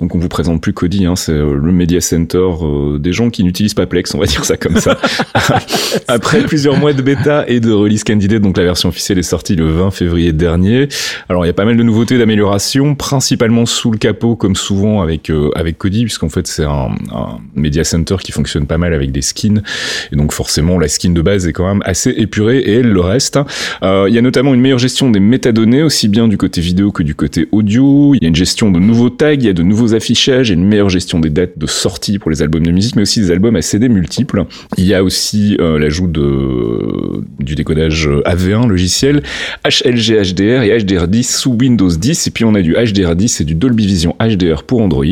Donc 0.00 0.14
on 0.14 0.18
vous 0.18 0.28
présente 0.28 0.62
plus 0.62 0.72
Kodi, 0.72 1.04
hein, 1.04 1.16
c'est 1.16 1.32
le 1.32 1.72
media 1.72 2.00
center 2.00 2.48
des 2.98 3.12
gens 3.12 3.30
qui 3.30 3.42
n'utilisent 3.42 3.74
pas 3.74 3.86
Plex, 3.86 4.14
on 4.14 4.18
va 4.18 4.26
dire 4.30 4.44
ça 4.44 4.56
comme 4.56 4.76
ça. 4.76 4.98
Après 6.08 6.42
plusieurs 6.44 6.76
mois 6.76 6.92
de 6.92 7.02
bêta 7.02 7.44
et 7.48 7.60
de 7.60 7.72
release 7.72 8.04
candidate, 8.04 8.40
donc 8.40 8.56
la 8.56 8.64
version 8.64 8.88
officielle 8.88 9.18
est 9.18 9.22
sortie 9.24 9.56
le 9.56 9.70
20 9.70 9.90
février 9.90 10.32
dernier. 10.32 10.88
Alors 11.28 11.44
il 11.44 11.48
y 11.48 11.50
a 11.50 11.54
pas 11.54 11.64
mal 11.64 11.76
de 11.76 11.82
nouveautés 11.82 12.18
d'amélioration, 12.18 12.94
principalement 12.94 13.66
sous 13.66 13.90
le 13.90 13.98
capot, 13.98 14.36
comme 14.36 14.54
souvent 14.54 15.02
avec 15.02 15.28
euh, 15.30 15.50
avec 15.56 15.78
Kodi, 15.78 16.04
puisqu'en 16.04 16.28
fait 16.28 16.46
c'est 16.46 16.64
un, 16.64 16.90
un, 17.12 17.38
media 17.54 17.82
center 17.82 18.16
qui 18.22 18.30
fonctionne 18.32 18.66
pas 18.66 18.78
mal 18.78 18.94
avec 18.94 19.10
des 19.10 19.22
skins, 19.22 19.62
et 20.12 20.16
donc 20.16 20.32
forcément 20.32 20.78
la 20.78 20.88
skin 20.88 21.10
de 21.10 21.22
base 21.22 21.48
est 21.48 21.52
quand 21.52 21.66
même 21.66 21.82
assez 21.84 22.10
épurée 22.10 22.58
et 22.58 22.74
elle 22.74 22.92
le 22.92 23.00
reste. 23.00 23.40
Euh, 23.82 24.06
il 24.08 24.14
y 24.14 24.18
a 24.18 24.22
notamment 24.22 24.54
une 24.54 24.60
meilleure 24.60 24.78
gestion 24.78 25.10
des 25.10 25.20
métadonnées, 25.20 25.69
aussi 25.82 26.08
bien 26.08 26.28
du 26.28 26.36
côté 26.36 26.60
vidéo 26.60 26.92
que 26.92 27.02
du 27.02 27.14
côté 27.14 27.48
audio. 27.52 28.14
Il 28.14 28.22
y 28.22 28.26
a 28.26 28.28
une 28.28 28.34
gestion 28.34 28.70
de 28.70 28.78
nouveaux 28.78 29.10
tags, 29.10 29.34
il 29.34 29.44
y 29.44 29.48
a 29.48 29.52
de 29.52 29.62
nouveaux 29.62 29.94
affichages, 29.94 30.50
et 30.50 30.54
une 30.54 30.64
meilleure 30.64 30.88
gestion 30.90 31.20
des 31.20 31.30
dates 31.30 31.58
de 31.58 31.66
sortie 31.66 32.18
pour 32.18 32.30
les 32.30 32.42
albums 32.42 32.64
de 32.64 32.72
musique, 32.72 32.96
mais 32.96 33.02
aussi 33.02 33.20
des 33.20 33.30
albums 33.30 33.56
à 33.56 33.62
CD 33.62 33.88
multiples. 33.88 34.44
Il 34.76 34.84
y 34.84 34.94
a 34.94 35.02
aussi 35.02 35.56
euh, 35.60 35.78
l'ajout 35.78 36.08
de 36.08 37.24
du 37.38 37.54
décodage 37.54 38.08
AV1 38.08 38.68
logiciel, 38.68 39.22
HLG 39.64 40.32
HDR 40.32 40.62
et 40.62 40.78
HDR10 40.78 41.22
sous 41.22 41.56
Windows 41.58 41.88
10 41.88 42.26
et 42.26 42.30
puis 42.30 42.44
on 42.44 42.54
a 42.54 42.62
du 42.62 42.74
HDR10 42.74 43.42
et 43.42 43.44
du 43.44 43.54
Dolby 43.54 43.86
Vision 43.86 44.16
HDR 44.20 44.62
pour 44.62 44.80
Android. 44.80 45.04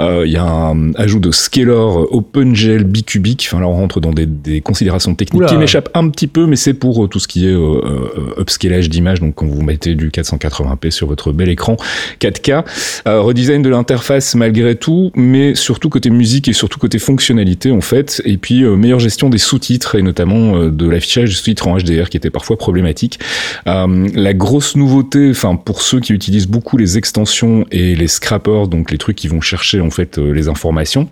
Euh, 0.00 0.22
il 0.26 0.32
y 0.32 0.36
a 0.36 0.44
un 0.44 0.92
ajout 0.94 1.20
de 1.20 1.30
Scalar 1.30 2.12
OpenGL 2.12 2.84
bicubic. 2.84 3.48
Enfin 3.48 3.60
là 3.60 3.68
on 3.68 3.74
rentre 3.74 4.00
dans 4.00 4.12
des, 4.12 4.26
des 4.26 4.60
considérations 4.60 5.14
techniques 5.14 5.46
qui 5.46 5.56
m'échappent 5.56 5.90
un 5.94 6.08
petit 6.08 6.26
peu 6.26 6.46
mais 6.46 6.56
c'est 6.56 6.74
pour 6.74 7.04
euh, 7.04 7.08
tout 7.08 7.18
ce 7.18 7.28
qui 7.28 7.46
est 7.46 7.52
euh, 7.52 8.34
upscalage 8.38 8.88
d'image 8.88 9.20
donc 9.20 9.34
quand 9.34 9.46
vous 9.46 9.62
du 9.88 10.10
480p 10.10 10.90
sur 10.90 11.06
votre 11.06 11.32
bel 11.32 11.48
écran 11.48 11.76
4K. 12.20 12.64
redesign 13.06 13.62
de 13.62 13.68
l'interface 13.68 14.34
malgré 14.34 14.74
tout 14.74 15.10
mais 15.14 15.54
surtout 15.54 15.88
côté 15.88 16.10
musique 16.10 16.48
et 16.48 16.52
surtout 16.52 16.78
côté 16.78 16.98
fonctionnalité 16.98 17.70
en 17.70 17.80
fait 17.80 18.22
et 18.24 18.36
puis 18.36 18.62
euh, 18.62 18.76
meilleure 18.76 19.00
gestion 19.00 19.30
des 19.30 19.38
sous-titres 19.38 19.96
et 19.96 20.02
notamment 20.02 20.56
euh, 20.56 20.70
de 20.70 20.88
l'affichage 20.88 21.30
des 21.30 21.34
sous-titres 21.34 21.68
en 21.68 21.76
HDR 21.76 22.08
qui 22.08 22.16
était 22.16 22.30
parfois 22.30 22.56
problématique. 22.56 23.18
Euh, 23.66 24.08
la 24.14 24.34
grosse 24.34 24.76
nouveauté, 24.76 25.30
enfin 25.30 25.56
pour 25.56 25.82
ceux 25.82 26.00
qui 26.00 26.12
utilisent 26.12 26.48
beaucoup 26.48 26.76
les 26.76 26.98
extensions 26.98 27.64
et 27.70 27.94
les 27.94 28.08
scrappers, 28.08 28.68
donc 28.68 28.90
les 28.90 28.98
trucs 28.98 29.16
qui 29.16 29.28
vont 29.28 29.40
chercher 29.40 29.80
en 29.80 29.90
fait 29.90 30.18
les 30.18 30.48
informations, 30.48 31.08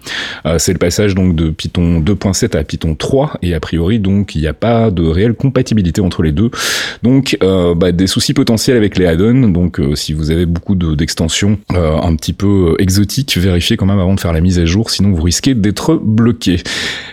c'est 0.58 0.72
le 0.72 0.78
passage 0.78 1.14
donc 1.14 1.34
de 1.34 1.50
Python 1.50 2.00
2.7 2.00 2.56
à 2.56 2.64
Python 2.64 2.94
3 2.94 3.38
et 3.42 3.54
a 3.54 3.60
priori 3.60 3.98
donc 3.98 4.34
il 4.34 4.40
n'y 4.40 4.46
a 4.46 4.54
pas 4.54 4.90
de 4.90 5.02
réelle 5.02 5.34
compatibilité 5.34 6.00
entre 6.00 6.22
les 6.22 6.32
deux. 6.32 6.50
Donc 7.02 7.38
bah, 7.40 7.92
des 7.92 8.06
soucis 8.06 8.34
potentiels 8.34 8.57
avec 8.66 8.98
les 8.98 9.06
add-ons. 9.06 9.48
Donc 9.48 9.80
si 9.94 10.12
vous 10.12 10.30
avez 10.30 10.46
beaucoup 10.46 10.74
d'extensions 10.74 11.58
un 11.70 12.14
petit 12.16 12.32
peu 12.32 12.74
exotiques, 12.78 13.36
vérifiez 13.36 13.76
quand 13.76 13.86
même 13.86 13.98
avant 13.98 14.14
de 14.14 14.20
faire 14.20 14.32
la 14.32 14.40
mise 14.40 14.58
à 14.58 14.64
jour, 14.64 14.90
sinon 14.90 15.12
vous 15.12 15.22
risquez 15.22 15.54
d'être 15.54 15.94
bloqué. 15.96 16.62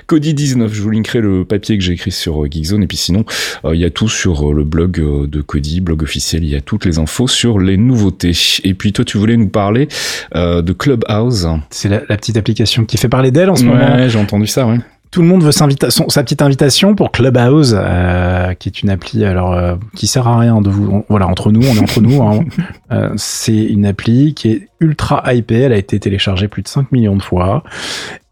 Cody 0.07 0.33
19, 0.33 0.73
je 0.73 0.81
vous 0.81 0.89
linkerai 0.89 1.21
le 1.21 1.45
papier 1.45 1.77
que 1.77 1.83
j'ai 1.83 1.93
écrit 1.93 2.11
sur 2.11 2.45
Geekzone 2.49 2.83
et 2.83 2.87
puis 2.87 2.97
sinon 2.97 3.25
il 3.65 3.79
y 3.79 3.85
a 3.85 3.89
tout 3.89 4.09
sur 4.09 4.53
le 4.53 4.63
blog 4.63 5.29
de 5.29 5.41
Cody, 5.41 5.81
blog 5.81 6.03
officiel, 6.03 6.43
il 6.43 6.49
y 6.49 6.55
a 6.55 6.61
toutes 6.61 6.85
les 6.85 6.99
infos 6.99 7.27
sur 7.27 7.59
les 7.59 7.77
nouveautés. 7.77 8.33
Et 8.63 8.73
puis 8.73 8.93
toi 8.93 9.05
tu 9.05 9.17
voulais 9.17 9.37
nous 9.37 9.49
parler 9.49 9.87
de 10.33 10.73
Clubhouse. 10.73 11.47
C'est 11.69 11.89
la, 11.89 11.99
petite 11.99 12.37
application 12.37 12.85
qui 12.85 12.97
fait 12.97 13.09
parler 13.09 13.31
d'elle 13.31 13.49
en 13.49 13.55
ce 13.55 13.63
moment. 13.63 13.95
Ouais, 13.95 14.09
j'ai 14.09 14.19
entendu 14.19 14.47
ça, 14.47 14.65
ouais 14.65 14.79
tout 15.11 15.21
le 15.21 15.27
monde 15.27 15.43
veut 15.43 15.51
sa 15.51 15.67
petite 15.67 16.41
invitation 16.41 16.95
pour 16.95 17.11
Clubhouse, 17.11 17.75
euh, 17.77 18.53
qui 18.53 18.69
est 18.69 18.81
une 18.81 18.89
appli 18.89 19.23
alors 19.23 19.53
euh, 19.53 19.75
qui 19.95 20.07
sert 20.07 20.27
à 20.27 20.39
rien 20.39 20.61
de 20.61 20.69
vous. 20.69 21.05
Voilà, 21.09 21.27
entre 21.27 21.51
nous, 21.51 21.61
on 21.61 21.75
est 21.75 21.79
entre 21.79 22.01
nous. 22.01 22.21
Hein. 22.21 22.45
Euh, 22.91 23.09
c'est 23.17 23.63
une 23.63 23.87
appli 23.87 24.35
qui 24.35 24.51
est 24.51 24.67
ultra 24.79 25.23
hypée. 25.33 25.61
Elle 25.61 25.73
a 25.73 25.77
été 25.77 25.99
téléchargée 25.99 26.47
plus 26.47 26.61
de 26.61 26.67
5 26.67 26.91
millions 26.91 27.15
de 27.15 27.23
fois. 27.23 27.63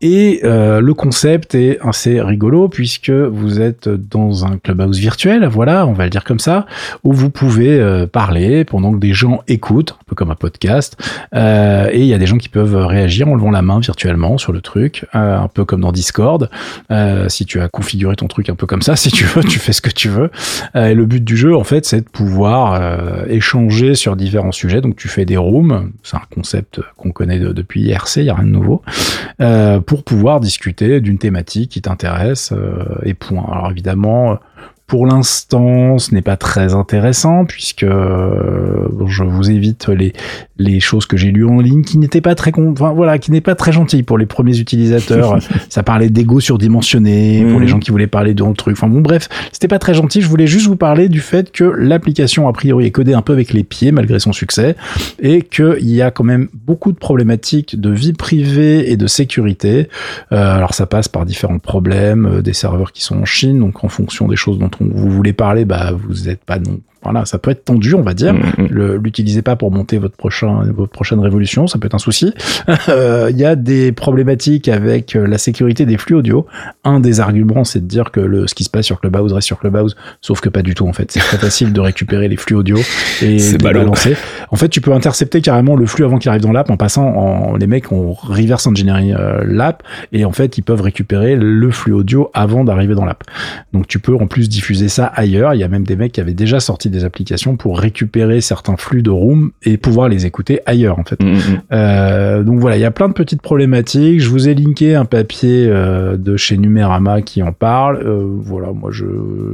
Et 0.04 0.42
euh, 0.44 0.82
le 0.82 0.94
concept 0.94 1.56
est 1.56 1.80
assez 1.82 2.20
rigolo 2.20 2.68
puisque 2.68 3.10
vous 3.10 3.62
êtes 3.62 3.88
dans 3.88 4.46
un 4.46 4.58
clubhouse 4.58 5.00
virtuel, 5.00 5.46
voilà, 5.46 5.88
on 5.88 5.94
va 5.94 6.04
le 6.04 6.10
dire 6.10 6.26
comme 6.26 6.40
ça, 6.40 6.66
où 7.06 7.14
vous 7.14 7.30
pouvez 7.30 7.80
euh, 7.80 8.06
parler 8.06 8.66
pendant 8.66 8.92
que 8.92 8.98
des 8.98 9.14
gens 9.14 9.44
écoutent, 9.48 9.92
un 9.94 10.04
peu 10.06 10.14
comme 10.14 10.30
un 10.30 10.36
podcast. 10.36 10.98
Euh, 11.34 11.88
et 11.90 12.02
il 12.02 12.06
y 12.06 12.14
a 12.14 12.18
des 12.18 12.26
gens 12.26 12.38
qui 12.38 12.50
peuvent 12.50 12.76
réagir 12.86 13.30
en 13.30 13.36
levant 13.36 13.50
la 13.50 13.62
main 13.62 13.80
virtuellement 13.80 14.38
sur 14.38 14.52
le 14.52 14.60
truc, 14.60 15.06
un 15.14 15.48
peu 15.48 15.64
comme 15.64 15.80
dans 15.80 15.94
Discord. 15.94 16.50
si 17.30 17.46
tu 17.46 17.62
as 17.62 17.70
configuré 17.70 18.18
ton 18.18 18.28
truc 18.28 18.50
un 18.50 18.56
peu 18.56 18.68
comme 18.68 18.82
ça, 18.82 18.96
si 18.98 19.10
tu 19.10 19.24
veux, 19.24 19.42
tu 19.42 19.58
fais 19.58 19.72
ce 19.72 19.82
que 19.82 19.90
tu 19.90 20.10
veux. 20.10 20.30
et 20.76 20.96
le 20.96 21.06
but 21.06 21.24
du 21.24 21.38
jeu, 21.38 21.56
en 21.56 21.64
fait, 21.64 21.86
c'est 21.86 22.02
de 22.02 22.10
pouvoir 22.10 23.26
échanger 23.30 23.96
sur 23.96 24.18
différents 24.18 24.52
sujets. 24.52 24.82
Donc 24.82 24.98
tu 24.98 25.08
fais 25.08 25.24
des 25.24 25.38
rooms, 25.38 25.94
c'est 26.04 26.18
un 26.18 26.22
concept 26.34 26.82
qu'on 26.98 27.12
connaît 27.12 27.40
depuis 27.40 27.84
IRC, 27.84 28.18
il 28.18 28.26
y 28.26 28.30
a 28.30 28.36
rien 28.36 28.46
de 28.46 28.52
nouveau 28.52 28.82
pour 29.86 30.04
pouvoir 30.04 30.40
discuter 30.40 31.02
d'une 31.02 31.18
thématique 31.18 31.72
qui 31.72 31.82
t'intéresse 31.82 32.52
euh, 32.52 32.84
et 33.04 33.14
point. 33.14 33.46
Alors 33.52 33.72
évidemment, 33.72 34.40
pour 34.88 35.06
l'instant, 35.08 35.98
ce 35.98 36.14
n'est 36.14 36.22
pas 36.22 36.38
très 36.38 36.74
intéressant 36.74 37.46
puisque 37.46 37.84
euh, 37.84 38.88
je 39.08 39.24
vous 39.24 39.50
évite 39.50 39.88
les 39.88 40.14
les 40.60 40.80
choses 40.80 41.06
que 41.06 41.18
j'ai 41.18 41.32
lues 41.32 41.48
en 41.48 41.60
ligne 41.60 41.82
qui 41.82 41.98
n'étaient 41.98 42.22
pas 42.22 42.36
très 42.36 42.52
enfin, 42.56 42.94
voilà, 42.94 43.18
qui 43.18 43.32
n'est 43.32 43.42
pas 43.42 43.56
très 43.56 43.72
gentil 43.72 44.04
pour 44.04 44.18
les 44.18 44.26
premiers 44.26 44.60
utilisateurs. 44.60 45.40
ça 45.70 45.84
parlait 45.84 46.10
d'ego 46.10 46.40
surdimensionné 46.40 47.44
pour 47.50 47.60
les 47.60 47.66
mhm. 47.66 47.68
gens 47.68 47.80
qui 47.80 47.92
voulaient 47.92 48.08
parler 48.08 48.34
de 48.34 48.44
truc. 48.54 48.76
Enfin 48.78 48.88
bon 48.88 49.02
bref, 49.02 49.30
c'était 49.52 49.68
pas 49.68 49.80
très 49.80 49.94
gentil. 49.94 50.22
Je 50.22 50.28
voulais 50.28 50.48
juste 50.48 50.68
vous 50.68 50.76
parler 50.76 51.10
du 51.10 51.22
fait 51.22 51.52
que 51.52 51.64
l'application 51.64 52.48
a 52.48 52.54
priori 52.54 52.86
est 52.86 52.92
codée 52.92 53.14
un 53.14 53.22
peu 53.22 53.34
avec 53.34 53.54
les 53.54 53.64
pieds 53.64 53.92
malgré 53.92 54.20
son 54.20 54.34
succès 54.34 54.76
et 55.20 55.42
qu'il 55.42 55.90
y 55.90 56.02
a 56.02 56.12
quand 56.12 56.24
même 56.24 56.50
beaucoup 56.54 56.92
de 56.92 56.98
problématiques 56.98 57.80
de 57.80 57.90
vie 57.90 58.14
privée 58.14 58.92
et 58.92 58.98
de 58.98 59.08
sécurité. 59.08 59.88
Euh, 60.32 60.58
alors 60.58 60.74
ça 60.74 60.86
passe 60.86 61.08
par 61.08 61.26
différents 61.26 61.60
problèmes, 61.60 62.26
euh, 62.26 62.42
des 62.42 62.54
serveurs 62.54 62.92
qui 62.92 63.02
sont 63.02 63.18
en 63.18 63.26
Chine, 63.26 63.60
donc 63.60 63.84
en 63.84 63.90
fonction 63.90 64.28
des 64.28 64.36
choses 64.36 64.60
dont 64.60 64.70
vous 64.80 65.10
voulez 65.10 65.34
parler, 65.34 65.66
bah 65.66 65.92
vous 65.92 66.26
n'êtes 66.26 66.44
pas 66.44 66.60
non 66.60 66.80
voilà, 67.04 67.26
ça 67.26 67.38
peut 67.38 67.52
être 67.52 67.66
tendu, 67.66 67.94
on 67.94 68.02
va 68.02 68.14
dire. 68.14 68.34
Mm, 68.34 68.54
mm. 68.58 68.96
L'utilisez 69.04 69.42
pas 69.42 69.56
pour 69.56 69.72
monter 69.72 69.98
votre 69.98 70.16
prochain, 70.16 70.64
votre 70.74 70.92
prochaine 70.92 71.20
révolution, 71.20 71.68
ça 71.68 71.80
peut 71.80 71.88
être 71.88 71.96
un 71.96 72.00
souci. 72.00 72.34
Euh, 72.90 73.30
il 73.32 73.38
y 73.38 73.46
a 73.46 73.56
des 73.56 73.92
problématiques 73.92 74.68
avec 74.68 75.16
euh, 75.16 75.26
la 75.26 75.38
sécurité 75.38 75.86
des 75.86 75.98
flux 75.98 76.16
audio. 76.16 76.46
Un 76.84 77.00
des 77.00 77.20
arguments, 77.20 77.64
c'est 77.64 77.80
de 77.80 77.86
dire 77.86 78.12
que 78.12 78.20
le, 78.20 78.48
ce 78.48 78.56
qui 78.56 78.64
se 78.64 78.70
passe 78.70 78.86
sur 78.86 79.00
Clubhouse 79.00 79.32
reste 79.32 79.48
sur 79.48 79.60
Clubhouse, 79.60 79.96
sauf 80.22 80.42
que 80.42 80.50
pas 80.50 80.62
du 80.62 80.76
tout 80.76 80.88
en 80.88 80.94
fait. 80.94 81.12
C'est 81.12 81.20
très 81.20 81.38
facile 81.38 81.72
de 81.72 81.80
récupérer 81.80 82.28
les 82.28 82.36
flux 82.36 82.56
audio 82.56 82.78
et 83.22 83.38
de 83.58 83.64
balancer. 83.64 84.16
En 84.52 84.56
fait, 84.56 84.70
tu 84.70 84.82
peux 84.82 84.94
intercepter 84.94 85.42
carrément 85.42 85.76
le 85.76 85.86
flux 85.86 86.04
avant 86.04 86.18
qu'il 86.18 86.30
arrive 86.30 86.42
dans 86.42 86.52
l'app 86.52 86.70
en 86.70 86.78
passant 86.78 87.06
en 87.06 87.56
les 87.56 87.68
mecs 87.68 87.92
ont 87.92 88.14
reverse 88.14 88.68
engineering 88.68 89.16
euh, 89.18 89.44
l'app 89.46 89.84
et 90.12 90.26
en 90.26 90.32
fait 90.32 90.58
ils 90.58 90.64
peuvent 90.64 90.82
récupérer 90.82 91.36
le 91.36 91.72
flux 91.72 91.94
audio 91.94 92.30
avant 92.34 92.64
d'arriver 92.64 92.96
dans 92.96 93.06
l'app. 93.06 93.24
Donc 93.72 93.88
tu 93.88 94.00
peux 94.00 94.16
en 94.16 94.28
plus 94.28 94.50
diffuser 94.50 94.90
ça 94.90 95.06
ailleurs. 95.06 95.54
Il 95.54 95.60
y 95.60 95.64
a 95.64 95.68
même 95.68 95.86
des 95.86 95.96
mecs 95.96 96.12
qui 96.12 96.22
avaient 96.22 96.34
déjà 96.34 96.60
sorti 96.60 96.90
des 96.94 97.04
applications 97.04 97.58
pour 97.58 97.80
récupérer 97.80 98.40
certains 98.40 98.78
flux 98.78 99.02
de 99.02 99.10
room 99.10 99.52
et 99.64 99.78
pouvoir 99.78 100.08
les 100.08 100.26
écouter 100.26 100.62
ailleurs 100.66 101.00
en 101.00 101.04
fait. 101.04 101.22
Mm, 101.22 101.28
mm, 101.28 101.34
mm. 101.34 101.62
Euh, 101.72 102.44
donc 102.44 102.60
voilà, 102.60 102.78
il 102.78 102.82
y 102.82 102.86
a 102.86 102.92
plein 102.92 103.10
de 103.10 103.14
petites 103.14 103.42
problématiques. 103.42 104.22
Je 104.22 104.30
vous 104.30 104.48
ai 104.48 104.54
linké 104.54 104.96
un 104.96 105.06
papier 105.06 105.68
euh, 105.68 106.16
de 106.16 106.38
chez 106.38 106.58
Numérama 106.58 107.22
qui 107.22 107.44
en 107.44 107.52
parle. 107.52 107.98
Euh, 107.98 108.26
voilà, 108.26 108.72
moi 108.72 108.92
je, 108.92 109.06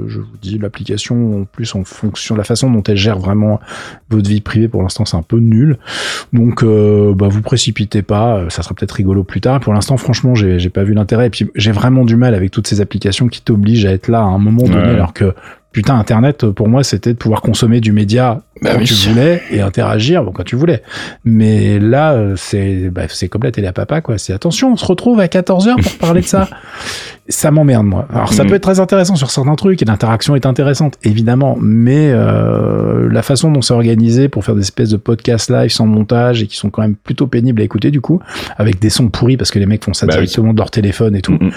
je 0.08 0.20
vous 0.20 0.38
dis 0.42 0.58
l'application 0.58 1.42
en 1.42 1.46
plus 1.46 1.74
en 1.76 1.84
fonction 1.84 2.36
de 2.36 2.40
la 2.40 2.44
façon 2.44 2.70
dont 2.70 2.84
elle 2.84 2.98
gère 2.98 3.18
vraiment 3.18 3.60
votre 4.10 4.30
vie 4.30 4.42
privée 4.42 4.68
pour 4.68 4.82
l'instant 4.84 5.06
c'est 5.06 5.18
un 5.18 5.24
peu 5.24 5.40
nul. 5.40 5.78
Donc 6.34 6.64
bah 6.64 7.28
vous 7.28 7.42
précipitez 7.42 8.02
pas, 8.02 8.46
ça 8.50 8.62
sera 8.62 8.76
peut-être 8.76 8.92
rigolo 8.92 9.24
plus 9.24 9.42
tard. 9.42 9.60
Pour 9.60 9.74
l'instant 9.74 9.98
franchement 9.98 10.36
j'ai 10.36 10.70
pas 10.70 10.84
vu 10.84 10.94
l'intérêt 10.94 11.28
et 11.28 11.30
puis 11.30 11.50
j'ai 11.56 11.72
vraiment 11.72 12.06
du 12.06 12.16
mal 12.16 12.36
avec 12.36 12.52
toutes 12.52 12.68
ces 12.68 12.82
applications 12.82 13.28
qui 13.28 13.42
t'obligent 13.42 13.86
à 13.86 13.92
être 13.92 14.08
là 14.08 14.20
à 14.20 14.24
un 14.24 14.38
moment 14.38 14.64
donné 14.64 14.90
alors 14.90 15.14
que 15.14 15.34
putain, 15.72 15.98
Internet, 15.98 16.50
pour 16.50 16.68
moi, 16.68 16.84
c'était 16.84 17.14
de 17.14 17.18
pouvoir 17.18 17.42
consommer 17.42 17.80
du 17.80 17.92
média 17.92 18.42
bah 18.62 18.72
quand 18.74 18.84
tu 18.84 18.94
voulais 18.94 19.42
et 19.52 19.62
interagir 19.62 20.24
bon, 20.24 20.32
quand 20.32 20.44
tu 20.44 20.56
voulais. 20.56 20.84
Mais 21.24 21.80
là, 21.80 22.14
euh, 22.14 22.34
c'est 22.36 22.90
bah, 22.90 23.04
c'est 23.08 23.30
comme 23.30 23.44
la 23.44 23.52
télé 23.52 23.68
à 23.68 23.74
papa, 23.74 24.02
quoi. 24.02 24.18
C'est 24.18 24.34
attention, 24.34 24.74
on 24.74 24.76
se 24.76 24.86
retrouve 24.86 25.20
à 25.20 25.28
14h 25.28 25.82
pour 25.82 25.98
parler 25.98 26.22
de 26.22 26.26
ça. 26.26 26.50
ça 27.30 27.52
m'emmerde, 27.52 27.86
moi. 27.86 28.08
Alors, 28.12 28.34
ça 28.34 28.44
mm. 28.44 28.48
peut 28.48 28.56
être 28.56 28.64
très 28.64 28.80
intéressant 28.80 29.16
sur 29.16 29.30
certains 29.30 29.56
trucs 29.56 29.82
et 29.82 29.86
l'interaction 29.86 30.36
est 30.36 30.46
intéressante, 30.46 30.96
évidemment. 31.04 31.58
Mais 31.62 32.12
euh, 32.12 33.08
la 33.12 33.22
façon 33.22 33.52
dont 33.52 33.62
c'est 33.62 33.74
organisé 33.74 34.28
pour 34.28 34.44
faire 34.44 34.56
des 34.56 34.62
espèces 34.62 34.90
de 34.90 34.98
podcasts 34.98 35.50
live 35.50 35.70
sans 35.70 35.86
montage 35.86 36.42
et 36.44 36.48
qui 36.48 36.58
sont 36.58 36.70
quand 36.70 36.82
même 36.82 36.96
plutôt 36.96 37.28
pénibles 37.28 37.62
à 37.62 37.64
écouter, 37.64 37.92
du 37.92 38.02
coup, 38.02 38.20
avec 38.58 38.80
des 38.80 38.90
sons 38.90 39.10
pourris 39.10 39.38
parce 39.38 39.52
que 39.52 39.60
les 39.60 39.68
mecs 39.68 39.86
font 39.86 39.94
ça 39.94 40.08
bah 40.08 40.14
directement 40.14 40.54
de 40.54 40.58
leur 40.58 40.72
téléphone 40.72 41.16
et 41.16 41.22
tout. 41.22 41.34
Mm, 41.34 41.48
mm 41.48 41.52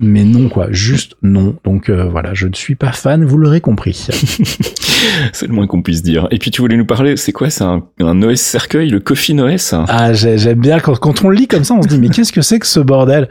mais 0.00 0.24
non 0.24 0.48
quoi, 0.48 0.68
juste 0.70 1.16
non. 1.22 1.56
Donc 1.64 1.88
euh, 1.88 2.04
voilà, 2.08 2.32
je 2.32 2.46
ne 2.46 2.54
suis 2.54 2.76
pas 2.76 2.92
fan, 2.92 3.24
vous 3.24 3.36
l'aurez 3.36 3.60
compris. 3.60 4.06
c'est 5.32 5.46
le 5.46 5.52
moins 5.52 5.66
qu'on 5.66 5.82
puisse 5.82 6.02
dire. 6.02 6.28
Et 6.30 6.38
puis 6.38 6.52
tu 6.52 6.60
voulais 6.60 6.76
nous 6.76 6.86
parler, 6.86 7.16
c'est 7.16 7.32
quoi 7.32 7.50
C'est 7.50 7.64
un, 7.64 7.82
un, 8.00 8.22
OS 8.22 8.40
cercueil, 8.40 8.90
le 8.90 9.00
Coffin 9.00 9.38
OS 9.40 9.74
Ah 9.88 10.12
j'aime 10.12 10.60
bien 10.60 10.78
quand, 10.78 10.96
quand 10.98 11.24
on 11.24 11.30
le 11.30 11.36
lit 11.36 11.48
comme 11.48 11.64
ça, 11.64 11.74
on 11.74 11.82
se 11.82 11.88
dit 11.88 11.98
mais 11.98 12.10
qu'est-ce 12.10 12.32
que 12.32 12.42
c'est 12.42 12.60
que 12.60 12.66
ce 12.66 12.80
bordel? 12.80 13.28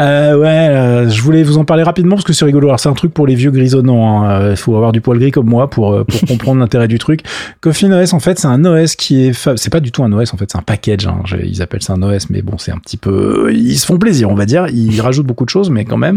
Euh, 0.00 0.36
Ouais, 0.38 0.46
euh, 0.46 1.08
je 1.08 1.22
voulais 1.22 1.42
vous 1.42 1.58
en 1.58 1.64
parler 1.64 1.82
rapidement 1.82 2.16
parce 2.16 2.24
que 2.24 2.32
c'est 2.32 2.44
rigolo. 2.44 2.68
Alors 2.68 2.80
c'est 2.80 2.88
un 2.88 2.94
truc 2.94 3.14
pour 3.14 3.26
les 3.26 3.34
vieux 3.34 3.50
grisonnants. 3.50 4.24
Hein. 4.24 4.50
Il 4.50 4.56
faut 4.56 4.76
avoir 4.76 4.92
du 4.92 5.00
poil 5.00 5.18
gris 5.18 5.30
comme 5.30 5.48
moi 5.48 5.70
pour 5.70 6.04
pour 6.04 6.20
comprendre 6.28 6.60
l'intérêt 6.60 6.88
du 6.88 6.98
truc. 6.98 7.20
Coffin 7.60 7.92
OS 7.92 8.12
en 8.12 8.20
fait 8.20 8.38
c'est 8.38 8.46
un 8.46 8.64
OS 8.64 8.96
qui 8.96 9.26
est, 9.26 9.48
c'est 9.56 9.70
pas 9.70 9.80
du 9.80 9.92
tout 9.92 10.02
un 10.02 10.12
OS 10.12 10.34
en 10.34 10.36
fait, 10.36 10.50
c'est 10.50 10.58
un 10.58 10.62
package. 10.62 11.06
Hein. 11.06 11.22
Ils 11.42 11.62
appellent 11.62 11.82
ça 11.82 11.94
un 11.94 12.02
OS, 12.02 12.30
mais 12.30 12.42
bon 12.42 12.58
c'est 12.58 12.72
un 12.72 12.78
petit 12.78 12.96
peu, 12.96 13.52
ils 13.52 13.78
se 13.78 13.86
font 13.86 13.98
plaisir 13.98 14.30
on 14.30 14.34
va 14.34 14.46
dire. 14.46 14.66
Ils 14.68 15.00
rajoutent 15.00 15.26
beaucoup 15.26 15.44
de 15.44 15.50
choses, 15.50 15.70
mais 15.70 15.84
quand 15.84 15.96
même 15.96 16.07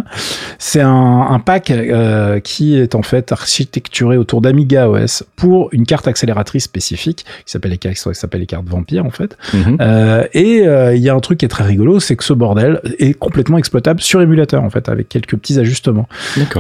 c'est 0.58 0.82
un, 0.82 1.42
pack 1.44 1.72
euh, 1.72 2.40
qui 2.40 2.78
est 2.78 2.96
en 2.96 3.02
fait 3.02 3.32
architecturé 3.32 4.18
autour 4.18 4.42
d'Amiga 4.42 4.90
OS 4.90 5.24
pour 5.36 5.70
une 5.72 5.86
carte 5.86 6.08
accélératrice 6.08 6.66
spécifique 6.66 7.26
qui 7.46 7.52
s'appelle 7.52 7.72
les 7.72 7.78
cartes, 7.78 8.14
s'appelle 8.14 8.42
les 8.42 8.46
cartes 8.46 8.68
Vampire 8.68 9.06
en 9.06 9.10
fait. 9.10 9.38
Mhm. 9.54 9.78
Euh, 9.82 10.28
et 10.34 10.68
euh, 10.68 10.96
il 10.96 11.02
y 11.02 11.10
a 11.10 11.16
un 11.16 11.20
truc 11.20 11.40
qui 11.40 11.46
est 11.46 11.50
très 11.50 11.64
rigolo, 11.64 12.00
c'est 12.00 12.16
que 12.16 12.24
ce 12.24 12.34
bordel 12.34 12.80
est 13.00 13.14
complètement 13.14 13.58
exploitable 13.58 14.02
sur 14.02 14.22
émulateur 14.22 14.64
en 14.64 14.70
fait 14.70 14.90
avec 14.90 15.10
quelques 15.10 15.36
petits 15.36 15.60
ajustements. 15.60 16.08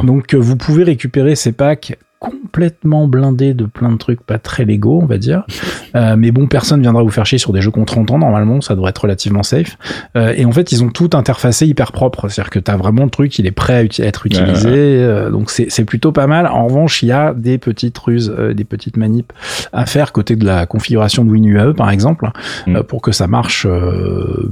Donc 0.03 0.33
vous 0.33 0.55
pouvez 0.55 0.83
récupérer 0.83 1.35
ces 1.35 1.51
packs 1.51 1.97
complètement 2.21 3.07
blindé 3.07 3.55
de 3.55 3.65
plein 3.65 3.91
de 3.91 3.97
trucs 3.97 4.21
pas 4.21 4.37
très 4.37 4.63
légaux, 4.63 4.99
on 5.01 5.07
va 5.07 5.17
dire. 5.17 5.43
Euh, 5.93 6.15
mais 6.17 6.31
bon, 6.31 6.47
personne 6.47 6.81
viendra 6.81 7.03
vous 7.03 7.09
faire 7.09 7.25
chier 7.25 7.37
sur 7.37 7.51
des 7.51 7.61
jeux 7.61 7.69
contre 7.69 7.95
30 7.95 8.11
ans, 8.11 8.19
normalement, 8.19 8.61
ça 8.61 8.75
devrait 8.75 8.91
être 8.91 9.01
relativement 9.01 9.43
safe. 9.43 9.77
Euh, 10.15 10.33
et 10.37 10.45
en 10.45 10.51
fait, 10.53 10.71
ils 10.71 10.85
ont 10.85 10.89
tout 10.89 11.09
interfacé 11.15 11.67
hyper 11.67 11.91
propre, 11.91 12.29
c'est-à-dire 12.29 12.49
que 12.49 12.59
tu 12.59 12.71
as 12.71 12.77
vraiment 12.77 13.03
le 13.03 13.09
truc, 13.09 13.37
il 13.39 13.45
est 13.45 13.51
prêt 13.51 13.73
à 13.73 14.03
être 14.05 14.25
utilisé, 14.25 14.69
euh, 14.69 15.29
donc 15.29 15.49
c'est 15.49 15.83
plutôt 15.83 16.13
pas 16.13 16.27
mal. 16.27 16.47
En 16.47 16.67
revanche, 16.67 17.03
il 17.03 17.07
y 17.07 17.11
a 17.11 17.33
des 17.33 17.57
petites 17.57 17.97
ruses, 17.97 18.33
euh, 18.39 18.53
des 18.53 18.63
petites 18.63 18.95
manips 18.95 19.33
à 19.73 19.85
faire 19.85 20.13
côté 20.13 20.37
de 20.37 20.45
la 20.45 20.65
configuration 20.65 21.25
de 21.25 21.29
WinUAE, 21.29 21.73
par 21.73 21.89
exemple, 21.89 22.29
mm. 22.67 22.83
pour 22.83 23.01
que 23.01 23.11
ça 23.11 23.27
marche 23.27 23.67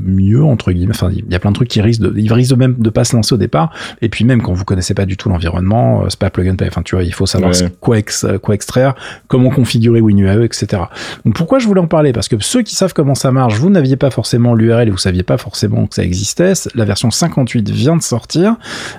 mieux, 0.05 0.43
entre 0.43 0.73
guillemets. 0.73 0.93
Enfin, 0.93 1.09
il 1.13 1.31
y 1.31 1.35
a 1.35 1.39
plein 1.39 1.51
de 1.51 1.55
trucs 1.55 1.69
qui 1.69 1.79
risquent 1.79 2.01
de, 2.01 2.13
ils 2.17 2.33
risquent 2.33 2.51
de 2.51 2.59
même 2.59 2.75
de 2.77 2.89
pas 2.89 3.05
se 3.05 3.15
lancer 3.15 3.33
au 3.33 3.37
départ. 3.37 3.71
Et 4.01 4.09
puis 4.09 4.25
même 4.25 4.41
quand 4.41 4.51
vous 4.51 4.65
connaissez 4.65 4.93
pas 4.93 5.05
du 5.05 5.15
tout 5.15 5.29
l'environnement, 5.29 6.03
c'est 6.09 6.19
pas 6.19 6.29
plug 6.29 6.49
and 6.49 6.57
play. 6.57 6.67
Enfin, 6.67 6.81
tu 6.81 6.95
vois, 6.95 7.03
il 7.05 7.13
faut 7.13 7.25
savoir 7.25 7.53
quoi, 7.79 7.97
quoi 8.41 8.55
extraire, 8.55 8.95
comment 9.27 9.49
configurer 9.49 10.01
WinUAE, 10.01 10.43
etc. 10.43 10.83
Donc 11.25 11.35
pourquoi 11.35 11.59
je 11.59 11.67
voulais 11.67 11.81
en 11.81 11.87
parler? 11.87 12.13
Parce 12.13 12.27
que 12.27 12.35
ceux 12.39 12.61
qui 12.61 12.75
savent 12.75 12.93
comment 12.93 13.15
ça 13.15 13.31
marche, 13.31 13.55
vous 13.55 13.69
n'aviez 13.69 13.95
pas 13.95 14.09
forcément 14.09 14.55
l'URL 14.55 14.87
et 14.87 14.91
vous 14.91 14.97
saviez 14.97 15.23
pas 15.23 15.37
forcément 15.37 15.85
que 15.87 15.95
ça 15.95 16.03
existait. 16.03 16.53
La 16.75 16.85
version 16.85 17.11
58 17.11 17.69
vient 17.69 17.97
de 17.97 18.01
sortir. 18.01 18.55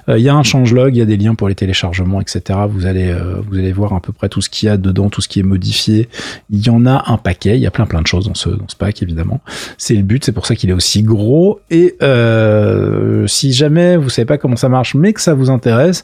Euh, 0.09 0.19
il 0.19 0.25
y 0.25 0.29
a 0.29 0.35
un 0.35 0.43
changelog, 0.43 0.95
il 0.95 0.99
y 0.99 1.03
a 1.03 1.07
des 1.07 1.17
liens 1.17 1.35
pour 1.35 1.49
les 1.49 1.55
téléchargements, 1.55 2.21
etc. 2.21 2.59
Vous 2.69 2.87
allez, 2.87 3.11
euh, 3.11 3.41
vous 3.49 3.59
allez 3.59 3.73
voir 3.73 3.93
à 3.95 4.01
peu 4.01 4.13
près 4.13 4.29
tout 4.29 4.41
ce 4.41 4.51
qu'il 4.51 4.69
y 4.69 4.71
a 4.71 4.77
dedans, 4.77 5.11
tout 5.11 5.21
ce 5.21 5.29
qui 5.29 5.41
est 5.41 5.45
modifié. 5.45 6.09
Il 6.51 6.65
y 6.65 6.71
en 6.71 6.87
a 6.87 7.05
un 7.07 7.17
paquet. 7.17 7.57
Il 7.57 7.61
y 7.61 7.67
a 7.67 7.71
plein 7.71 7.87
plein 7.87 8.03
de 8.03 8.07
choses 8.07 8.27
dans 8.27 8.35
ce, 8.35 8.51
dans 8.51 8.69
ce 8.69 8.77
pack, 8.77 9.03
évidemment. 9.03 9.41
C'est 9.79 9.95
le 9.95 10.03
but, 10.03 10.25
c'est 10.25 10.33
pour 10.33 10.47
ça 10.47 10.55
qu'il 10.55 10.71
est 10.71 10.75
aussi 10.75 11.03
gros. 11.03 11.61
Et 11.71 11.97
euh, 12.03 13.27
si 13.27 13.53
jamais 13.53 13.97
vous 13.97 14.11
savez 14.11 14.27
pas 14.27 14.39
comment 14.39 14.57
ça 14.57 14.69
marche, 14.69 14.95
mais 14.95 15.13
que 15.13 15.21
ça 15.21 15.35
vous 15.35 15.51
intéresse, 15.51 16.03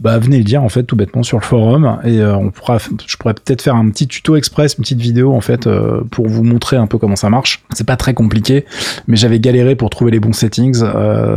bah 0.00 0.18
venez 0.18 0.38
le 0.38 0.44
dire 0.44 0.62
en 0.62 0.68
fait 0.68 0.84
tout 0.84 0.96
bêtement 0.96 1.22
sur 1.22 1.38
le 1.38 1.44
forum 1.44 1.91
et 2.04 2.24
on 2.24 2.50
pourra, 2.50 2.78
je 2.78 3.16
pourrais 3.16 3.34
peut-être 3.34 3.62
faire 3.62 3.76
un 3.76 3.88
petit 3.90 4.06
tuto 4.06 4.36
express, 4.36 4.74
une 4.78 4.82
petite 4.82 5.00
vidéo 5.00 5.32
en 5.32 5.40
fait 5.40 5.68
pour 6.10 6.28
vous 6.28 6.42
montrer 6.42 6.76
un 6.76 6.86
peu 6.86 6.98
comment 6.98 7.16
ça 7.16 7.30
marche. 7.30 7.62
C'est 7.74 7.86
pas 7.86 7.96
très 7.96 8.14
compliqué, 8.14 8.64
mais 9.06 9.16
j'avais 9.16 9.40
galéré 9.40 9.76
pour 9.76 9.90
trouver 9.90 10.10
les 10.10 10.20
bons 10.20 10.32
settings, 10.32 10.82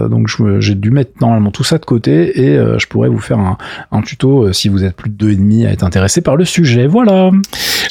donc 0.10 0.28
j'ai 0.60 0.76
dû 0.76 0.92
mettre 0.92 1.12
normalement 1.22 1.52
tout 1.52 1.64
ça 1.64 1.78
de 1.78 1.86
côté 1.86 2.42
et 2.42 2.56
je 2.56 2.88
pourrais 2.88 3.10
vous 3.10 3.20
faire 3.20 3.40
un, 3.40 3.58
un 3.92 4.02
tuto 4.02 4.52
si 4.54 4.70
vous 4.70 4.84
êtes 4.84 4.96
plus 4.96 5.10
de 5.10 5.16
deux 5.16 5.32
et 5.32 5.36
demi 5.36 5.66
à 5.66 5.72
être 5.72 5.84
intéressé 5.84 6.22
par 6.22 6.36
le 6.36 6.46
sujet. 6.46 6.88
Voilà. 6.88 7.32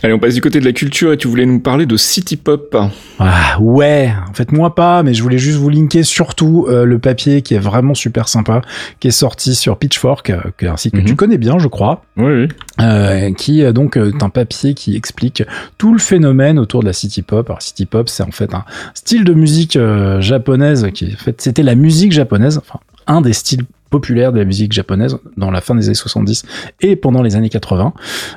Allez, 0.03 0.13
on 0.13 0.19
passe 0.19 0.35
du 0.35 0.41
côté 0.41 0.61
de 0.61 0.65
la 0.65 0.73
culture 0.73 1.13
et 1.13 1.17
tu 1.17 1.29
voulais 1.29 1.47
nous 1.47 1.61
parler 1.61 1.87
de 1.87 1.97
City 1.97 2.37
Pop. 2.37 2.77
Ah 3.19 3.59
ouais, 3.61 4.13
en 4.29 4.35
fait 4.35 4.53
moi 4.53 4.75
pas, 4.75 5.03
mais 5.03 5.15
je 5.15 5.23
voulais 5.23 5.39
juste 5.39 5.59
vous 5.59 5.71
linker 5.71 6.05
surtout 6.05 6.67
euh, 6.69 6.85
le 6.85 6.99
papier 6.99 7.43
qui 7.43 7.55
est 7.55 7.59
vraiment 7.59 7.95
super 7.95 8.29
sympa, 8.29 8.63
qui 9.01 9.09
est 9.09 9.13
sorti 9.13 9.55
sur 9.55 9.79
Pitchfork, 9.79 10.31
euh, 10.31 10.77
site 10.77 10.95
que 10.95 11.01
tu 11.01 11.13
mhm. 11.13 11.17
connais 11.17 11.39
bien, 11.39 11.59
je 11.59 11.69
crois. 11.69 12.05
Oui. 12.17 12.33
oui. 12.33 12.49
Euh, 12.81 13.33
qui 13.33 13.63
donc 13.73 13.97
est 13.97 14.23
un 14.25 14.31
papier 14.31 14.75
qui 14.75 14.97
explique 14.97 15.45
tout 15.79 15.93
le 15.93 16.01
phénomène 16.01 16.59
autour 16.59 16.81
de 16.81 16.87
la 16.87 16.93
city 16.93 17.23
pop. 17.23 17.49
Alors 17.49 17.63
city 17.63 17.87
pop, 17.87 18.09
c'est 18.09 18.25
en 18.25 18.33
fait 18.33 18.53
un 18.53 18.65
style 18.95 19.23
de 19.23 19.33
musique 19.33 19.79
japonaise 20.19 20.89
qui, 20.93 21.13
en 21.15 21.17
fait, 21.17 21.41
c'était 21.41 21.63
la 21.63 21.77
musique 21.77 22.11
japonaise, 22.11 22.59
enfin 22.59 22.81
un 23.07 23.21
des 23.21 23.33
styles 23.33 23.65
populaire 23.95 24.33
de 24.33 24.41
la 24.41 24.45
musique 24.45 24.73
japonaise 24.73 25.19
dans 25.37 25.53
la 25.53 25.61
fin 25.61 25.77
des 25.77 25.87
années 25.87 25.95
70 25.95 26.43
et 26.81 26.97
pendant 26.97 27.23
les 27.23 27.37
années 27.37 27.49
80, 27.49 27.93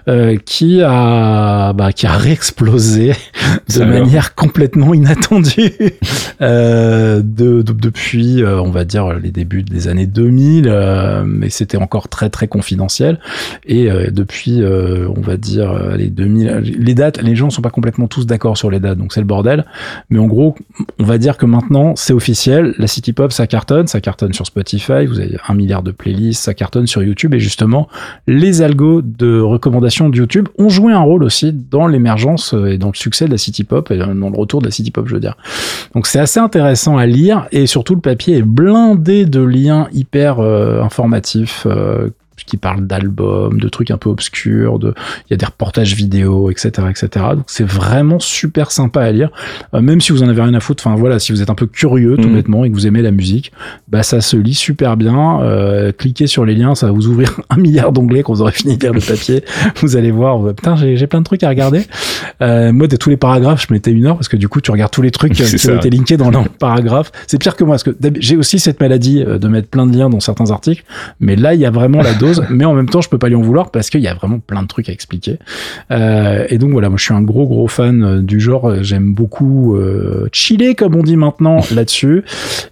euh, 0.08 0.38
qui 0.46 0.84
a 0.84 1.74
bah, 1.74 1.92
qui 1.94 2.06
a 2.06 2.12
réexplosé 2.16 3.14
de 3.76 3.84
manière 3.84 4.36
complètement 4.36 4.94
inattendue 4.94 5.74
euh, 6.42 7.24
de, 7.24 7.64
depuis, 7.64 8.44
euh, 8.44 8.62
on 8.62 8.70
va 8.70 8.86
dire 8.86 9.14
les 9.14 9.32
débuts 9.32 9.64
des 9.64 9.88
années 9.88 10.06
2000, 10.06 10.68
euh, 10.68 11.24
mais 11.26 11.50
c'était 11.50 11.78
encore 11.78 12.08
très 12.08 12.30
très 12.30 12.48
confidentiel. 12.48 13.20
Et 13.66 13.90
euh, 13.90 14.12
depuis, 14.12 14.62
on 14.64 15.22
va 15.22 15.38
dire 15.38 15.74
les 15.98 16.10
2000, 16.10 16.76
les 16.78 16.94
dates, 16.94 17.20
les 17.24 17.36
gens 17.36 17.50
sont 17.50 17.64
pas 17.64 17.72
complètement 17.72 18.08
tous 18.08 18.28
d'accord 18.28 18.58
sur 18.58 18.70
les 18.70 18.80
dates, 18.80 19.00
donc 19.00 19.12
c'est 19.12 19.22
le 19.22 19.26
bordel. 19.26 19.66
Mais 20.12 20.20
en 20.20 20.28
gros, 20.28 20.54
on 21.00 21.04
va 21.04 21.18
dire 21.18 21.38
que 21.38 21.48
maintenant 21.48 21.96
c'est 21.96 22.14
officiel, 22.14 22.76
la 22.78 22.86
city 22.86 23.14
pop 23.14 23.32
ça 23.32 23.48
cartonne, 23.48 23.88
ça 23.88 24.02
cartonne 24.02 24.34
sur 24.34 24.46
Spotify. 24.46 25.08
Vous 25.08 25.20
avez 25.20 25.38
un 25.48 25.54
milliard 25.54 25.84
de 25.84 25.92
playlists, 25.92 26.44
ça 26.44 26.54
cartonne 26.54 26.88
sur 26.88 27.04
YouTube 27.04 27.34
et 27.34 27.40
justement 27.40 27.88
les 28.28 28.62
algos 28.62 29.02
de 29.02 29.40
recommandation 29.40 30.10
de 30.10 30.18
YouTube 30.18 30.48
ont 30.58 30.70
joué 30.70 30.94
un 30.94 31.00
rôle 31.00 31.24
aussi 31.24 31.54
dans 31.54 31.88
l'émergence 31.88 32.54
et 32.68 32.78
dans 32.78 32.90
le 32.90 32.96
succès 32.96 33.26
de 33.26 33.32
la 33.32 33.38
city 33.38 33.64
pop 33.64 33.92
et 33.92 33.98
dans 33.98 34.08
le 34.08 34.38
retour 34.38 34.62
de 34.62 34.66
la 34.66 34.72
city 34.72 34.92
pop, 34.92 35.08
je 35.08 35.16
veux 35.16 35.20
dire. 35.20 35.36
Donc 35.94 36.08
c'est 36.08 36.20
assez 36.20 36.40
intéressant 36.40 36.98
à 36.98 37.06
lire 37.06 37.48
et 37.52 37.68
surtout 37.68 37.96
le 37.96 38.02
papier 38.02 38.38
est 38.38 38.44
blindé 38.44 39.26
de 39.26 39.42
liens 39.42 39.88
hyper 39.94 40.40
euh, 40.40 40.82
informatifs 40.82 41.66
euh, 41.66 42.10
qui 42.46 42.58
parle 42.58 42.86
d'albums, 42.88 43.60
de 43.60 43.70
trucs 43.70 43.92
un 43.92 43.98
peu 43.98 44.10
obscurs, 44.10 44.80
de, 44.80 44.94
il 45.28 45.32
y 45.32 45.34
a 45.34 45.38
des 45.38 45.46
reportages 45.46 45.96
vidéo, 45.96 46.52
etc., 46.52 46.70
etc. 46.90 47.26
Donc 47.36 47.46
c'est 47.48 47.68
vraiment 47.68 48.20
super 48.20 48.72
sympa 48.72 49.02
à 49.02 49.12
lire, 49.12 49.30
euh, 49.74 49.82
même 49.82 50.02
si 50.02 50.12
vous 50.12 50.24
en 50.24 50.30
avez 50.30 50.42
rien 50.42 50.54
à 50.54 50.60
foutre. 50.60 50.86
Enfin 50.86 50.96
voilà, 50.96 51.20
si 51.20 51.32
vous 51.32 51.42
êtes 51.42 51.50
un 51.50 51.56
peu 51.56 51.68
curieux 51.68 52.18
tout 52.18 52.28
mhm. 52.28 52.36
bêtement 52.36 52.66
et 52.66 52.70
que 52.70 52.76
vous 52.76 52.88
aimez 52.88 53.02
la 53.02 53.12
musique, 53.12 53.52
bah 53.88 54.04
ça 54.04 54.22
se 54.22 54.38
lit 54.38 54.54
super 54.54 54.98
bien. 54.98 55.42
Euh, 55.42 55.92
cliquez 55.92 56.28
sur 56.28 56.46
les 56.46 56.56
liens, 56.56 56.76
ça 56.76 56.88
va 56.88 56.92
vous 56.92 57.08
ouvrir 57.08 57.40
un 57.50 57.58
milliard 57.58 57.92
d'onglets 57.92 58.24
quand 58.24 58.34
vous 58.34 58.42
aurez 58.42 58.52
fini 58.52 58.78
de 58.78 58.82
lire 58.82 58.94
le 58.94 59.02
papier. 59.02 59.44
vous 59.82 59.96
allez 59.96 60.12
voir, 60.12 60.54
putain 60.54 60.76
j'ai 60.76 61.08
plein 61.08 61.20
de 61.20 61.26
trucs 61.26 61.44
à 61.44 61.50
regarder. 61.50 61.86
Euh, 62.42 62.72
moi 62.72 62.88
de 62.88 62.96
tous 62.96 63.10
les 63.10 63.18
paragraphes, 63.18 63.66
je 63.68 63.74
mettais 63.74 63.92
une 63.92 64.06
heure 64.06 64.16
parce 64.16 64.28
que 64.28 64.38
du 64.38 64.48
coup 64.48 64.62
tu 64.62 64.72
regardes 64.72 64.92
tous 64.92 65.02
les 65.02 65.12
trucs 65.12 65.34
qui 65.34 65.70
ont 65.70 65.76
été 65.76 65.90
linkés 65.90 66.18
dans 66.18 66.30
le 66.30 66.50
paragraphe. 66.60 67.12
C'est 67.28 67.40
pire 67.40 67.56
que 67.56 67.64
moi 67.64 67.74
parce 67.74 67.84
que 67.84 67.96
j'ai 68.20 68.38
aussi 68.38 68.60
cette 68.60 68.80
maladie 68.80 69.24
euh, 69.24 69.38
de 69.38 69.48
mettre 69.48 69.70
plein 69.70 69.86
de 69.86 69.98
liens 69.98 70.10
dans 70.10 70.20
certains 70.20 70.52
articles, 70.52 70.84
mais 71.20 71.36
là 71.36 71.54
il 71.54 71.62
y 71.62 71.66
a 71.66 71.72
vraiment 71.72 72.02
la 72.02 72.14
dose 72.14 72.27
mais 72.50 72.66
en 72.66 72.74
même 72.74 72.90
temps, 72.90 73.02
je 73.02 73.10
peux 73.10 73.18
pas 73.18 73.30
lui 73.30 73.36
en 73.36 73.42
vouloir 73.42 73.72
parce 73.72 73.90
qu'il 73.90 74.02
y 74.02 74.08
a 74.08 74.14
vraiment 74.14 74.40
plein 74.40 74.64
de 74.64 74.68
trucs 74.68 74.90
à 74.90 74.92
expliquer. 74.92 75.40
Euh, 75.92 76.46
et 76.50 76.58
donc 76.58 76.72
voilà, 76.72 76.90
moi 76.90 76.98
je 76.98 77.04
suis 77.04 77.14
un 77.14 77.22
gros 77.22 77.48
gros 77.48 77.68
fan 77.68 78.04
euh, 78.04 78.22
du 78.22 78.40
genre. 78.40 78.84
J'aime 78.84 79.14
beaucoup 79.14 79.76
euh, 79.76 80.28
chiller 80.32 80.76
comme 80.76 80.96
on 80.96 81.04
dit 81.04 81.18
maintenant 81.18 81.60
là-dessus. 81.74 82.24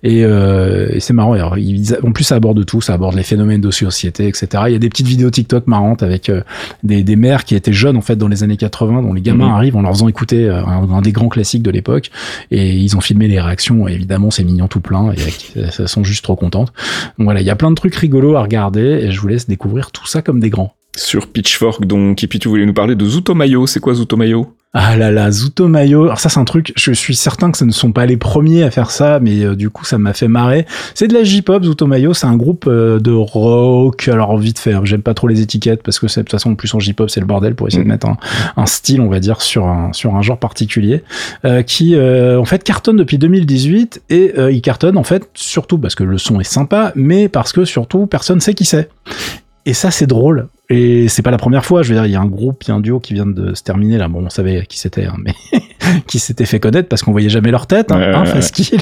Et, 0.03 0.23
euh, 0.23 0.89
et 0.91 0.99
c'est 0.99 1.13
marrant. 1.13 1.33
Alors, 1.33 1.57
en 2.03 2.11
plus, 2.11 2.23
ça 2.23 2.35
aborde 2.35 2.65
tout. 2.65 2.81
Ça 2.81 2.93
aborde 2.93 3.15
les 3.15 3.23
phénomènes 3.23 3.61
de 3.61 3.71
société, 3.71 4.27
etc. 4.27 4.63
Il 4.67 4.73
y 4.73 4.75
a 4.75 4.79
des 4.79 4.89
petites 4.89 5.07
vidéos 5.07 5.29
TikTok 5.29 5.67
marrantes 5.67 6.03
avec 6.03 6.29
euh, 6.29 6.41
des, 6.83 7.03
des 7.03 7.15
mères 7.15 7.43
qui 7.43 7.55
étaient 7.55 7.73
jeunes 7.73 7.97
en 7.97 8.01
fait 8.01 8.15
dans 8.15 8.27
les 8.27 8.43
années 8.43 8.57
80, 8.57 9.01
dont 9.01 9.13
les 9.13 9.21
gamins 9.21 9.47
mhm. 9.47 9.53
arrivent 9.55 9.75
en 9.75 9.81
leur 9.81 9.91
faisant 9.91 10.07
écouter 10.07 10.49
un, 10.49 10.89
un, 10.89 11.01
des 11.01 11.11
grands 11.11 11.29
classiques 11.29 11.63
de 11.63 11.71
l'époque. 11.71 12.11
Et 12.51 12.75
ils 12.75 12.95
ont 12.95 13.01
filmé 13.01 13.27
les 13.27 13.39
réactions. 13.39 13.87
Et 13.87 13.93
évidemment, 13.93 14.31
c'est 14.31 14.43
mignon 14.43 14.67
tout 14.67 14.81
plein. 14.81 15.11
Et 15.11 15.59
elles 15.59 15.87
sont 15.87 16.03
juste 16.03 16.23
trop 16.23 16.35
contentes. 16.35 16.71
Donc 17.17 17.25
voilà, 17.25 17.41
il 17.41 17.47
y 17.47 17.51
a 17.51 17.55
plein 17.55 17.71
de 17.71 17.75
trucs 17.75 17.95
rigolos 17.95 18.35
à 18.35 18.41
regarder. 18.41 18.81
Et 18.81 19.11
je 19.11 19.19
vous 19.19 19.27
laisse 19.27 19.44
découvrir 19.47 19.91
tout 19.91 20.07
ça 20.07 20.21
comme 20.21 20.39
des 20.39 20.49
grands. 20.49 20.75
Sur 20.95 21.27
Pitchfork, 21.27 21.85
donc, 21.85 22.23
et 22.23 22.27
puis 22.27 22.39
tu 22.39 22.47
voulais 22.47 22.65
nous 22.65 22.73
parler 22.73 22.95
de 22.95 23.05
Zutomayo. 23.05 23.67
C'est 23.67 23.79
quoi 23.79 23.93
Zutomayo? 23.93 24.55
Ah 24.77 24.97
là 24.97 25.09
là, 25.09 25.31
Zutomayo. 25.31 26.03
Alors 26.03 26.19
ça, 26.19 26.27
c'est 26.27 26.39
un 26.39 26.43
truc, 26.43 26.73
je 26.75 26.91
suis 26.91 27.15
certain 27.15 27.49
que 27.49 27.57
ce 27.57 27.63
ne 27.63 27.71
sont 27.71 27.93
pas 27.93 28.05
les 28.05 28.17
premiers 28.17 28.61
à 28.63 28.71
faire 28.71 28.91
ça, 28.91 29.21
mais 29.21 29.41
euh, 29.41 29.55
du 29.55 29.69
coup, 29.69 29.85
ça 29.85 29.97
m'a 29.97 30.11
fait 30.11 30.27
marrer. 30.27 30.65
C'est 30.93 31.07
de 31.07 31.13
la 31.13 31.23
J-pop, 31.23 31.63
Zutomayo. 31.63 32.13
C'est 32.13 32.27
un 32.27 32.35
groupe 32.35 32.65
euh, 32.67 32.99
de 32.99 33.13
rock. 33.13 34.09
Alors, 34.09 34.37
vite 34.37 34.59
fait, 34.59 34.73
hein, 34.73 34.81
j'aime 34.83 35.01
pas 35.01 35.13
trop 35.13 35.29
les 35.29 35.39
étiquettes 35.39 35.81
parce 35.81 35.97
que 35.97 36.09
c'est, 36.09 36.19
de 36.19 36.25
toute 36.25 36.31
façon, 36.31 36.55
plus 36.55 36.73
en 36.73 36.81
J-pop, 36.81 37.09
c'est 37.09 37.21
le 37.21 37.25
bordel 37.25 37.55
pour 37.55 37.69
essayer 37.69 37.83
de 37.83 37.87
mm. 37.87 37.91
mettre 37.91 38.07
un, 38.57 38.65
style, 38.65 38.99
on 38.99 39.07
va 39.07 39.21
dire, 39.21 39.41
sur 39.41 39.65
un, 39.65 39.93
sur 39.93 40.13
un 40.13 40.21
genre 40.21 40.39
particulier, 40.39 41.03
euh, 41.45 41.61
qui, 41.61 41.97
en 41.97 42.43
fait, 42.43 42.61
cartonne 42.61 42.97
depuis 42.97 43.17
2018 43.17 44.03
et 44.09 44.33
il 44.51 44.61
cartonne, 44.61 44.97
en 44.97 45.03
fait, 45.03 45.29
surtout 45.35 45.77
parce 45.77 45.95
que 45.95 46.03
le 46.03 46.17
son 46.17 46.41
est 46.41 46.43
sympa, 46.43 46.91
mais 46.95 47.29
parce 47.29 47.53
que 47.53 47.63
surtout, 47.63 48.07
personne 48.07 48.41
sait 48.41 48.53
qui 48.53 48.65
c'est. 48.65 48.89
Et 49.65 49.73
ça, 49.73 49.89
c'est 49.89 50.07
drôle. 50.07 50.49
Et 50.69 51.07
c'est 51.07 51.21
pas 51.21 51.31
la 51.31 51.37
première 51.37 51.65
fois. 51.65 51.83
Je 51.83 51.89
veux 51.89 51.95
dire, 51.95 52.05
il 52.05 52.11
y 52.11 52.15
a 52.15 52.21
un 52.21 52.25
groupe, 52.25 52.63
il 52.63 52.69
y 52.69 52.71
a 52.71 52.75
un 52.75 52.79
duo 52.79 52.99
qui 52.99 53.13
vient 53.13 53.25
de 53.25 53.53
se 53.53 53.63
terminer 53.63 53.97
là. 53.97 54.07
Bon, 54.07 54.25
on 54.25 54.29
savait 54.29 54.65
qui 54.65 54.79
c'était, 54.79 55.05
hein, 55.05 55.17
mais 55.19 55.33
qui 56.07 56.19
s'était 56.19 56.45
fait 56.45 56.59
connaître 56.59 56.89
parce 56.89 57.01
qu'on 57.01 57.11
voyait 57.11 57.29
jamais 57.29 57.51
leur 57.51 57.67
tête, 57.67 57.91
hein, 57.91 57.99
hein 58.13 58.23
ouais, 58.23 58.79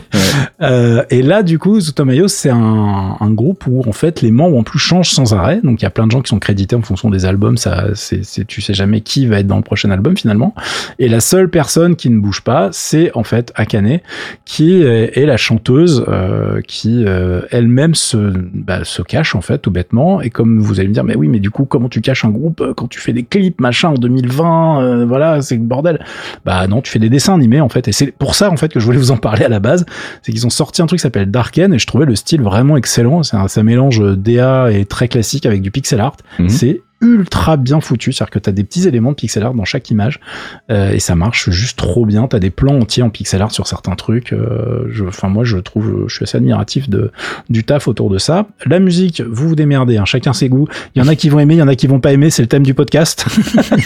euh, 0.62 1.04
et 1.10 1.22
là, 1.22 1.44
du 1.44 1.60
coup, 1.60 1.80
Zutomayo, 1.80 2.28
c'est 2.28 2.50
un, 2.50 3.18
un, 3.20 3.32
groupe 3.32 3.66
où 3.68 3.84
en 3.88 3.92
fait 3.92 4.22
les 4.22 4.32
membres 4.32 4.58
en 4.58 4.63
plus 4.63 4.80
changent 4.80 5.10
sans 5.10 5.34
arrêt. 5.34 5.60
Donc 5.63 5.82
il 5.82 5.84
y 5.84 5.86
a 5.86 5.89
plein 5.89 6.06
de 6.06 6.12
gens 6.12 6.22
qui 6.22 6.30
sont 6.30 6.39
crédités 6.39 6.76
en 6.76 6.82
fonction 6.82 7.10
des 7.10 7.26
albums. 7.26 7.58
Ça, 7.58 7.88
c'est, 7.96 8.22
tu 8.46 8.62
sais 8.62 8.74
jamais 8.74 9.02
qui 9.02 9.26
va 9.26 9.39
être 9.39 9.48
dans 9.48 9.58
le 9.58 9.63
prochain 9.63 9.89
album 9.92 10.16
finalement. 10.16 10.54
Et 11.00 11.08
la 11.08 11.20
seule 11.20 11.50
personne 11.50 11.96
qui 11.96 12.10
ne 12.10 12.20
bouge 12.20 12.42
pas, 12.42 12.70
c'est 12.72 13.12
en 13.16 13.24
fait 13.24 13.52
Akane, 13.56 14.00
qui 14.46 14.82
est, 14.82 15.26
la 15.26 15.38
chanteuse 15.38 16.06
euh, 16.08 16.62
qui 16.68 17.06
euh, 17.06 17.42
elle-même 17.50 17.96
se, 17.96 18.18
bah, 18.18 18.84
se 18.84 19.02
cache 19.02 19.36
en 19.36 19.42
fait 19.42 19.60
tout 19.60 19.72
bêtement. 19.72 20.22
Et 20.22 20.30
comme 20.30 20.60
vous 20.60 20.80
allez 20.80 20.89
me 20.89 20.94
dire, 20.94 21.04
mais 21.04 21.16
oui, 21.16 21.28
mais 21.28 21.39
du 21.39 21.50
coup 21.50 21.66
comment 21.66 21.89
tu 21.89 22.02
caches 22.02 22.26
un 22.26 22.30
groupe 22.30 22.74
quand 22.76 22.88
tu 22.88 23.00
fais 23.00 23.13
des 23.13 23.24
clips, 23.24 23.60
machin, 23.62 23.89
en 23.89 23.94
2020, 23.96 24.82
euh, 24.82 25.06
voilà, 25.06 25.42
c'est 25.42 25.56
le 25.56 25.62
bordel. 25.62 26.04
Bah 26.46 26.68
non, 26.68 26.82
tu 26.82 26.92
fais 26.93 26.99
des 26.99 27.10
dessins 27.10 27.34
animés, 27.34 27.62
en 27.62 27.69
fait. 27.69 27.88
Et 27.88 27.91
c'est 27.91 28.08
pour 28.08 28.36
ça, 28.36 28.49
en 28.49 28.58
fait, 28.58 28.71
que 28.71 28.79
je 28.79 28.86
voulais 28.86 28.97
vous 28.97 29.12
en 29.12 29.17
parler 29.17 29.45
à 29.45 29.49
la 29.49 29.60
base. 29.60 29.86
C'est 30.21 30.32
qu'ils 30.32 30.45
ont 30.47 30.51
sorti 30.51 30.82
un 30.82 30.86
truc 30.86 30.99
qui 30.99 31.03
s'appelle 31.03 31.29
Darken, 31.29 31.73
et 31.73 31.79
je 31.79 31.88
trouvais 31.88 32.06
le 32.06 32.15
style 32.15 32.41
vraiment 32.41 32.77
excellent. 32.77 33.23
C'est 33.23 33.36
un, 33.36 33.47
ça 33.47 33.63
mélange 33.63 33.99
DA 34.17 34.71
et 34.71 34.86
très 34.86 35.08
classique 35.08 35.45
avec 35.45 35.62
du 35.62 35.71
pixel 35.71 35.99
art. 35.99 36.17
Mhm. 36.39 36.49
C'est 36.49 36.82
ultra 37.04 37.58
bien 37.58 37.82
foutu, 37.82 38.13
c'est-à-dire 38.13 38.32
que 38.32 38.39
tu 38.39 38.50
as 38.50 38.54
des 38.54 38.63
petits 38.63 38.88
éléments 38.88 39.12
de 39.12 39.16
pixel 39.16 39.44
art 39.44 39.54
dans 39.54 39.66
chaque 39.66 39.92
image 39.92 40.20
euh, 40.72 40.92
et 40.92 41.00
ça 41.00 41.16
marche 41.16 41.50
juste 41.50 41.78
trop 41.78 42.06
bien. 42.06 42.28
Tu 42.28 42.36
as 42.36 42.39
des 42.39 42.50
plans 42.50 42.80
entiers 42.80 43.04
en 43.04 43.10
pixel 43.10 43.42
art 43.42 43.52
sur 43.52 43.68
certains 43.68 43.96
trucs. 43.96 44.32
Euh, 44.32 44.88
enfin 45.08 45.28
moi 45.28 45.44
je 45.44 45.58
trouve, 45.58 46.06
je 46.08 46.16
suis 46.16 46.24
assez 46.24 46.38
admiratif 46.38 46.89
de 46.89 47.12
du 47.50 47.63
taf 47.66 47.88
autour 47.88 48.10
de 48.10 48.18
ça. 48.18 48.48
La 48.66 48.80
musique, 48.80 49.22
vous 49.22 49.50
vous 49.50 49.56
démerdez, 49.56 49.98
hein, 49.98 50.06
chacun 50.06 50.34
ses 50.34 50.48
goûts. 50.48 50.68
Il 50.96 51.04
y 51.04 51.06
en 51.06 51.10
a 51.10 51.16
qui 51.16 51.30
vont 51.30 51.39
aimer, 51.39 51.56
il 51.56 51.60
y 51.60 51.62
en 51.62 51.68
a 51.68 51.76
qui 51.76 51.88
vont 51.88 52.00
pas 52.00 52.13
aimer. 52.13 52.30
C'est 52.30 52.42
le 52.42 52.48
thème 52.48 52.63
du 52.63 52.74
podcast. 52.74 53.26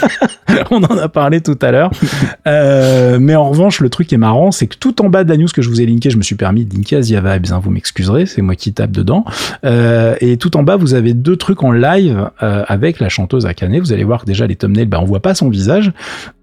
On 0.72 0.84
en 0.84 0.98
a 0.98 1.10
parlé 1.10 1.42
tout 1.42 1.58
à 1.62 1.72
l'heure. 1.72 1.92
Euh, 2.46 3.18
mais 3.20 3.36
en 3.36 3.50
revanche, 3.50 3.80
le 3.82 3.90
truc 3.90 4.08
qui 4.08 4.16
est 4.16 4.20
marrant, 4.20 4.52
c'est 4.52 4.68
que 4.68 4.78
tout 4.78 5.02
en 5.02 5.10
bas 5.10 5.24
de 5.24 5.30
la 5.30 5.38
news 5.38 5.48
que 5.54 5.62
je 5.62 5.70
vous 5.70 5.82
ai 5.82 5.86
linké, 5.86 6.12
je 6.12 6.18
me 6.18 6.24
suis 6.24 6.36
permis 6.36 6.66
de 6.66 6.76
linker 6.76 7.00
Asia 7.00 7.20
Vibes. 7.22 7.52
Hein, 7.52 7.60
vous 7.64 7.72
m'excuserez, 7.72 8.28
c'est 8.28 8.42
moi 8.42 8.56
qui 8.56 8.74
tape 8.74 8.92
dedans. 8.92 9.26
et 9.64 10.38
tout 10.38 10.56
en 10.56 10.64
bas, 10.64 10.76
vous 10.76 10.94
avez 10.94 11.14
deux 11.14 11.36
trucs 11.36 11.64
en 11.64 11.72
live 11.72 12.30
avec 12.40 13.00
la 13.00 13.07
la 13.08 13.10
chanteuse 13.10 13.46
Akane, 13.46 13.80
vous 13.80 13.93
allez 13.93 14.04
voir 14.04 14.22
que 14.22 14.26
déjà 14.26 14.46
les 14.46 14.58
thumbnails, 14.58 14.86
bah, 14.86 15.00
on 15.02 15.06
voit 15.06 15.22
pas 15.22 15.34
son 15.34 15.50
visage. 15.50 15.93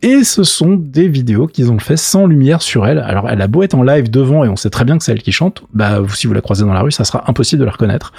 Et 0.00 0.24
ce 0.24 0.44
sont 0.44 0.76
des 0.76 1.08
vidéos 1.08 1.46
qu'ils 1.46 1.70
ont 1.70 1.78
fait 1.78 1.98
sans 1.98 2.26
lumière 2.26 2.62
sur 2.62 2.86
elle. 2.86 2.98
Alors 2.98 3.28
elle 3.28 3.42
a 3.42 3.48
beau 3.48 3.62
être 3.62 3.74
en 3.74 3.82
live 3.82 4.10
devant 4.10 4.44
et 4.44 4.48
on 4.48 4.56
sait 4.56 4.70
très 4.70 4.86
bien 4.86 4.96
que 4.96 5.04
c'est 5.04 5.12
elle 5.12 5.22
qui 5.22 5.32
chante, 5.32 5.62
bah 5.74 6.00
si 6.14 6.26
vous 6.26 6.32
la 6.32 6.40
croisez 6.40 6.64
dans 6.64 6.72
la 6.72 6.80
rue, 6.80 6.92
ça 6.92 7.04
sera 7.04 7.24
impossible 7.28 7.60
de 7.60 7.66
la 7.66 7.72
reconnaître. 7.72 8.12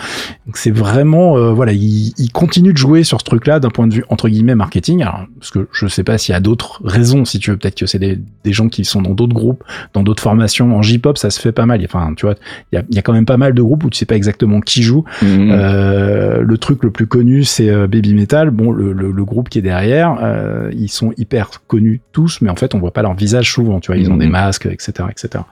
Donc 0.45 0.57
c'est 0.57 0.71
vraiment, 0.71 1.37
euh, 1.37 1.51
voilà, 1.51 1.71
il, 1.71 2.13
il, 2.17 2.31
continue 2.31 2.71
de 2.71 2.77
jouer 2.77 3.03
sur 3.03 3.19
ce 3.19 3.25
truc-là 3.25 3.59
d'un 3.59 3.69
point 3.69 3.87
de 3.87 3.93
vue 3.93 4.03
entre 4.09 4.29
guillemets 4.29 4.55
marketing. 4.55 5.01
Alors 5.01 5.21
parce 5.39 5.49
que 5.49 5.67
je 5.71 5.87
sais 5.87 6.03
pas 6.03 6.17
s'il 6.19 6.33
y 6.33 6.35
a 6.35 6.39
d'autres 6.39 6.81
raisons, 6.83 7.25
si 7.25 7.39
tu 7.39 7.49
veux, 7.49 7.57
peut-être 7.57 7.75
que 7.75 7.87
c'est 7.87 7.99
des, 7.99 8.19
des, 8.43 8.53
gens 8.53 8.69
qui 8.69 8.85
sont 8.85 9.01
dans 9.01 9.13
d'autres 9.13 9.33
groupes, 9.33 9.63
dans 9.93 10.03
d'autres 10.03 10.21
formations. 10.21 10.75
En 10.75 10.81
J-pop, 10.81 11.17
ça 11.17 11.31
se 11.31 11.39
fait 11.39 11.51
pas 11.51 11.65
mal. 11.65 11.81
Enfin, 11.83 12.13
tu 12.15 12.25
vois, 12.25 12.35
il 12.71 12.75
y 12.75 12.77
a, 12.77 12.83
y 12.91 12.99
a, 12.99 13.01
quand 13.01 13.13
même 13.13 13.25
pas 13.25 13.37
mal 13.37 13.53
de 13.53 13.61
groupes 13.61 13.83
où 13.83 13.89
tu 13.89 13.97
sais 13.97 14.05
pas 14.05 14.15
exactement 14.15 14.61
qui 14.61 14.83
joue. 14.83 15.03
Mhm. 15.21 15.49
Euh, 15.51 16.41
le 16.41 16.57
truc 16.57 16.83
le 16.83 16.91
plus 16.91 17.07
connu, 17.07 17.43
c'est 17.43 17.69
euh, 17.69 17.87
Baby 17.87 18.13
Metal 18.13 18.34
bon, 18.45 18.71
le, 18.71 19.25
groupe 19.25 19.49
qui 19.49 19.59
est 19.59 19.63
derrière, 19.63 20.17
euh, 20.21 20.69
ils 20.73 20.89
sont 20.89 21.13
hyper 21.17 21.49
connus 21.67 22.01
tous, 22.11 22.41
mais 22.41 22.49
en 22.49 22.55
fait, 22.55 22.75
on 22.75 22.79
voit 22.79 22.91
pas 22.91 23.01
leur 23.01 23.13
visage 23.13 23.51
souvent, 23.51 23.79
tu 23.79 23.91
vois, 23.91 23.97
ils 23.97 24.11
ont 24.11 24.17
des 24.17 24.25
mhm. 24.25 24.31
masques, 24.31 24.65
etc., 24.65 25.07
etc. 25.09 25.43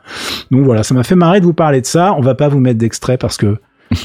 Donc 0.52 0.66
voilà, 0.66 0.84
ça 0.84 0.94
m'a 0.94 1.04
fait 1.04 1.16
marrer 1.16 1.40
de 1.40 1.46
vous 1.46 1.54
parler 1.54 1.82
de 1.82 1.86
ça. 1.86 2.14
On 2.18 2.22
va 2.22 2.36
pas 2.36 2.50
vous 2.50 2.60
mettre 2.60 2.78
d'extrait 2.78 3.18
parce 3.18 3.38
que 3.38 3.58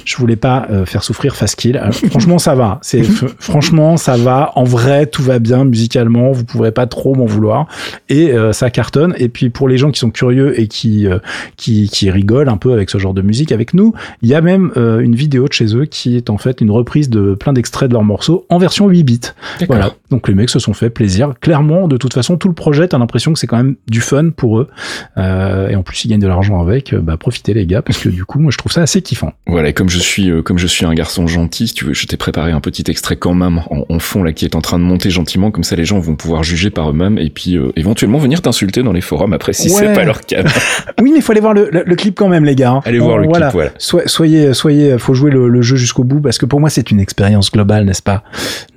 je 0.05 0.16
voulais 0.16 0.37
pas 0.37 0.66
euh, 0.70 0.87
faire 0.87 1.03
souffrir 1.03 1.37
Fastkill. 1.37 1.77
Alors, 1.77 1.94
franchement, 1.94 2.38
ça 2.38 2.55
va. 2.55 2.79
C'est 2.83 3.03
franchement, 3.38 3.96
ça 3.96 4.16
va. 4.16 4.53
En 4.55 4.64
vrai, 4.64 5.07
tout 5.07 5.22
va 5.22 5.38
bien 5.38 5.64
musicalement. 5.64 6.33
Vous 6.33 6.44
pourrez 6.44 6.72
pas 6.72 6.87
trop 6.87 7.14
m'en 7.14 7.27
vouloir. 7.27 7.66
Et 8.09 8.33
euh, 8.33 8.53
ça 8.53 8.70
cartonne. 8.70 9.14
Et 9.18 9.29
puis 9.29 9.51
pour 9.51 9.68
les 9.68 9.79
gens 9.79 9.90
qui 9.90 9.98
sont 9.98 10.11
curieux 10.11 10.59
et 10.59 10.68
qui, 10.68 11.07
euh, 11.07 11.18
qui 11.57 11.88
qui 11.88 12.11
rigolent 12.11 12.48
un 12.48 12.57
peu 12.57 12.72
avec 12.72 12.90
ce 12.90 12.98
genre 12.98 13.14
de 13.14 13.22
musique 13.22 13.53
avec 13.53 13.74
nous, 13.74 13.94
il 14.22 14.29
y 14.29 14.35
a 14.35 14.40
même 14.40 14.72
une 14.77 15.14
vidéo 15.14 15.48
de 15.48 15.53
chez 15.53 15.77
eux 15.77 15.85
qui 15.85 16.16
est 16.16 16.31
en 16.31 16.38
fait 16.38 16.61
une 16.61 16.70
reprise 16.70 17.11
de 17.11 17.35
plein 17.35 17.53
d'extraits 17.53 17.88
de 17.88 17.94
leurs 17.94 18.05
morceaux 18.05 18.46
en 18.48 18.59
version 18.59 18.88
8 18.88 19.03
bits. 19.03 19.20
Voilà. 19.66 19.92
Donc 20.11 20.29
les 20.29 20.35
mecs 20.35 20.51
se 20.51 20.59
sont 20.59 20.72
fait 20.72 20.90
plaisir. 20.90 21.35
Clairement, 21.40 21.88
de 21.88 21.96
toute 21.96 22.14
façon, 22.14 22.37
tout 22.37 22.48
le 22.48 22.55
projet, 22.55 22.88
t'as 22.88 22.98
l'impression 22.98 23.33
que 23.33 23.38
c'est 23.38 23.46
quand 23.46 23.57
même 23.57 23.77
du 23.88 24.01
fun 24.01 24.31
pour 24.31 24.61
eux. 24.61 24.68
et 25.16 25.74
en 25.74 25.83
plus, 25.83 26.05
ils 26.05 26.09
gagnent 26.09 26.20
de 26.20 26.29
l'argent 26.29 26.61
avec. 26.61 26.94
Bah 26.94 27.16
profitez 27.16 27.55
les 27.55 27.66
gars, 27.66 27.83
parce 27.83 27.98
que 27.98 28.09
du 28.09 28.24
coup, 28.24 28.38
moi, 28.38 28.51
je 28.51 28.59
trouve 28.59 28.72
ça 28.72 28.83
assez 28.83 29.03
kiffant. 29.03 29.33
Voilà, 29.46 29.72
comme 29.79 29.88
je 29.88 30.01
suis, 30.01 30.29
euh, 30.29 30.43
comme 30.43 30.59
je 30.59 30.67
suis 30.67 30.85
un 30.85 30.93
garçon 30.93 31.29
gentil, 31.29 31.69
si 31.69 31.75
tu 31.75 31.85
veux, 31.85 31.95
je 31.95 32.05
t'ai 32.09 32.17
préparé 32.17 32.51
un 32.51 32.61
petit 32.61 32.83
extrait 32.88 33.14
quand 33.14 33.33
même 33.33 33.62
en, 33.71 33.99
fond 34.01 34.25
là 34.25 34.33
qui 34.33 34.45
est 34.45 34.57
en 34.57 34.61
train 34.61 34.77
de 34.77 34.83
monter 34.83 35.09
gentiment, 35.09 35.53
comme 35.53 35.62
ça 35.62 35.77
les 35.77 35.85
gens 35.85 36.01
vont 36.01 36.17
pouvoir 36.17 36.43
juger 36.43 36.71
par 36.71 36.91
eux-mêmes 36.91 37.17
et 37.17 37.31
puis 37.31 37.57
euh, 37.57 37.71
éventuellement 37.77 38.19
venir 38.19 38.43
t'insulter 38.43 38.83
dans 38.83 38.93
les 38.93 39.01
forums 39.01 39.33
après 39.33 39.53
si 39.53 39.71
c'est 39.71 39.93
pas 39.93 40.03
leur 40.03 40.23
cas. 40.23 40.43
oui, 41.01 41.12
mais 41.12 41.19
il 41.19 41.23
faut 41.23 41.31
aller 41.31 41.41
voir 41.41 41.55
le, 41.55 41.95
clip 41.95 42.17
quand 42.17 42.27
même, 42.29 42.45
les 42.45 42.57
gars. 42.57 42.73
Hein. 42.73 42.81
Allez 42.87 42.99
voir 42.99 43.19
le 43.19 43.29
clip, 43.29 43.53
voilà. 43.53 43.71
soyez, 43.77 44.53
soyez, 44.53 44.99
faut 44.99 45.14
jouer 45.14 45.31
le, 45.31 45.62
jeu 45.62 45.77
jusqu'au 45.77 46.03
bout 46.03 46.21
parce 46.21 46.38
que 46.38 46.47
pour 46.47 46.59
moi 46.59 46.71
c'est 46.71 46.91
une 46.91 46.99
expérience 46.99 47.53
globale, 47.53 47.85
n'est-ce 47.85 48.03
pas? 48.03 48.25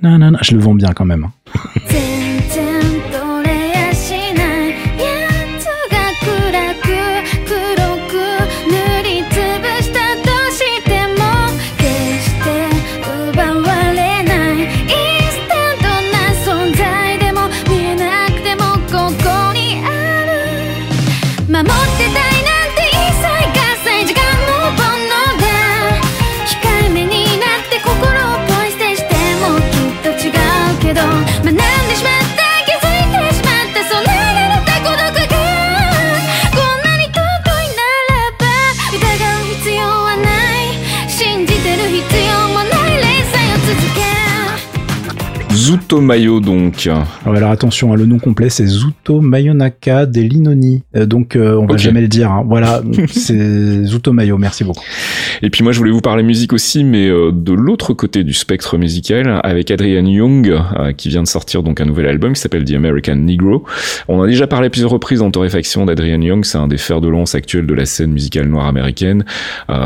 Non, 0.02 0.18
non, 0.18 0.30
non, 0.30 0.38
je 0.40 0.54
le 0.54 0.60
vends 0.60 0.74
bien 0.74 0.92
quand 0.94 1.04
même. 1.04 1.30
Hein. 45.52 46.00
Mayo 46.00 46.40
donc. 46.40 46.88
Ah 46.90 47.04
alors 47.26 47.50
attention, 47.50 47.92
hein, 47.92 47.96
le 47.96 48.06
nom 48.06 48.18
complet 48.18 48.48
c'est 48.48 48.66
Zuto 48.66 49.20
Mayonaka 49.20 50.06
des 50.06 50.26
Linoni. 50.26 50.82
Euh, 50.96 51.04
donc 51.04 51.36
euh, 51.36 51.56
on 51.56 51.66
va 51.66 51.76
jamais 51.76 52.00
le 52.00 52.08
dire. 52.08 52.30
Hein. 52.30 52.44
Voilà, 52.46 52.82
c'est 53.08 53.84
Zuto 53.84 54.12
Mayo. 54.12 54.38
Merci 54.38 54.64
beaucoup. 54.64 54.84
Et 55.42 55.50
puis 55.50 55.62
moi 55.62 55.72
je 55.72 55.78
voulais 55.78 55.90
vous 55.90 56.00
parler 56.00 56.22
musique 56.22 56.52
aussi, 56.52 56.84
mais 56.84 57.08
euh, 57.08 57.30
de 57.32 57.52
l'autre 57.52 57.92
côté 57.92 58.24
du 58.24 58.32
spectre 58.32 58.78
musical, 58.78 59.40
avec 59.44 59.70
Adrian 59.70 60.06
Young 60.06 60.58
qui 60.96 61.08
vient 61.08 61.22
de 61.22 61.28
sortir 61.28 61.62
donc 61.62 61.80
un 61.80 61.84
nouvel 61.84 62.06
album 62.06 62.32
qui 62.32 62.40
s'appelle 62.40 62.64
The 62.64 62.72
American 62.72 63.16
Negro. 63.16 63.64
On 64.08 64.22
a 64.22 64.26
déjà 64.26 64.46
parlé 64.46 64.70
plusieurs 64.70 64.90
reprises 64.90 65.20
en 65.20 65.30
torréfaction 65.30 65.84
d'Adrian 65.84 66.20
Young. 66.20 66.44
C'est 66.44 66.58
un 66.58 66.68
des 66.68 66.78
fers 66.78 67.00
de 67.00 67.08
lance 67.08 67.34
actuels 67.34 67.66
de 67.66 67.74
la 67.74 67.84
scène 67.84 68.12
musicale 68.12 68.48
noire 68.48 68.66
américaine. 68.66 69.24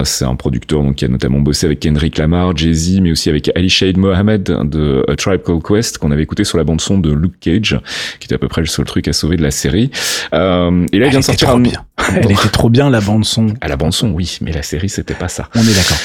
c'est 0.04 0.24
un 0.24 0.36
producteur 0.36 0.82
donc 0.82 0.96
qui 0.96 1.04
a 1.04 1.08
notamment 1.08 1.40
bossé 1.40 1.66
avec 1.66 1.80
Kendrick 1.80 2.18
Lamar, 2.18 2.56
Jay 2.56 2.72
Z, 2.72 3.00
mais 3.00 3.10
aussi 3.10 3.28
avec 3.28 3.50
Ali 3.54 3.68
Shade 3.68 3.96
Mohammed 3.96 4.44
de 4.44 5.04
A 5.08 5.16
Tribe 5.16 5.42
Called 5.42 5.55
Quest 5.60 5.98
qu'on 5.98 6.10
avait 6.10 6.22
écouté 6.22 6.44
sur 6.44 6.58
la 6.58 6.64
bande 6.64 6.80
son 6.80 6.98
de 6.98 7.12
Luke 7.12 7.38
Cage, 7.40 7.80
qui 8.20 8.26
était 8.26 8.34
à 8.34 8.38
peu 8.38 8.48
près 8.48 8.60
le 8.60 8.66
seul 8.66 8.84
truc 8.84 9.08
à 9.08 9.12
sauver 9.12 9.36
de 9.36 9.42
la 9.42 9.50
série. 9.50 9.90
Euh, 10.34 10.86
et 10.92 10.98
là, 10.98 11.06
il 11.06 11.10
vient 11.10 11.20
de 11.20 11.24
sortir 11.24 11.50
un... 11.50 11.60
Bien. 11.60 11.85
Elle 12.14 12.30
était 12.30 12.48
trop 12.48 12.68
bien 12.68 12.90
la 12.90 13.00
bande 13.00 13.24
son. 13.24 13.54
À 13.60 13.68
la 13.68 13.76
bande 13.76 13.92
son, 13.92 14.10
oui, 14.10 14.38
mais 14.42 14.52
la 14.52 14.62
série 14.62 14.88
c'était 14.88 15.14
pas 15.14 15.28
ça. 15.28 15.48
On 15.54 15.60
est 15.60 15.74
d'accord. 15.74 15.96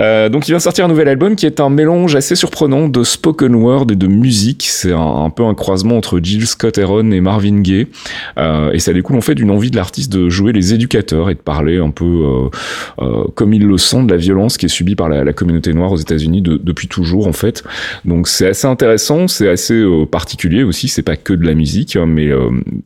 Euh, 0.00 0.28
donc 0.30 0.48
il 0.48 0.52
vient 0.52 0.56
de 0.56 0.62
sortir 0.62 0.86
un 0.86 0.88
nouvel 0.88 1.06
album 1.06 1.36
qui 1.36 1.44
est 1.44 1.60
un 1.60 1.68
mélange 1.68 2.16
assez 2.16 2.34
surprenant 2.34 2.88
de 2.88 3.04
spoken 3.04 3.54
word 3.54 3.86
et 3.90 3.96
de 3.96 4.06
musique. 4.06 4.66
C'est 4.70 4.92
un, 4.92 5.28
peu 5.30 5.44
un 5.44 5.54
croisement 5.54 5.98
entre 5.98 6.18
Jill 6.22 6.46
Scott 6.46 6.78
Heron 6.78 7.10
et 7.10 7.20
Marvin 7.20 7.60
Gaye, 7.60 7.88
euh, 8.38 8.72
et 8.72 8.78
ça 8.78 8.94
découle 8.94 9.16
en 9.16 9.20
fait 9.20 9.34
d'une 9.34 9.50
envie 9.50 9.70
de 9.70 9.76
l'artiste 9.76 10.10
de 10.10 10.30
jouer 10.30 10.52
les 10.52 10.72
éducateurs 10.72 11.28
et 11.28 11.34
de 11.34 11.40
parler 11.40 11.78
un 11.78 11.90
peu 11.90 12.48
euh, 13.00 13.24
comme 13.34 13.52
il 13.52 13.66
le 13.66 13.76
sent 13.76 14.04
de 14.04 14.10
la 14.10 14.16
violence 14.16 14.56
qui 14.56 14.66
est 14.66 14.70
subie 14.70 14.96
par 14.96 15.10
la, 15.10 15.24
la 15.24 15.32
communauté 15.34 15.74
noire 15.74 15.92
aux 15.92 15.96
États-Unis 15.96 16.40
de, 16.40 16.56
depuis 16.56 16.88
toujours 16.88 17.26
en 17.26 17.32
fait. 17.32 17.64
Donc 18.06 18.28
c'est 18.28 18.48
assez 18.48 18.66
intéressant, 18.66 19.28
c'est 19.28 19.48
assez 19.48 19.84
particulier 20.10 20.62
aussi. 20.62 20.88
C'est 20.88 21.02
pas 21.02 21.16
que 21.16 21.34
de 21.34 21.44
la 21.44 21.54
musique, 21.54 21.96
hein, 21.96 22.06
mais 22.06 22.30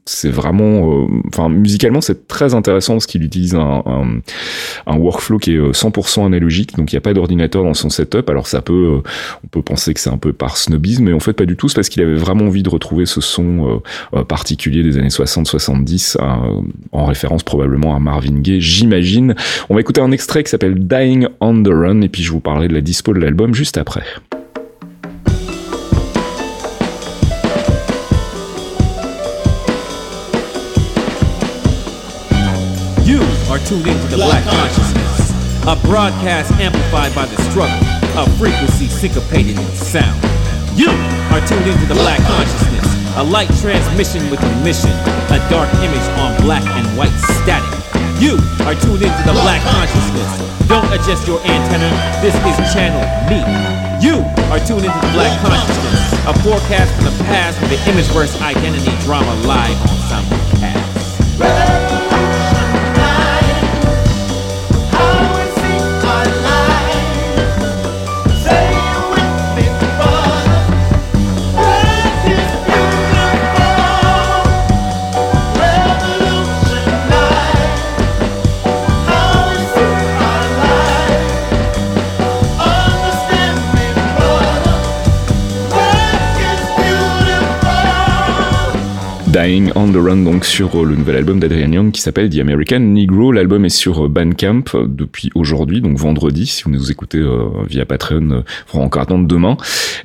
c'est 0.04 0.30
vraiment, 0.30 1.06
enfin 1.28 1.48
musicalement 1.48 2.00
c'est 2.00 2.26
très 2.26 2.47
intéressant 2.54 2.94
parce 2.94 3.06
qu'il 3.06 3.22
utilise 3.22 3.54
un, 3.54 3.82
un, 4.86 4.96
workflow 4.96 5.38
qui 5.38 5.52
est 5.52 5.58
100% 5.58 6.22
euh, 6.22 6.26
analogique, 6.26 6.76
donc 6.76 6.92
il 6.92 6.94
n'y 6.96 6.98
a 6.98 7.00
pas 7.00 7.14
d'ordinateur 7.14 7.64
dans 7.64 7.74
son 7.74 7.90
setup. 7.90 8.28
Alors 8.30 8.46
ça 8.46 8.62
peut, 8.62 8.72
euh, 8.72 9.08
on 9.44 9.48
peut 9.48 9.62
penser 9.62 9.94
que 9.94 10.00
c'est 10.00 10.10
un 10.10 10.18
peu 10.18 10.32
par 10.32 10.56
snobisme, 10.56 11.04
mais 11.04 11.12
en 11.12 11.20
fait 11.20 11.32
pas 11.32 11.46
du 11.46 11.56
tout. 11.56 11.68
C'est 11.68 11.76
parce 11.76 11.88
qu'il 11.88 12.02
avait 12.02 12.14
vraiment 12.14 12.46
envie 12.46 12.62
de 12.62 12.70
retrouver 12.70 13.06
ce 13.06 13.20
son 13.20 13.80
euh, 14.14 14.24
particulier 14.24 14.82
des 14.82 14.98
années 14.98 15.08
60-70, 15.08 16.16
en 16.92 17.04
référence 17.04 17.42
probablement 17.42 17.94
à 17.94 17.98
Marvin 17.98 18.40
Gaye, 18.40 18.60
j'imagine. 18.60 19.34
On 19.68 19.74
va 19.74 19.80
écouter 19.80 20.00
un 20.00 20.10
extrait 20.10 20.44
qui 20.44 20.50
s'appelle 20.50 20.86
Dying 20.86 21.28
on 21.40 21.62
the 21.62 21.68
Run, 21.68 22.02
et 22.02 22.08
puis 22.08 22.22
je 22.22 22.32
vous 22.32 22.40
parlerai 22.40 22.68
de 22.68 22.74
la 22.74 22.80
dispo 22.80 23.12
de 23.12 23.20
l'album 23.20 23.54
juste 23.54 23.78
après. 23.78 24.04
Tuned 33.68 33.86
into 33.86 34.08
the 34.08 34.16
black, 34.16 34.40
consciousness. 34.48 35.28
A 35.68 35.76
broadcast 35.84 36.48
amplified 36.56 37.12
by 37.12 37.28
the 37.28 37.36
struggle, 37.52 37.76
a 38.16 38.24
frequency 38.40 38.88
syncopated 38.88 39.60
in 39.60 39.68
sound. 39.76 40.16
You 40.72 40.88
are 41.36 41.44
tuned 41.44 41.68
into 41.68 41.84
the 41.84 42.00
black 42.00 42.16
consciousness, 42.24 42.88
a 43.20 43.22
light 43.22 43.52
transmission 43.60 44.24
with 44.32 44.40
a 44.40 44.52
mission, 44.64 44.88
a 45.28 45.38
dark 45.52 45.68
image 45.84 46.08
on 46.16 46.32
black 46.40 46.64
and 46.64 46.88
white 46.96 47.12
static. 47.36 47.68
You 48.16 48.40
are 48.64 48.72
tuned 48.72 49.04
into 49.04 49.22
the 49.28 49.36
black 49.44 49.60
consciousness. 49.68 50.32
Don't 50.64 50.88
adjust 50.88 51.28
your 51.28 51.44
antenna, 51.44 51.92
this 52.24 52.32
is 52.48 52.56
channel 52.72 53.04
me. 53.28 53.44
You 54.00 54.24
are 54.48 54.64
tuned 54.64 54.88
into 54.88 55.00
the 55.04 55.12
black 55.12 55.36
consciousness, 55.44 56.16
a 56.24 56.32
forecast 56.40 56.88
from 56.96 57.12
the 57.12 57.24
past 57.28 57.60
with 57.60 57.76
the 57.76 57.80
image 57.92 58.08
verse 58.16 58.32
identity 58.40 58.96
drama 59.04 59.34
live 59.44 59.76
on 59.84 59.98
Simulcast. 60.08 61.77
Dying 89.38 89.70
on 89.76 89.92
the 89.92 89.96
Run, 89.96 90.24
donc 90.24 90.44
sur 90.44 90.74
euh, 90.74 90.84
le 90.84 90.96
nouvel 90.96 91.14
album 91.14 91.38
d'Adrian 91.38 91.70
Young 91.70 91.92
qui 91.92 92.00
s'appelle 92.00 92.28
The 92.28 92.40
American 92.40 92.80
Negro. 92.80 93.30
L'album 93.30 93.64
est 93.64 93.68
sur 93.68 94.06
euh, 94.06 94.08
Bandcamp 94.08 94.64
euh, 94.74 94.86
depuis 94.88 95.30
aujourd'hui, 95.36 95.80
donc 95.80 95.96
vendredi. 95.96 96.44
Si 96.44 96.64
vous 96.64 96.72
nous 96.72 96.90
écoutez 96.90 97.24
via 97.68 97.86
Patreon, 97.86 98.42
il 98.42 98.44
faudra 98.66 98.84
encore 98.84 99.02
attendre 99.02 99.28
demain. 99.28 99.56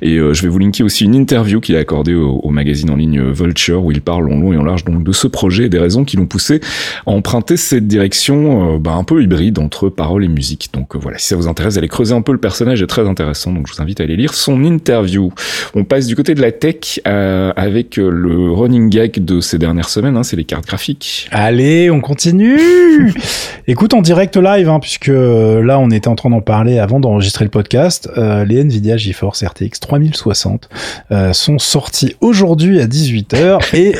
Et 0.02 0.18
je 0.18 0.42
vais 0.42 0.48
vous 0.48 0.58
linker 0.58 0.84
aussi 0.84 1.04
une 1.04 1.16
interview 1.16 1.60
qu'il 1.60 1.74
a 1.74 1.80
accordée 1.80 2.14
au, 2.14 2.48
magazine 2.50 2.90
en 2.90 2.96
ligne 2.96 3.30
Vulture 3.30 3.84
où 3.84 3.90
il 3.90 4.00
parle 4.02 4.30
en 4.30 4.36
long 4.36 4.52
et 4.52 4.56
en 4.56 4.62
large 4.62 4.84
donc 4.84 5.02
de 5.02 5.12
ce 5.12 5.26
projet 5.26 5.64
et 5.64 5.68
des 5.68 5.78
raisons 5.78 6.04
qui 6.04 6.16
l'ont 6.16 6.26
poussé 6.26 6.60
à 7.06 7.10
emprunter 7.10 7.56
cette 7.56 7.88
direction 7.88 8.78
bah, 8.78 8.92
un 8.92 9.04
peu 9.04 9.22
hybride 9.22 9.58
entre 9.58 9.88
parole 9.88 10.24
et 10.24 10.28
musique. 10.28 10.70
Donc 10.72 10.94
voilà, 10.96 11.18
si 11.18 11.28
ça 11.28 11.36
vous 11.36 11.48
intéresse, 11.48 11.76
allez 11.76 11.88
creuser 11.88 12.14
un 12.14 12.22
peu 12.22 12.32
le 12.32 12.38
personnage, 12.38 12.82
est 12.82 12.86
très 12.86 13.08
intéressant. 13.08 13.52
Donc 13.52 13.66
je 13.66 13.74
vous 13.74 13.82
invite 13.82 14.00
à 14.00 14.04
aller 14.04 14.16
lire 14.16 14.34
son 14.34 14.62
interview. 14.64 15.32
On 15.74 15.84
passe 15.84 16.06
du 16.06 16.14
côté 16.14 16.34
de 16.34 16.40
la 16.40 16.52
tech 16.52 17.00
avec 17.04 17.96
le 17.96 18.52
running 18.52 18.90
gag 18.90 19.23
de 19.24 19.40
ces 19.40 19.58
dernières 19.58 19.88
semaines, 19.88 20.16
hein, 20.16 20.22
c'est 20.22 20.36
les 20.36 20.44
cartes 20.44 20.66
graphiques. 20.66 21.28
Allez, 21.32 21.90
on 21.90 22.00
continue. 22.00 22.58
Écoute, 23.66 23.94
en 23.94 24.02
direct 24.02 24.36
live, 24.36 24.68
hein, 24.68 24.78
puisque 24.80 25.08
euh, 25.08 25.62
là, 25.64 25.78
on 25.78 25.90
était 25.90 26.08
en 26.08 26.14
train 26.14 26.30
d'en 26.30 26.40
parler 26.40 26.78
avant 26.78 27.00
d'enregistrer 27.00 27.44
le 27.44 27.50
podcast. 27.50 28.10
Euh, 28.18 28.44
les 28.44 28.60
Nvidia 28.60 28.96
GeForce 28.96 29.42
RTX 29.42 29.80
3060 29.80 30.68
euh, 31.10 31.32
sont 31.32 31.58
sortis 31.58 32.14
aujourd'hui 32.20 32.80
à 32.80 32.86
18h 32.86 33.74
et 33.74 33.94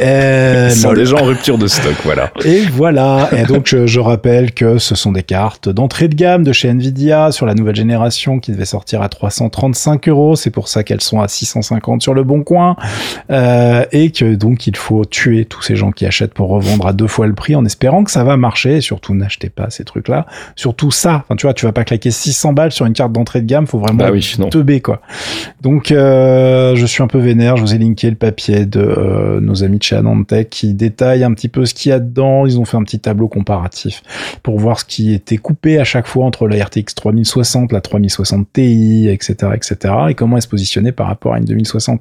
Ils 0.71 0.77
sont 0.77 0.93
déjà 0.93 1.17
en 1.17 1.25
rupture 1.25 1.59
de 1.59 1.67
stock, 1.67 1.95
voilà. 2.05 2.31
Et 2.45 2.61
voilà. 2.61 3.31
Et 3.37 3.45
donc, 3.45 3.67
je, 3.67 3.87
je 3.87 4.01
rappelle 4.01 4.53
que 4.53 4.79
ce 4.79 4.95
sont 4.95 5.13
des 5.13 5.23
cartes 5.23 5.69
d'entrée 5.69 6.09
de 6.09 6.15
gamme 6.15 6.45
de 6.45 6.53
chez 6.53 6.69
Nvidia 6.69 7.33
sur 7.33 7.47
la 7.47 7.55
nouvelle 7.55 7.77
génération 7.77 8.39
qui 8.39 8.53
devait 8.53 8.65
sortir 8.65 9.03
à 9.03 9.09
335 9.09 10.09
euros. 10.09 10.37
C'est 10.37 10.51
pour 10.51 10.69
ça 10.69 10.85
qu'elles 10.85 11.01
sont 11.01 11.21
à 11.21 11.29
650 11.29 12.03
sur 12.03 12.15
le 12.15 12.23
bon 12.23 12.43
coin. 12.43 12.77
Euh, 13.31 13.85
et 13.93 14.11
que 14.11 14.35
donc, 14.35 14.67
il 14.67 14.77
faut 14.77 15.05
tuer 15.15 15.45
tous 15.45 15.63
ces 15.63 15.77
gens 15.77 15.93
qui 15.93 16.07
achètent 16.07 16.35
pour 16.35 16.49
revendre 16.49 16.89
à 16.89 16.93
deux 16.93 17.07
fois 17.07 17.29
le 17.29 17.35
prix 17.35 17.55
en 17.55 17.65
espérant 17.65 18.03
que 18.03 18.11
ça 18.11 18.25
va 18.25 18.37
marcher. 18.37 18.79
Et 18.79 18.81
surtout, 18.81 19.15
n'achetez 19.15 19.49
pas 19.49 19.71
ces 19.71 19.85
trucs-là. 19.85 20.27
Surtout 20.57 20.91
ça. 20.91 21.23
Enfin, 21.25 21.37
tu 21.37 21.47
vois, 21.47 21.55
tu 21.55 21.67
vas 21.67 21.73
pas 21.73 21.85
claquer 21.85 22.11
600 22.11 22.53
balles 22.53 22.73
sur 22.73 22.85
une 22.85 22.95
carte 22.95 23.13
d'entrée 23.13 23.41
de 23.41 23.47
gamme. 23.47 23.69
Faut 23.69 23.79
vraiment 23.79 23.99
Bah 24.05 24.11
oui, 24.11 24.35
non. 24.41 24.49
teubé, 24.49 24.81
quoi. 24.81 25.01
Donc, 25.63 25.93
euh, 25.93 26.75
je 26.75 26.85
suis 26.85 27.03
un 27.03 27.07
peu 27.07 27.19
vénère. 27.19 27.57
Je 27.57 27.63
vous 27.63 27.75
ai 27.75 27.79
linké 27.79 28.11
le 28.11 28.17
papier 28.17 28.67
de 28.67 28.81
euh, 28.81 29.41
nos 29.41 29.63
amis 29.63 29.79
de 29.79 29.85
chez 29.85 29.95
Anantech 29.95 30.51
qui 30.51 30.75
détaille 30.75 31.23
un 31.23 31.33
petit 31.33 31.49
peu 31.49 31.65
ce 31.65 31.75
qu'il 31.75 31.91
y 31.91 31.93
a 31.93 32.01
dedans. 32.01 32.45
Ils 32.45 32.59
ont 32.59 32.65
fait 32.65 32.77
un 32.77 32.83
petit 32.83 32.99
tableau 32.99 33.29
comparatif 33.29 34.03
pour 34.43 34.59
voir 34.59 34.81
ce 34.81 34.85
qui 34.85 35.15
était 35.15 35.37
coupé 35.37 35.79
à 35.79 35.85
chaque 35.85 36.09
fois 36.09 36.25
entre 36.25 36.49
la 36.49 36.65
RTX 36.65 36.95
3060, 36.97 37.71
la 37.73 37.81
3060 37.81 38.49
Ti, 38.53 39.09
etc., 39.09 39.53
etc., 39.55 39.95
et 40.09 40.15
comment 40.15 40.37
elle 40.37 40.43
se 40.43 40.49
positionnait 40.49 40.93
par 40.93 41.07
rapport 41.07 41.35
à 41.35 41.39
une 41.39 41.45
2060 41.45 42.01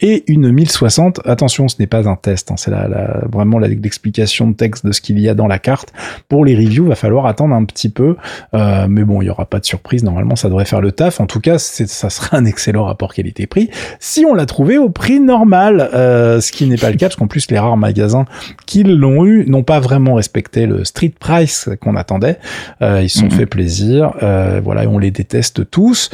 et 0.00 0.24
une 0.26 0.50
1060. 0.50 1.20
Attention, 1.24 1.68
ce 1.68 1.76
n'est 1.78 1.86
pas 1.86 2.08
un 2.08 2.16
test, 2.16 2.47
hein, 2.50 2.54
c'est 2.56 2.70
la, 2.70 2.88
la- 2.88 3.22
vraiment 3.30 3.58
l'explication 3.58 4.48
de 4.48 4.54
texte 4.54 4.84
de 4.86 4.92
ce 4.92 5.00
qu'il 5.00 5.18
y 5.18 5.28
a 5.28 5.34
dans 5.34 5.46
la 5.46 5.58
carte. 5.58 5.92
Pour 6.28 6.44
les 6.44 6.54
reviews, 6.56 6.86
va 6.86 6.94
falloir 6.94 7.26
attendre 7.26 7.54
un 7.54 7.64
petit 7.64 7.88
peu, 7.88 8.16
euh, 8.54 8.86
mais 8.88 9.04
bon, 9.04 9.22
il 9.22 9.26
y 9.26 9.30
aura 9.30 9.46
pas 9.46 9.58
de 9.60 9.64
surprise. 9.64 10.04
Normalement, 10.04 10.36
ça 10.36 10.48
devrait 10.48 10.64
faire 10.64 10.80
le 10.80 10.92
taf. 10.92 11.20
En 11.20 11.26
tout 11.26 11.40
cas, 11.40 11.58
c'est- 11.58 11.88
ça 11.88 12.10
sera 12.10 12.36
un 12.36 12.44
excellent 12.44 12.84
rapport 12.84 13.12
qualité-prix 13.14 13.70
si 14.00 14.24
on 14.28 14.34
l'a 14.34 14.46
trouvé 14.46 14.78
au 14.78 14.88
prix 14.90 15.20
normal, 15.20 15.88
euh, 15.94 16.40
ce 16.40 16.52
qui 16.52 16.66
n'est 16.66 16.76
pas 16.76 16.90
le 16.90 16.96
cas 16.96 17.06
parce 17.06 17.16
qu'en 17.16 17.26
plus 17.26 17.50
les 17.50 17.58
rares 17.58 17.76
magasins 17.76 18.24
qui 18.66 18.82
l'ont 18.84 19.24
eu 19.24 19.44
n'ont 19.46 19.62
pas 19.62 19.80
vraiment 19.80 20.14
respecté 20.14 20.66
le 20.66 20.84
street 20.84 21.14
price 21.18 21.68
qu'on 21.80 21.96
attendait. 21.96 22.38
Euh, 22.82 23.00
ils 23.02 23.08
se 23.08 23.18
sont 23.20 23.24
Mhm. 23.26 23.30
fait 23.32 23.46
plaisir, 23.46 24.12
euh, 24.22 24.60
voilà, 24.62 24.84
et 24.84 24.86
on 24.86 24.98
les 24.98 25.10
déteste 25.10 25.70
tous. 25.70 26.10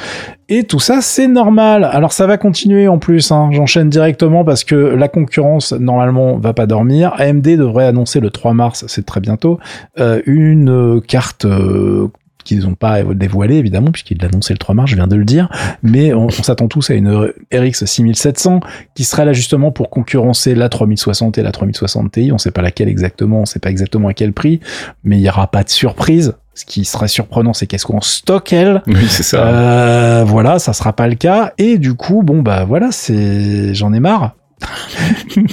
Et 0.49 0.65
tout 0.65 0.81
ça, 0.81 1.01
c'est 1.01 1.29
normal. 1.29 1.85
Alors 1.85 2.13
ça 2.13 2.27
va 2.27 2.37
continuer 2.37 2.89
en 2.89 2.99
plus. 2.99 3.33
Hein. 3.33 3.51
J'enchaîne 3.53 3.89
directement 3.89 4.45
parce 4.45 4.65
que 4.65 4.75
la 4.75 5.09
concurrence 5.09 5.73
normalement 5.73 6.37
va 6.37 6.53
pas 6.53 6.67
dormir. 6.67 7.13
AMD 7.17 7.47
devrait 7.57 7.87
annoncer 7.87 8.21
le 8.21 8.31
3 8.31 8.53
mars, 8.53 8.85
c'est 8.89 9.07
très 9.07 9.21
bientôt, 9.21 9.59
euh, 9.99 10.21
une 10.27 10.71
euh, 10.71 11.01
carte. 11.01 11.45
euh, 11.45 12.09
qu'ils 12.45 12.61
n'ont 12.61 12.75
pas 12.75 13.03
dévoilé 13.03 13.57
évidemment 13.57 13.91
puisqu'ils 13.91 14.19
l'annonçaient 14.21 14.53
le 14.53 14.59
3 14.59 14.75
mars, 14.75 14.91
je 14.91 14.97
viens 14.97 15.07
de 15.07 15.17
le 15.17 15.25
dire, 15.25 15.49
mais 15.83 16.13
on, 16.13 16.27
on 16.27 16.29
s'attend 16.29 16.69
tous 16.69 16.91
à 16.91 16.95
une 16.95 17.33
RX 17.53 17.87
6700 17.87 18.61
qui 18.95 19.05
sera 19.05 19.25
là 19.25 19.33
justement 19.33 19.73
pour 19.73 19.89
concurrencer 19.89 20.55
la 20.55 20.69
3060 20.69 21.39
et 21.39 21.43
la 21.43 21.53
3060 21.53 22.13
Ti. 22.13 22.33
On 22.33 22.39
sait 22.39 22.51
pas 22.51 22.61
laquelle 22.61 22.91
exactement, 22.91 23.41
on 23.41 23.47
sait 23.47 23.61
pas 23.61 23.71
exactement 23.71 24.09
à 24.09 24.13
quel 24.13 24.35
prix, 24.35 24.61
mais 25.05 25.17
il 25.17 25.23
y 25.23 25.29
aura 25.31 25.47
pas 25.47 25.65
de 25.65 25.71
surprise. 25.71 26.35
Ce 26.55 26.65
qui 26.65 26.85
serait 26.85 27.09
surprenant, 27.09 27.53
c'est 27.53 27.67
qu'est-ce 27.67 27.87
qu'on 27.87 28.01
stocke 28.01 28.53
elle. 28.53 28.83
Oui, 28.87 29.07
c'est 29.09 29.25
ça. 29.25 29.47
Euh, 29.47 30.25
voilà, 30.25 30.59
ça 30.59 30.73
sera 30.73 30.93
pas 30.93 31.09
le 31.09 31.17
cas. 31.17 31.53
Et 31.59 31.79
du 31.79 31.95
coup, 31.95 32.23
bon 32.23 32.43
bah 32.43 32.65
voilà, 32.65 32.93
c'est 32.93 33.75
j'en 33.75 33.93
ai 33.93 34.01
marre. 34.01 34.35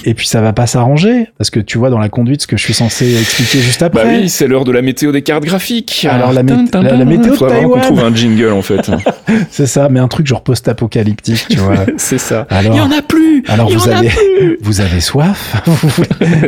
Et 0.06 0.14
puis 0.14 0.28
ça 0.28 0.42
va 0.42 0.54
pas 0.54 0.68
s'arranger 0.68 1.28
parce 1.38 1.50
que 1.50 1.60
tu 1.60 1.78
vois 1.78 1.90
dans 1.90 1.98
la 2.00 2.10
conduite 2.10 2.42
ce 2.44 2.48
que 2.48 2.56
je 2.58 2.64
suis 2.64 2.74
censé 2.74 3.20
expliquer 3.20 3.60
juste 3.60 3.80
Bah 3.82 3.88
après. 3.88 4.20
oui, 4.22 4.30
c'est 4.30 4.48
l'heure 4.48 4.64
de 4.64 4.72
la 4.72 4.82
météo 4.82 5.12
des 5.12 5.22
cartes 5.22 5.44
graphiques. 5.44 6.08
Alors, 6.10 6.32
la 6.34 6.44
mé- 6.44 6.68
la- 6.74 6.96
la 6.98 7.06
météo 7.06 7.32
de 7.32 7.38
Faut 7.38 7.46
vraiment 7.48 7.70
qu'on 7.70 7.80
trouve 7.80 8.04
un 8.04 8.16
jingle 8.16 8.52
en 8.52 8.62
fait. 8.62 8.92
C'est 9.50 9.66
ça, 9.66 9.88
mais 9.90 10.00
un 10.00 10.08
truc 10.08 10.28
genre 10.28 10.44
post-apocalyptique, 10.44 11.46
tu 11.50 11.58
vois. 11.58 11.76
c'est 11.98 12.18
ça. 12.18 12.46
Alors, 12.50 12.74
Il 12.74 12.78
y 12.78 12.82
en 12.82 12.92
a 12.92 13.02
plus. 13.02 13.44
alors 13.48 13.70
vous 13.70 13.88
en 13.88 13.92
a 13.92 13.98
avez, 13.98 14.10
plus. 14.10 14.58
vous 14.62 14.82
avez 14.82 15.00
soif, 15.00 15.56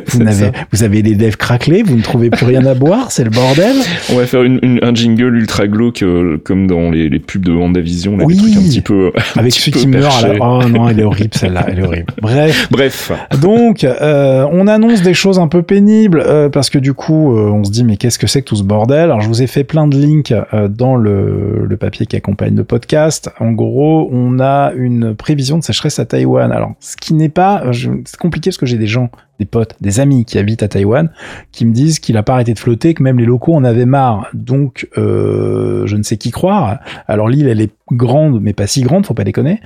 vous, 0.08 0.26
ça. 0.32 0.52
vous 0.72 0.84
avez 0.84 1.02
les 1.02 1.16
lèvres 1.16 1.38
craquelées, 1.38 1.82
vous 1.84 1.96
ne 1.96 2.02
trouvez 2.02 2.30
plus 2.30 2.46
rien 2.46 2.66
à 2.66 2.74
boire, 2.74 3.12
c'est 3.12 3.24
le 3.24 3.30
bordel. 3.30 3.76
On 4.12 4.16
va 4.18 4.26
faire 4.26 4.44
une, 4.44 4.60
une- 4.62 4.80
un 4.84 4.94
jingle 4.94 5.36
ultra 5.36 5.68
glauque 5.68 6.04
euh, 6.04 6.38
comme 6.44 6.68
dans 6.68 6.92
les, 6.92 7.10
les 7.10 7.20
pubs 7.20 7.44
de 7.44 7.52
WandaVision, 7.52 8.18
là, 8.18 8.26
Oui. 8.26 8.36
des 8.36 8.42
trucs 8.42 8.58
un 8.58 8.62
petit 8.68 8.82
peu. 8.82 9.12
un 9.36 9.40
Avec 9.40 9.54
petit 9.54 9.60
celui 9.62 9.72
peu 9.72 9.80
qui 9.80 9.88
meurt 9.88 10.24
à 10.24 10.28
la... 10.28 10.34
Oh 10.42 10.64
non, 10.68 10.90
elle 10.90 11.00
est 11.00 11.04
horrible 11.04 11.32
celle-là, 11.34 11.66
elle 11.70 11.80
est 11.80 11.84
horrible. 11.84 12.14
Bref, 12.22 12.53
Bref. 12.72 13.12
donc 13.42 13.84
euh, 13.84 14.48
on 14.52 14.68
annonce 14.68 15.02
des 15.02 15.14
choses 15.14 15.40
un 15.40 15.48
peu 15.48 15.64
pénibles 15.64 16.24
euh, 16.26 16.50
parce 16.50 16.70
que 16.70 16.78
du 16.78 16.94
coup 16.94 17.36
euh, 17.36 17.50
on 17.50 17.64
se 17.64 17.72
dit 17.72 17.84
mais 17.84 17.98
qu'est-ce 17.98 18.20
que 18.20 18.28
c'est 18.28 18.42
que 18.42 18.48
tout 18.48 18.56
ce 18.56 18.64
bordel? 18.64 19.04
Alors 19.04 19.22
je 19.22 19.28
vous 19.28 19.42
ai 19.42 19.48
fait 19.48 19.64
plein 19.64 19.88
de 19.88 19.98
links 19.98 20.34
dans 20.70 20.96
le, 20.96 21.66
le 21.66 21.78
papier 21.78 22.06
qui 22.06 22.16
accompagne 22.16 22.56
le 22.56 22.64
podcast. 22.64 23.30
En 23.40 23.52
gros, 23.52 24.10
on 24.12 24.40
a 24.40 24.72
une 24.76 25.16
prévision 25.16 25.58
de 25.58 25.64
sécheresse 25.64 26.00
à 26.00 26.06
Taïwan. 26.06 26.52
Alors 26.52 26.74
ce 26.80 26.96
qui 26.98 27.14
n'est 27.14 27.30
pas, 27.30 27.64
c'est 27.72 28.18
compliqué 28.18 28.50
parce 28.50 28.58
que 28.58 28.66
j'ai 28.66 28.78
des 28.78 28.88
gens, 28.88 29.10
des 29.40 29.46
potes, 29.46 29.76
des 29.82 30.00
amis 30.00 30.26
qui 30.26 30.38
habitent 30.38 30.64
à 30.64 30.68
Taïwan 30.68 31.10
qui 31.52 31.66
me 31.66 31.74
disent 31.74 32.00
qu'il 32.00 32.18
a 32.18 32.24
pas 32.24 32.34
arrêté 32.34 32.54
de 32.54 32.60
flotter, 32.60 32.94
que 32.94 33.04
même 33.04 33.20
les 33.20 33.26
locaux 33.26 33.54
en 33.54 33.64
avaient 33.64 33.86
marre. 33.86 34.28
Donc 34.34 34.88
euh, 34.98 35.86
je 35.86 35.96
ne 35.96 36.04
sais 36.04 36.18
qui 36.18 36.32
croire. 36.32 36.80
Alors 37.08 37.30
l'île 37.30 37.48
elle 37.48 37.62
est 37.62 37.74
grande 37.92 38.42
mais 38.42 38.54
pas 38.54 38.68
si 38.68 38.82
grande, 38.82 39.06
faut 39.06 39.14
pas 39.14 39.24
déconner. 39.24 39.62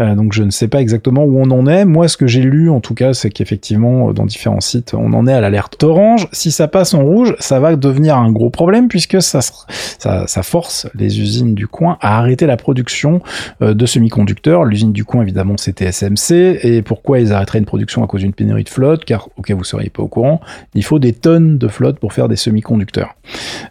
Euh, 0.00 0.14
donc 0.14 0.32
je 0.32 0.42
ne 0.42 0.50
sais 0.50 0.68
pas 0.68 0.80
exactement 0.80 1.24
où 1.24 1.38
on 1.38 1.50
en 1.50 1.66
est. 1.66 1.84
Moi, 1.84 2.08
ce 2.08 2.16
que 2.16 2.26
j'ai 2.26 2.42
lu, 2.42 2.70
en 2.70 2.80
tout 2.80 2.94
cas, 2.94 3.12
c'est 3.12 3.30
qu'effectivement, 3.30 4.12
dans 4.12 4.26
différents 4.26 4.60
sites, 4.60 4.94
on 4.94 5.12
en 5.12 5.26
est 5.26 5.32
à 5.32 5.40
l'alerte 5.40 5.82
orange. 5.82 6.28
Si 6.32 6.50
ça 6.50 6.68
passe 6.68 6.94
en 6.94 7.02
rouge, 7.02 7.34
ça 7.38 7.60
va 7.60 7.76
devenir 7.76 8.16
un 8.16 8.30
gros 8.32 8.50
problème 8.50 8.88
puisque 8.88 9.20
ça, 9.22 9.40
ça, 9.40 10.26
ça 10.26 10.42
force 10.42 10.88
les 10.94 11.20
usines 11.20 11.54
du 11.54 11.66
coin 11.66 11.98
à 12.00 12.18
arrêter 12.18 12.46
la 12.46 12.56
production 12.56 13.20
euh, 13.62 13.74
de 13.74 13.86
semi-conducteurs. 13.86 14.64
L'usine 14.64 14.92
du 14.92 15.04
coin, 15.04 15.22
évidemment, 15.22 15.56
c'était 15.56 15.90
SMC. 15.90 16.60
Et 16.62 16.82
pourquoi 16.82 17.20
ils 17.20 17.32
arrêteraient 17.32 17.58
une 17.58 17.64
production 17.64 18.02
à 18.02 18.06
cause 18.06 18.20
d'une 18.22 18.32
pénurie 18.32 18.64
de 18.64 18.68
flotte 18.68 19.04
Car, 19.10 19.28
vous 19.36 19.64
seriez 19.64 19.90
pas 19.90 20.04
au 20.04 20.06
courant, 20.06 20.40
il 20.74 20.84
faut 20.84 21.00
des 21.00 21.12
tonnes 21.12 21.58
de 21.58 21.66
flotte 21.66 21.98
pour 21.98 22.12
faire 22.12 22.28
des 22.28 22.36
semi-conducteurs. 22.36 23.16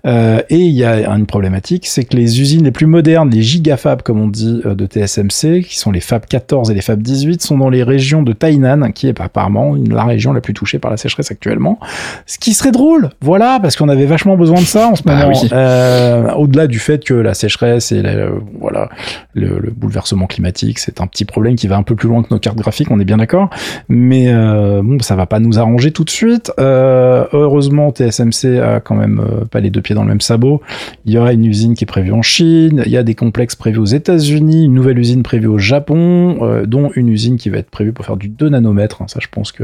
Euh, 0.05 0.41
et 0.49 0.57
il 0.57 0.73
y 0.75 0.83
a 0.83 1.07
une 1.09 1.25
problématique, 1.25 1.87
c'est 1.87 2.03
que 2.03 2.17
les 2.17 2.41
usines 2.41 2.65
les 2.65 2.71
plus 2.71 2.87
modernes, 2.87 3.29
les 3.29 3.41
gigafabs 3.41 4.01
comme 4.01 4.19
on 4.19 4.27
dit 4.27 4.61
euh, 4.65 4.75
de 4.75 4.85
TSMC, 4.85 5.63
qui 5.63 5.77
sont 5.79 5.91
les 5.91 6.01
Fab 6.01 6.25
14 6.25 6.71
et 6.71 6.73
les 6.73 6.81
Fab 6.81 7.01
18, 7.01 7.41
sont 7.41 7.57
dans 7.57 7.69
les 7.69 7.83
régions 7.83 8.21
de 8.21 8.33
Tainan, 8.33 8.91
qui 8.91 9.07
est 9.07 9.21
apparemment 9.21 9.75
la 9.89 10.03
région 10.03 10.33
la 10.33 10.41
plus 10.41 10.53
touchée 10.53 10.77
par 10.77 10.91
la 10.91 10.97
sécheresse 10.97 11.31
actuellement. 11.31 11.79
Ce 12.25 12.37
qui 12.37 12.53
serait 12.53 12.71
drôle, 12.73 13.11
voilà, 13.21 13.59
parce 13.61 13.77
qu'on 13.77 13.87
avait 13.87 14.05
vachement 14.07 14.35
besoin 14.35 14.59
de 14.59 14.65
ça 14.65 14.89
en 14.89 14.95
ce 14.97 15.03
Bah 15.03 15.15
moment. 15.15 15.39
oui. 15.41 15.47
Euh, 15.53 16.29
Au-delà 16.33 16.67
du 16.67 16.79
fait 16.79 17.05
que 17.05 17.13
la 17.13 17.33
sécheresse 17.33 17.93
et 17.93 18.01
la- 18.01 18.09
euh, 18.09 18.39
voilà 18.59 18.89
le, 19.33 19.57
le 19.59 19.71
bouleversement 19.71 20.27
climatique, 20.27 20.79
c'est 20.79 20.99
un 20.99 21.07
petit 21.07 21.23
problème 21.23 21.55
qui 21.55 21.67
va 21.67 21.77
un 21.77 21.83
peu 21.83 21.95
plus 21.95 22.09
loin 22.09 22.23
que 22.23 22.27
nos 22.31 22.39
cartes 22.39 22.57
graphiques, 22.57 22.91
on 22.91 22.99
est 22.99 23.05
bien 23.05 23.17
d'accord. 23.17 23.49
Mais 23.87 24.33
bon, 24.33 24.99
ça 25.01 25.15
va 25.15 25.25
pas 25.29 25.39
nous 25.39 25.59
arranger 25.59 25.91
tout 25.91 26.03
de 26.03 26.09
suite. 26.09 26.51
Euh, 26.59 27.25
heureusement, 27.31 27.91
TSMC 27.91 28.59
a 28.59 28.79
quand 28.79 28.95
même 28.95 29.19
euh, 29.19 29.45
pas 29.45 29.59
les 29.59 29.69
deux 29.69 29.81
pieds 29.81 29.95
dans 29.95 30.03
le 30.03 30.09
même 30.09 30.21
sabot. 30.21 30.61
Il 31.05 31.13
y 31.13 31.17
aura 31.17 31.33
une 31.33 31.45
usine 31.45 31.75
qui 31.75 31.85
est 31.85 31.87
prévue 31.87 32.11
en 32.11 32.21
Chine. 32.21 32.83
Il 32.85 32.91
y 32.91 32.97
a 32.97 33.03
des 33.03 33.15
complexes 33.15 33.55
prévus 33.55 33.79
aux 33.79 33.85
États-Unis, 33.85 34.65
une 34.65 34.73
nouvelle 34.73 34.99
usine 34.99 35.23
prévue 35.23 35.47
au 35.47 35.57
Japon, 35.57 36.39
euh, 36.41 36.65
dont 36.65 36.91
une 36.95 37.09
usine 37.09 37.37
qui 37.37 37.49
va 37.49 37.59
être 37.59 37.69
prévue 37.69 37.93
pour 37.93 38.05
faire 38.05 38.17
du 38.17 38.27
2 38.27 38.49
nanomètres. 38.49 39.01
hein. 39.01 39.05
Ça, 39.07 39.19
je 39.21 39.27
pense 39.31 39.51
que 39.51 39.63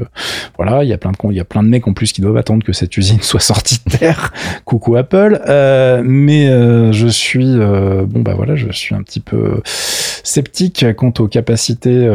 voilà, 0.58 0.84
il 0.84 0.90
y 0.90 0.94
a 0.94 0.98
plein 0.98 1.12
de 1.12 1.16
il 1.32 1.36
y 1.36 1.40
a 1.40 1.46
plein 1.46 1.64
de 1.64 1.70
mecs 1.70 1.88
en 1.88 1.94
plus 1.94 2.12
qui 2.12 2.22
doivent 2.22 2.38
attendre 2.38 2.64
que 2.64 2.74
cette 2.74 2.96
usine 2.98 3.20
soit 3.22 3.40
sortie 3.40 3.80
de 3.86 3.98
terre. 3.98 4.32
Coucou 4.66 4.96
Apple. 4.96 5.42
Euh, 5.48 6.02
mais 6.06 6.48
euh, 6.50 6.92
je 6.92 7.08
suis 7.08 7.48
euh, 7.48 8.06
bon 8.06 8.22
bah 8.22 8.34
voilà, 8.36 8.56
je 8.56 8.72
suis 8.72 8.94
un 8.96 9.02
petit 9.02 9.20
peu 9.20 9.62
sceptique 9.66 10.86
quant 10.96 11.14
aux 11.20 11.28
capacités 11.28 12.08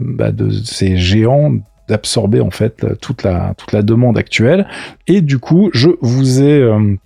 bah, 0.00 0.32
de 0.32 0.50
ces 0.50 0.96
géants 0.96 1.52
d'absorber 1.88 2.40
en 2.40 2.50
fait 2.50 2.86
toute 3.00 3.22
la 3.22 3.54
toute 3.56 3.72
la 3.72 3.82
demande 3.82 4.18
actuelle. 4.18 4.66
Et 5.06 5.20
du 5.20 5.38
coup 5.38 5.70
je 5.72 5.90
vous 6.00 6.42
ai 6.42 6.60
euh, 6.60 6.96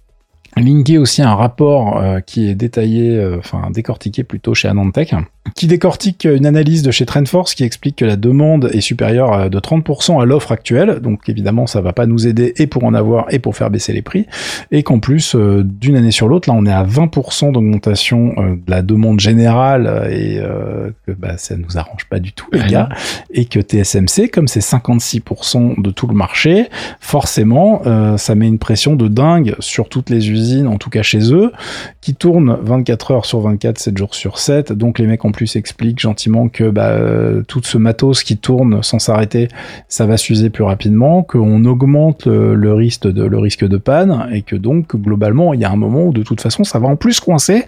linké 0.57 0.99
aussi 0.99 1.23
un 1.23 1.35
rapport 1.35 1.99
euh, 1.99 2.21
qui 2.21 2.49
est 2.49 2.55
détaillé, 2.55 3.17
euh, 3.17 3.39
enfin 3.39 3.71
décortiqué 3.73 4.25
plutôt 4.25 4.55
chez 4.55 4.69
Anantech, 4.69 5.15
qui 5.55 5.67
décortique 5.67 6.25
une 6.31 6.45
analyse 6.45 6.83
de 6.83 6.91
chez 6.91 7.07
Trendforce 7.07 7.55
qui 7.55 7.65
explique 7.65 7.97
que 7.97 8.05
la 8.05 8.17
demande 8.17 8.69
est 8.73 8.81
supérieure 8.83 9.33
à- 9.33 9.49
de 9.49 9.59
30% 9.59 10.21
à 10.21 10.25
l'offre 10.27 10.53
actuelle, 10.53 11.01
donc 11.01 11.29
évidemment 11.29 11.67
ça 11.67 11.81
va 11.81 11.93
pas 11.93 12.07
nous 12.07 12.27
aider 12.27 12.53
et 12.57 12.67
pour 12.67 12.85
en 12.85 12.95
avoir 12.95 13.33
et 13.33 13.39
pour 13.39 13.57
faire 13.57 13.71
baisser 13.71 13.93
les 13.93 14.03
prix, 14.03 14.27
et 14.71 14.83
qu'en 14.83 14.99
plus 14.99 15.35
euh, 15.35 15.63
d'une 15.65 15.97
année 15.97 16.11
sur 16.11 16.29
l'autre, 16.29 16.49
là 16.49 16.55
on 16.59 16.67
est 16.67 16.73
à 16.73 16.85
20% 16.85 17.53
d'augmentation 17.53 18.35
euh, 18.39 18.55
de 18.57 18.71
la 18.71 18.83
demande 18.83 19.19
générale 19.21 19.87
euh, 19.87 20.11
et 20.11 20.39
euh, 20.39 20.91
que 21.07 21.13
bah, 21.13 21.37
ça 21.39 21.57
nous 21.57 21.79
arrange 21.79 22.05
pas 22.11 22.19
du 22.19 22.33
tout 22.33 22.47
les 22.53 22.67
gars, 22.67 22.89
et 23.33 23.45
que 23.47 23.61
TSMC, 23.61 24.29
comme 24.31 24.47
c'est 24.49 24.61
56% 24.61 25.81
de 25.81 25.91
tout 25.91 26.07
le 26.07 26.15
marché, 26.15 26.69
forcément, 27.01 27.83
euh, 27.87 28.17
ça 28.19 28.35
met 28.35 28.47
une 28.49 28.59
pression 28.59 28.95
de 28.95 29.09
dingue 29.09 29.55
sur 29.59 29.89
toutes 29.89 30.11
les 30.11 30.31
usines 30.31 30.40
en 30.67 30.77
tout 30.77 30.91
cas 30.91 31.03
chez 31.03 31.33
eux, 31.33 31.53
qui 32.01 32.15
tourne 32.15 32.59
24 32.63 33.11
heures 33.11 33.27
sur 33.27 33.41
24, 33.41 33.79
7 33.79 33.99
jours 33.99 34.15
sur 34.15 34.39
7. 34.39 34.73
Donc 34.73 34.99
les 34.99 35.07
mecs 35.07 35.25
en 35.25 35.33
plus 35.33 35.57
expliquent 35.57 36.01
gentiment 36.01 36.49
que 36.49 36.71
bah, 36.71 36.91
euh, 36.91 37.43
tout 37.43 37.61
ce 37.63 37.79
matos 37.79 38.23
qui 38.23 38.37
tourne 38.37 38.83
sans 38.83 38.99
s'arrêter, 38.99 39.49
ça 39.89 40.07
va 40.07 40.17
s'user 40.17 40.51
plus 40.51 40.65
rapidement, 40.65 41.23
qu'on 41.23 41.65
augmente 41.65 42.27
le, 42.27 42.75
risque 42.75 43.07
de, 43.07 43.25
le 43.25 43.39
risque 43.39 43.67
de 43.67 43.77
panne 43.77 44.29
et 44.33 44.43
que 44.43 44.57
donc 44.57 44.97
globalement 44.97 45.55
il 45.55 45.61
y 45.61 45.65
a 45.65 45.71
un 45.71 45.77
moment 45.77 46.07
où 46.07 46.13
de 46.13 46.23
toute 46.23 46.41
façon 46.41 46.65
ça 46.65 46.79
va 46.79 46.89
en 46.89 46.97
plus 46.97 47.21
coincer 47.21 47.65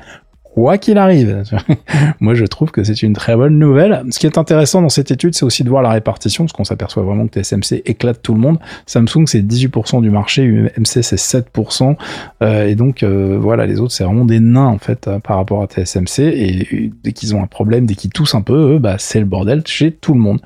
quoi 0.54 0.78
qu'il 0.78 0.98
arrive. 0.98 1.42
Moi, 2.20 2.34
je 2.34 2.44
trouve 2.44 2.70
que 2.70 2.84
c'est 2.84 3.02
une 3.02 3.14
très 3.14 3.36
bonne 3.36 3.58
nouvelle. 3.58 4.02
Ce 4.10 4.18
qui 4.18 4.26
est 4.26 4.38
intéressant 4.38 4.82
dans 4.82 4.88
cette 4.88 5.10
étude, 5.10 5.34
c'est 5.34 5.44
aussi 5.44 5.64
de 5.64 5.68
voir 5.68 5.82
la 5.82 5.90
répartition, 5.90 6.44
parce 6.44 6.52
qu'on 6.52 6.64
s'aperçoit 6.64 7.02
vraiment 7.02 7.26
que 7.26 7.40
TSMC 7.40 7.82
éclate 7.86 8.20
tout 8.22 8.34
le 8.34 8.40
monde. 8.40 8.58
Samsung, 8.86 9.26
c'est 9.26 9.42
18% 9.42 10.02
du 10.02 10.10
marché, 10.10 10.42
UMC, 10.42 11.02
c'est 11.02 11.16
7%. 11.16 11.96
Euh, 12.42 12.66
et 12.66 12.74
donc, 12.74 13.02
euh, 13.02 13.38
voilà, 13.40 13.66
les 13.66 13.80
autres, 13.80 13.92
c'est 13.92 14.04
vraiment 14.04 14.24
des 14.24 14.40
nains, 14.40 14.66
en 14.66 14.78
fait, 14.78 15.08
euh, 15.08 15.18
par 15.18 15.36
rapport 15.36 15.62
à 15.62 15.66
TSMC. 15.66 16.20
Et 16.20 16.90
dès 17.02 17.12
qu'ils 17.12 17.34
ont 17.34 17.42
un 17.42 17.46
problème, 17.46 17.86
dès 17.86 17.94
qu'ils 17.94 18.10
toussent 18.10 18.34
un 18.34 18.42
peu, 18.42 18.78
bah, 18.78 18.96
c'est 18.98 19.20
le 19.20 19.26
bordel 19.26 19.62
chez 19.66 19.92
tout 19.92 20.14
le 20.14 20.20
monde. 20.20 20.40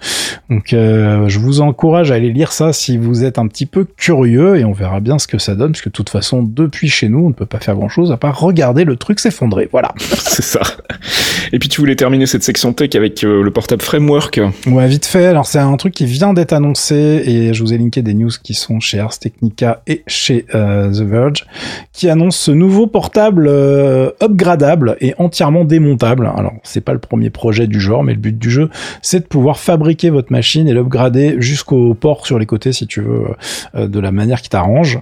Donc, 0.49 0.66
je 0.70 1.39
vous 1.39 1.61
encourage 1.61 2.12
à 2.12 2.14
aller 2.14 2.33
lire 2.33 2.53
ça 2.53 2.72
si 2.72 2.97
vous 2.97 3.24
êtes 3.24 3.39
un 3.39 3.49
petit 3.49 3.66
peu 3.66 3.85
curieux, 3.85 4.57
et 4.57 4.64
on 4.64 4.72
verra 4.72 5.01
bien 5.01 5.18
ce 5.18 5.26
que 5.26 5.39
ça 5.39 5.55
donne, 5.55 5.72
parce 5.72 5.83
que 5.83 5.89
de 5.89 5.95
toute 5.95 6.11
façon, 6.11 6.43
depuis 6.43 6.89
chez 6.89 7.09
nous, 7.09 7.24
on 7.24 7.28
ne 7.28 7.35
peut 7.35 7.47
pas 7.47 7.59
faire 7.59 7.74
grand-chose 7.74 8.12
à 8.12 8.16
part 8.16 8.39
regarder 8.39 8.85
le 8.85 8.97
truc 8.97 9.18
s'effondrer. 9.18 9.68
Voilà. 9.72 9.95
c'est 9.99 10.42
ça. 10.42 10.61
Et 11.53 11.59
puis 11.59 11.68
tu 11.68 11.80
voulais 11.80 11.97
terminer 11.97 12.26
cette 12.26 12.42
section 12.42 12.72
tech 12.72 12.90
avec 12.94 13.24
euh, 13.24 13.42
le 13.42 13.51
portable 13.51 13.82
Framework. 13.82 14.40
Ouais, 14.66 14.86
vite 14.88 15.07
fait. 15.07 15.26
Alors 15.26 15.47
c'est 15.47 15.59
un 15.59 15.76
truc 15.76 15.94
qui 15.94 16.05
vient 16.05 16.34
d'être 16.34 16.53
annoncé 16.53 17.22
et 17.24 17.55
je 17.55 17.62
vous 17.62 17.72
ai 17.72 17.78
linké 17.78 18.03
des 18.03 18.14
news 18.14 18.30
qui 18.42 18.55
sont 18.55 18.80
chez 18.80 18.99
Ars 18.99 19.18
Technica 19.18 19.82
et 19.86 20.03
chez 20.07 20.44
euh, 20.55 20.90
The 20.90 21.03
Verge 21.03 21.47
qui 21.92 22.11
annoncent 22.11 22.38
ce 22.38 22.51
nouveau 22.51 22.86
portable 22.86 23.47
euh, 23.49 24.11
upgradable 24.22 24.97
et 25.01 25.14
entièrement 25.18 25.64
démontable. 25.64 26.30
Alors 26.36 26.55
c'est 26.62 26.82
pas 26.82 26.92
le 26.92 26.99
premier 26.99 27.30
projet 27.30 27.66
du 27.66 27.80
genre, 27.80 28.03
mais 28.03 28.12
le 28.12 28.20
but 28.20 28.38
du 28.38 28.51
jeu 28.51 28.68
c'est 29.01 29.20
de 29.20 29.26
pouvoir 29.26 29.59
fabriquer 29.59 30.11
votre 30.11 30.32
machine 30.32 30.68
et 30.68 30.74
l'upgrader 30.74 31.36
jusqu'au 31.38 31.94
port 31.94 32.26
sur 32.26 32.38
les 32.38 32.47
côtés 32.47 32.72
si 32.72 32.86
tu 32.86 33.01
veux 33.01 33.24
de 33.74 34.01
la 34.01 34.12
manière 34.12 34.42
qui 34.42 34.51
t'arrange. 34.51 35.01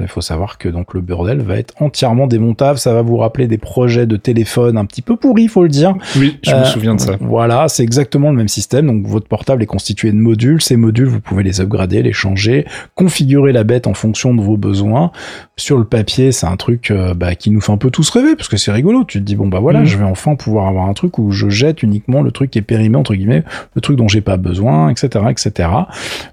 Il 0.00 0.08
faut 0.08 0.20
savoir 0.20 0.58
que 0.58 0.68
donc 0.68 0.94
le 0.94 1.00
bordel 1.00 1.42
va 1.42 1.58
être 1.58 1.74
entièrement 1.80 2.26
démontable. 2.26 2.78
Ça 2.78 2.92
va 2.92 3.02
vous 3.02 3.16
rappeler 3.16 3.46
des 3.46 3.58
projets 3.58 4.06
de 4.06 4.16
téléphone 4.32 4.78
un 4.78 4.84
petit 4.84 5.02
peu 5.02 5.16
pourri, 5.16 5.48
faut 5.48 5.62
le 5.62 5.68
dire. 5.68 5.94
Oui, 6.16 6.38
je 6.42 6.50
me 6.50 6.56
euh, 6.56 6.64
souviens 6.64 6.94
de 6.94 7.00
ça. 7.00 7.16
Voilà, 7.20 7.68
c'est 7.68 7.82
exactement 7.82 8.30
le 8.30 8.36
même 8.36 8.48
système. 8.48 8.86
Donc 8.86 9.06
votre 9.06 9.28
portable 9.28 9.62
est 9.62 9.66
constitué 9.66 10.10
de 10.10 10.16
modules. 10.16 10.62
Ces 10.62 10.76
modules, 10.76 11.06
vous 11.06 11.20
pouvez 11.20 11.42
les 11.42 11.60
upgrader, 11.60 12.02
les 12.02 12.12
changer, 12.12 12.66
configurer 12.94 13.52
la 13.52 13.64
bête 13.64 13.86
en 13.86 13.94
fonction 13.94 14.34
de 14.34 14.40
vos 14.40 14.56
besoins. 14.56 15.12
Sur 15.58 15.76
le 15.76 15.84
papier, 15.84 16.32
c'est 16.32 16.46
un 16.46 16.56
truc 16.56 16.90
euh, 16.90 17.12
bah, 17.14 17.34
qui 17.34 17.50
nous 17.50 17.60
fait 17.60 17.72
un 17.72 17.76
peu 17.76 17.90
tous 17.90 18.08
rêver 18.10 18.36
parce 18.36 18.48
que 18.48 18.56
c'est 18.56 18.72
rigolo. 18.72 19.04
Tu 19.04 19.18
te 19.18 19.24
dis 19.24 19.36
bon 19.36 19.48
bah 19.48 19.60
voilà, 19.60 19.82
mm. 19.82 19.84
je 19.84 19.98
vais 19.98 20.04
enfin 20.04 20.34
pouvoir 20.34 20.66
avoir 20.66 20.88
un 20.88 20.94
truc 20.94 21.18
où 21.18 21.30
je 21.30 21.50
jette 21.50 21.82
uniquement 21.82 22.22
le 22.22 22.30
truc 22.30 22.50
qui 22.50 22.58
est 22.58 22.62
périmé 22.62 22.96
entre 22.96 23.14
guillemets, 23.14 23.44
le 23.74 23.80
truc 23.80 23.96
dont 23.96 24.08
j'ai 24.08 24.22
pas 24.22 24.38
besoin, 24.38 24.88
etc., 24.88 25.26
etc. 25.30 25.68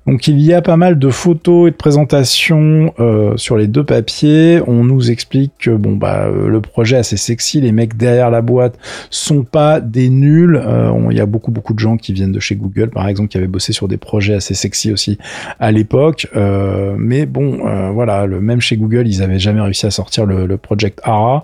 Donc 0.08 0.28
il 0.28 0.40
y 0.40 0.54
a 0.54 0.62
pas 0.62 0.78
mal 0.78 0.98
de 0.98 1.10
photos 1.10 1.68
et 1.68 1.72
de 1.72 1.76
présentations 1.76 2.94
euh, 3.00 3.36
sur 3.36 3.58
les 3.58 3.68
deux 3.68 3.84
papiers. 3.84 4.62
On 4.68 4.84
nous 4.86 5.12
explique 5.12 5.52
que 5.60 5.72
bon 5.72 5.98
bah 5.98 6.30
le 6.30 6.62
projet 6.62 6.96
est 6.96 7.00
assez 7.00 7.18
sexy, 7.18 7.60
les 7.60 7.74
mecs 7.74 7.98
derrière 7.98 8.30
la 8.30 8.42
boîte 8.42 8.78
sont 9.10 9.44
pas 9.44 9.82
des 9.82 10.10
nuls. 10.10 10.56
Euh, 10.56 10.92
il 11.12 11.18
y 11.18 11.22
a 11.22 11.26
beaucoup 11.26 11.52
beaucoup 11.52 11.74
de 11.74 11.80
gens 11.80 11.98
qui 11.98 12.14
viennent 12.14 12.32
de 12.32 12.40
chez 12.40 12.56
Google, 12.56 12.90
par 12.90 13.08
exemple, 13.08 13.30
qui 13.30 13.38
avaient 13.38 13.48
bossé 13.48 13.74
sur 13.74 13.88
des 13.88 13.98
projets 13.98 14.36
assez 14.36 14.54
sexy 14.54 14.92
aussi 14.92 15.18
à 15.60 15.72
l'époque. 15.72 16.28
Euh, 16.36 16.96
mais 16.98 17.26
bon, 17.26 17.68
euh, 17.68 17.90
voilà, 17.92 18.26
le 18.26 18.42
même 18.42 18.62
chez 18.62 18.78
Google, 18.78 19.08
ils 19.08 19.19
avaient 19.22 19.40
jamais 19.40 19.62
réussi 19.62 19.86
à 19.86 19.92
sortir 19.92 20.26
le, 20.26 20.46
le 20.46 20.58
Project 20.58 21.00
ARA. 21.04 21.44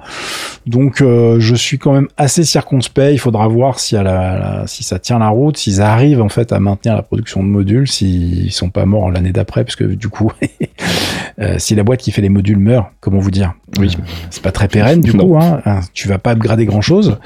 Donc, 0.66 0.98
je 1.00 1.56
suis 1.56 1.78
quand 1.78 1.94
même 1.94 2.08
assez 2.18 2.44
circonspect. 2.44 3.14
Il 3.14 3.20
faudra 3.20 3.48
voir 3.48 3.80
si, 3.80 3.96
à 3.96 4.04
la, 4.04 4.64
si 4.68 4.84
ça 4.84 5.00
tient 5.00 5.20
la 5.20 5.30
route, 5.30 5.58
s'ils 5.58 5.82
arrivent 5.82 6.22
en 6.22 6.30
fait 6.30 6.52
à 6.52 6.60
maintenir 6.60 6.96
la 6.96 7.04
production 7.04 7.44
de 7.44 7.48
modules, 7.48 7.88
s'ils 7.88 8.52
sont 8.52 8.70
pas 8.70 8.86
morts 8.86 9.12
l'année 9.12 9.32
d'après, 9.32 9.64
parce 9.64 9.76
que 9.76 9.84
du 9.84 10.10
coup, 10.10 10.32
si 11.58 11.76
la 11.76 11.84
boîte 11.84 12.00
qui 12.00 12.12
fait 12.12 12.22
les 12.22 12.30
modules 12.30 12.58
meurt, 12.58 12.88
comment 13.00 13.20
vous 13.20 13.32
dire? 13.32 13.54
Oui, 13.80 13.96
c'est 14.30 14.44
pas 14.44 14.52
très 14.52 14.68
pérenne 14.68 15.02
du 15.02 15.14
coup. 15.14 15.38
Hein. 15.38 15.62
Tu 15.94 16.08
vas 16.08 16.18
pas 16.18 16.32
upgrader 16.32 16.66
grand 16.66 16.82
chose. 16.82 17.18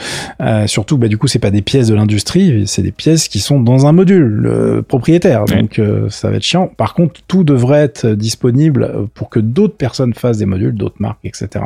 Euh, 0.41 0.67
surtout, 0.67 0.97
bah, 0.97 1.07
du 1.07 1.17
coup, 1.17 1.27
c'est 1.27 1.39
pas 1.39 1.51
des 1.51 1.61
pièces 1.61 1.87
de 1.87 1.95
l'industrie, 1.95 2.63
c'est 2.65 2.81
des 2.81 2.91
pièces 2.91 3.27
qui 3.27 3.39
sont 3.39 3.59
dans 3.59 3.87
un 3.87 3.91
module 3.91 4.83
propriétaire. 4.87 5.45
Donc, 5.45 5.79
euh, 5.79 6.09
ça 6.09 6.29
va 6.29 6.37
être 6.37 6.43
chiant. 6.43 6.67
Par 6.77 6.93
contre, 6.93 7.21
tout 7.27 7.43
devrait 7.43 7.81
être 7.81 8.07
disponible 8.07 9.07
pour 9.13 9.29
que 9.29 9.39
d'autres 9.39 9.75
personnes 9.75 10.13
fassent 10.13 10.28
des 10.37 10.45
modules, 10.45 10.75
d'autres 10.75 10.95
marques, 10.99 11.19
etc. 11.23 11.65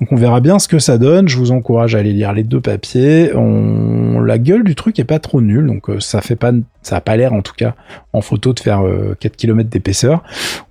Donc, 0.00 0.12
on 0.12 0.16
verra 0.16 0.40
bien 0.40 0.58
ce 0.58 0.68
que 0.68 0.78
ça 0.78 0.98
donne. 0.98 1.28
Je 1.28 1.36
vous 1.36 1.50
encourage 1.50 1.94
à 1.94 1.98
aller 1.98 2.12
lire 2.12 2.32
les 2.32 2.44
deux 2.44 2.60
papiers. 2.60 3.32
La 3.34 4.38
gueule 4.38 4.64
du 4.64 4.74
truc 4.74 4.98
est 4.98 5.04
pas 5.04 5.18
trop 5.18 5.40
nulle, 5.40 5.66
donc 5.66 5.90
euh, 5.90 6.00
ça 6.00 6.20
fait 6.20 6.36
pas 6.36 6.52
ça 6.80 6.96
a 6.96 7.00
pas 7.02 7.16
l'air 7.16 7.34
en 7.34 7.42
tout 7.42 7.52
cas 7.54 7.74
en 8.14 8.22
photo 8.22 8.54
de 8.54 8.60
faire 8.60 8.82
4 9.20 9.36
km 9.36 9.68
d'épaisseur. 9.68 10.22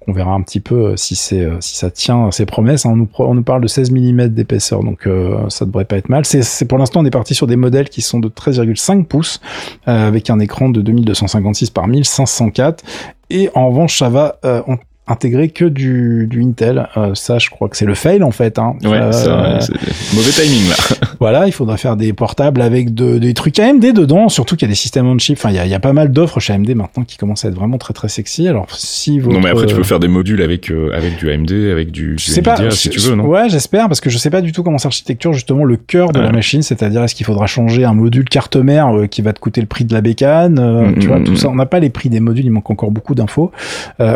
On 0.08 0.14
verra 0.14 0.32
un 0.32 0.42
petit 0.42 0.62
peu 0.62 0.96
si 0.96 1.16
c'est 1.16 1.48
si 1.60 1.76
ça 1.76 1.92
tient 1.92 2.32
ses 2.32 2.46
promesses. 2.46 2.86
Hein. 2.86 3.06
On, 3.20 3.34
nous, 3.36 3.44
parle 3.44 3.62
de 3.62 3.68
16 3.68 3.92
mm 3.92 4.30
d'épaisseur, 4.30 4.84
donc 4.84 5.08
ça 5.50 5.66
devrait 5.66 5.86
pas 5.86 5.98
être 5.98 6.10
mal. 6.10 6.26
C'est 6.26 6.66
pour 6.66 6.78
l'instant 6.78 7.02
on 7.02 7.06
est 7.06 7.12
parti 7.12 7.36
sur 7.36 7.46
des 7.46 7.56
modèles 7.56 7.90
qui 7.90 8.02
sont 8.02 8.20
de 8.20 8.30
13,5 8.30 9.06
pouces 9.06 9.42
euh, 9.88 10.08
avec 10.08 10.30
un 10.30 10.40
écran 10.40 10.70
de 10.70 10.82
2256 10.82 11.70
par 11.70 11.88
1504 11.88 12.84
et 13.30 13.50
en 13.54 13.70
revanche 13.70 14.00
ça 14.00 14.10
va 14.10 14.38
euh, 14.46 14.62
intégrer 15.08 15.50
que 15.50 15.66
du, 15.66 16.28
du 16.30 16.44
Intel. 16.44 16.88
Euh, 16.98 17.16
ça, 17.16 17.40
je 17.40 17.50
crois 17.50 17.70
que 17.70 17.78
c'est 17.78 17.86
le 17.86 17.96
fail 17.96 18.24
en 18.24 18.32
fait. 18.32 18.60
Hein. 18.60 18.76
Ouais, 18.84 19.00
euh, 19.00 19.12
c'est 19.12 19.74
mauvais 20.16 20.32
timing 20.32 20.70
là. 20.70 20.76
voilà, 21.20 21.48
il 21.48 21.52
faudra 21.54 21.78
faire 21.78 21.96
des 21.96 22.12
portables 22.14 22.62
avec 22.62 22.94
de, 22.94 23.18
des 23.18 23.34
trucs 23.34 23.58
AMD 23.60 23.94
dedans. 23.94 24.28
Surtout 24.28 24.56
qu'il 24.56 24.68
y 24.68 24.70
a 24.70 24.72
des 24.72 24.76
systèmes 24.76 25.08
on 25.08 25.18
chip. 25.18 25.38
Enfin, 25.38 25.50
il 25.50 25.56
y 25.56 25.60
a, 25.60 25.66
y 25.66 25.74
a, 25.74 25.80
pas 25.80 25.94
mal 25.94 26.12
d'offres 26.12 26.40
chez 26.40 26.54
AMD 26.54 26.70
maintenant 26.76 27.04
qui 27.04 27.18
commencent 27.18 27.46
à 27.46 27.48
être 27.48 27.56
vraiment 27.56 27.78
très 27.78 27.94
très 27.94 28.10
sexy. 28.10 28.48
Alors, 28.48 28.68
si 28.72 29.20
votre... 29.20 29.36
non, 29.36 29.42
mais 29.42 29.50
après, 29.50 29.66
tu 29.66 29.76
peux 29.76 29.84
faire 29.84 30.00
des 30.00 30.10
modules 30.10 30.42
avec 30.42 30.70
euh, 30.72 30.92
avec 30.94 31.18
du 31.18 31.32
AMD, 31.32 31.52
avec 31.72 31.92
du, 31.92 32.16
du 32.16 32.24
sais 32.24 32.42
Nvidia, 32.42 32.68
pas, 32.68 32.72
si 32.72 32.90
tu 32.90 33.00
veux, 33.00 33.16
non? 33.16 33.26
Ouais, 33.26 33.48
j'espère 33.50 33.88
parce 33.88 34.02
que 34.02 34.10
je 34.10 34.18
sais 34.18 34.30
pas 34.30 34.42
du 34.42 34.52
tout 34.52 34.64
comment 34.64 34.78
c'est 34.78 34.88
l'architecture 34.88 35.32
justement 35.32 35.64
le 35.64 35.78
cœur 35.78 36.12
de 36.12 36.20
la 36.20 36.32
machine, 36.32 36.62
c'est-à-dire 36.62 37.04
est-ce 37.04 37.16
qu'il 37.16 37.26
faudra 37.26 37.48
changer 37.48 37.86
un 37.86 37.94
module 37.94 38.26
carte 38.26 38.58
mère 38.58 38.92
qui 39.10 39.22
va 39.22 39.32
te 39.32 39.40
coûter 39.40 39.62
le 39.62 39.68
prix 39.68 39.86
de 39.86 39.94
la 39.94 40.02
bécane, 40.02 40.60
mm, 40.60 41.00
tu 41.00 41.08
vois, 41.08 41.20
mm, 41.20 41.24
tout 41.24 41.32
mm. 41.34 41.38
ça. 41.38 41.50
On 41.50 41.56
n'a 41.56 41.66
pas 41.66 41.80
les 41.80 41.90
prix 41.90 42.10
des 42.10 42.20
modules, 42.20 42.46
il 42.46 42.52
manque 42.52 42.70
encore 42.70 42.92
beaucoup 42.92 43.16
d'infos. 43.16 43.52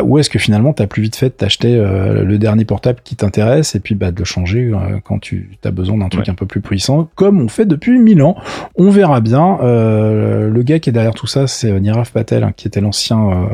ou 0.03 0.19
est-ce 0.19 0.29
que 0.29 0.39
finalement 0.39 0.73
t'as 0.81 0.87
plus 0.87 1.03
vite 1.03 1.15
fait 1.15 1.39
d'acheter 1.39 1.75
euh, 1.75 2.23
le 2.23 2.39
dernier 2.39 2.65
portable 2.65 3.01
qui 3.03 3.15
t'intéresse 3.15 3.75
et 3.75 3.79
puis 3.79 3.93
bah, 3.93 4.09
de 4.09 4.17
le 4.17 4.25
changer 4.25 4.71
euh, 4.73 4.97
quand 5.03 5.19
tu 5.19 5.51
as 5.63 5.69
besoin 5.69 5.95
d'un 5.95 6.09
truc 6.09 6.27
un 6.27 6.33
peu 6.33 6.47
plus 6.47 6.59
puissant, 6.59 7.07
comme 7.13 7.39
on 7.39 7.47
fait 7.49 7.67
depuis 7.67 7.99
1000 7.99 8.23
ans. 8.23 8.35
On 8.77 8.89
verra 8.89 9.21
bien. 9.21 9.59
Euh, 9.61 10.49
le 10.49 10.63
gars 10.63 10.79
qui 10.79 10.89
est 10.89 10.93
derrière 10.93 11.13
tout 11.13 11.27
ça, 11.27 11.45
c'est 11.45 11.79
Nirav 11.79 12.11
Patel, 12.11 12.43
hein, 12.43 12.51
qui 12.57 12.67
était 12.67 12.81
l'ancien 12.81 13.47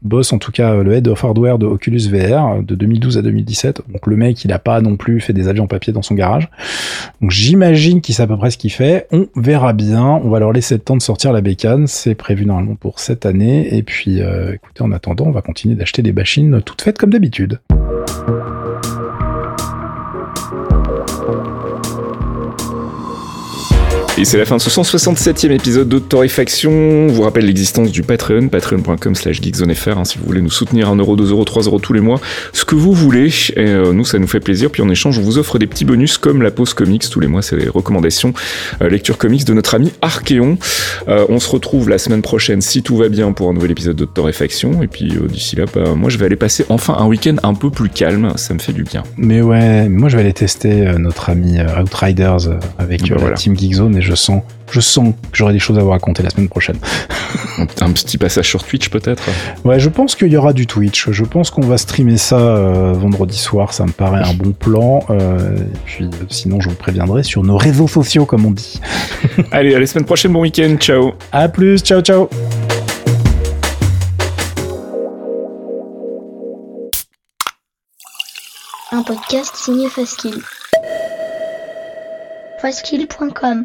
boss, 0.00 0.32
en 0.32 0.38
tout 0.38 0.50
cas 0.50 0.82
le 0.82 0.94
head 0.94 1.06
of 1.06 1.22
hardware 1.22 1.58
de 1.58 1.66
Oculus 1.66 2.08
VR 2.10 2.62
de 2.62 2.74
2012 2.74 3.18
à 3.18 3.22
2017. 3.22 3.82
Donc 3.92 4.06
le 4.06 4.16
mec, 4.16 4.42
il 4.44 4.52
a 4.52 4.58
pas 4.58 4.80
non 4.80 4.96
plus 4.96 5.20
fait 5.20 5.34
des 5.34 5.48
avions 5.48 5.66
papier 5.66 5.92
dans 5.92 6.02
son 6.02 6.14
garage. 6.14 6.48
Donc 7.20 7.30
j'imagine 7.30 8.00
qu'il 8.00 8.14
sait 8.14 8.22
à 8.22 8.26
peu 8.26 8.38
près 8.38 8.50
ce 8.50 8.56
qu'il 8.56 8.72
fait. 8.72 9.06
On 9.12 9.28
verra 9.36 9.74
bien. 9.74 10.02
On 10.02 10.30
va 10.30 10.38
leur 10.38 10.52
laisser 10.52 10.76
le 10.76 10.80
temps 10.80 10.96
de 10.96 11.02
sortir 11.02 11.32
la 11.32 11.42
bécane. 11.42 11.86
C'est 11.86 12.14
prévu 12.14 12.46
normalement 12.46 12.74
pour 12.74 13.00
cette 13.00 13.26
année. 13.26 13.76
Et 13.76 13.82
puis, 13.82 14.20
écoutez, 14.20 14.82
en 14.82 14.92
attendant, 14.92 15.26
on 15.26 15.30
va 15.30 15.42
continuer 15.42 15.74
d'acheter 15.74 16.00
des 16.00 16.12
machines 16.22 16.62
toutes 16.62 16.82
faites 16.82 16.98
comme 16.98 17.10
d'habitude. 17.10 17.58
Et 24.18 24.26
c'est 24.26 24.36
la 24.36 24.44
fin 24.44 24.58
de 24.58 24.60
ce 24.60 24.68
167e 24.68 25.52
épisode 25.52 25.88
de 25.88 25.98
Torréfaction. 25.98 26.70
On 26.70 27.06
vous 27.06 27.22
rappelle 27.22 27.46
l'existence 27.46 27.90
du 27.90 28.02
Patreon, 28.02 28.48
patreon.com 28.48 29.14
slash 29.14 29.40
geekzonefr, 29.40 29.96
hein, 29.96 30.04
si 30.04 30.18
vous 30.18 30.26
voulez 30.26 30.42
nous 30.42 30.50
soutenir 30.50 30.94
1€, 30.94 31.16
2€, 31.16 31.46
3€ 31.46 31.80
tous 31.80 31.94
les 31.94 32.02
mois, 32.02 32.20
ce 32.52 32.66
que 32.66 32.74
vous 32.74 32.92
voulez. 32.92 33.28
Et 33.56 33.60
euh, 33.60 33.94
nous, 33.94 34.04
ça 34.04 34.18
nous 34.18 34.26
fait 34.26 34.38
plaisir. 34.38 34.70
Puis 34.70 34.82
en 34.82 34.90
échange, 34.90 35.18
on 35.18 35.22
vous 35.22 35.38
offre 35.38 35.58
des 35.58 35.66
petits 35.66 35.86
bonus 35.86 36.18
comme 36.18 36.42
la 36.42 36.50
pause 36.50 36.74
comics. 36.74 37.08
Tous 37.08 37.20
les 37.20 37.26
mois, 37.26 37.40
c'est 37.40 37.56
les 37.56 37.70
recommandations 37.70 38.34
euh, 38.82 38.90
lecture 38.90 39.16
comics 39.16 39.46
de 39.46 39.54
notre 39.54 39.74
ami 39.74 39.92
Archeon. 40.02 40.58
Euh, 41.08 41.24
on 41.30 41.40
se 41.40 41.48
retrouve 41.48 41.88
la 41.88 41.96
semaine 41.96 42.20
prochaine, 42.20 42.60
si 42.60 42.82
tout 42.82 42.98
va 42.98 43.08
bien, 43.08 43.32
pour 43.32 43.48
un 43.48 43.54
nouvel 43.54 43.70
épisode 43.70 43.96
de 43.96 44.04
Torréfaction. 44.04 44.82
Et 44.82 44.88
puis 44.88 45.14
d'ici 45.30 45.56
là, 45.56 45.64
bah, 45.74 45.94
moi, 45.96 46.10
je 46.10 46.18
vais 46.18 46.26
aller 46.26 46.36
passer 46.36 46.66
enfin 46.68 46.96
un 46.98 47.06
week-end 47.06 47.36
un 47.42 47.54
peu 47.54 47.70
plus 47.70 47.88
calme. 47.88 48.34
Ça 48.36 48.52
me 48.52 48.58
fait 48.58 48.74
du 48.74 48.84
bien. 48.84 49.04
Mais 49.16 49.40
ouais, 49.40 49.88
moi, 49.88 50.10
je 50.10 50.16
vais 50.16 50.22
aller 50.22 50.34
tester 50.34 50.92
notre 50.98 51.30
ami 51.30 51.56
Outriders 51.80 52.58
avec 52.78 53.08
bah, 53.08 53.30
la 53.30 53.36
team 53.36 53.56
Geekzone 53.56 54.01
je 54.02 54.14
sens, 54.14 54.42
je 54.70 54.80
sens 54.80 55.14
que 55.30 55.36
j'aurai 55.36 55.52
des 55.52 55.58
choses 55.58 55.78
à 55.78 55.82
vous 55.82 55.90
raconter 55.90 56.22
la 56.22 56.30
semaine 56.30 56.48
prochaine. 56.48 56.78
un 57.80 57.92
petit 57.92 58.18
passage 58.18 58.48
sur 58.48 58.62
Twitch 58.64 58.88
peut-être? 58.88 59.22
Ouais, 59.64 59.78
je 59.78 59.88
pense 59.88 60.14
qu'il 60.14 60.28
y 60.28 60.36
aura 60.36 60.52
du 60.52 60.66
Twitch. 60.66 61.10
Je 61.10 61.24
pense 61.24 61.50
qu'on 61.50 61.62
va 61.62 61.78
streamer 61.78 62.16
ça 62.16 62.38
euh, 62.38 62.92
vendredi 62.92 63.36
soir. 63.36 63.72
Ça 63.72 63.84
me 63.84 63.92
paraît 63.92 64.22
un 64.22 64.34
bon 64.34 64.52
plan. 64.52 65.04
Euh, 65.10 65.56
et 65.56 65.78
puis 65.84 66.04
euh, 66.04 66.08
sinon, 66.28 66.60
je 66.60 66.68
vous 66.68 66.74
préviendrai 66.74 67.22
sur 67.22 67.42
nos 67.42 67.56
réseaux 67.56 67.88
sociaux, 67.88 68.26
comme 68.26 68.46
on 68.46 68.50
dit. 68.50 68.80
Allez, 69.50 69.74
à 69.74 69.80
la 69.80 69.86
semaine 69.86 70.04
prochaine. 70.04 70.32
Bon 70.32 70.40
week-end. 70.40 70.76
Ciao. 70.78 71.12
À 71.30 71.48
plus. 71.48 71.80
Ciao, 71.80 72.00
ciao. 72.00 72.28
Un 78.94 79.02
podcast 79.02 79.56
signé 79.56 79.88
Faskill. 79.88 80.42
Faskill.com 82.60 83.64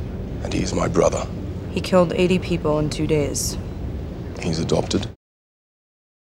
And 0.51 0.59
he 0.59 0.75
my 0.75 0.89
brother. 0.89 1.25
He 1.71 1.79
killed 1.79 2.11
80 2.11 2.39
people 2.39 2.77
in 2.79 2.89
two 2.89 3.07
days. 3.07 3.57
He's 4.41 4.59
adopted. 4.59 5.07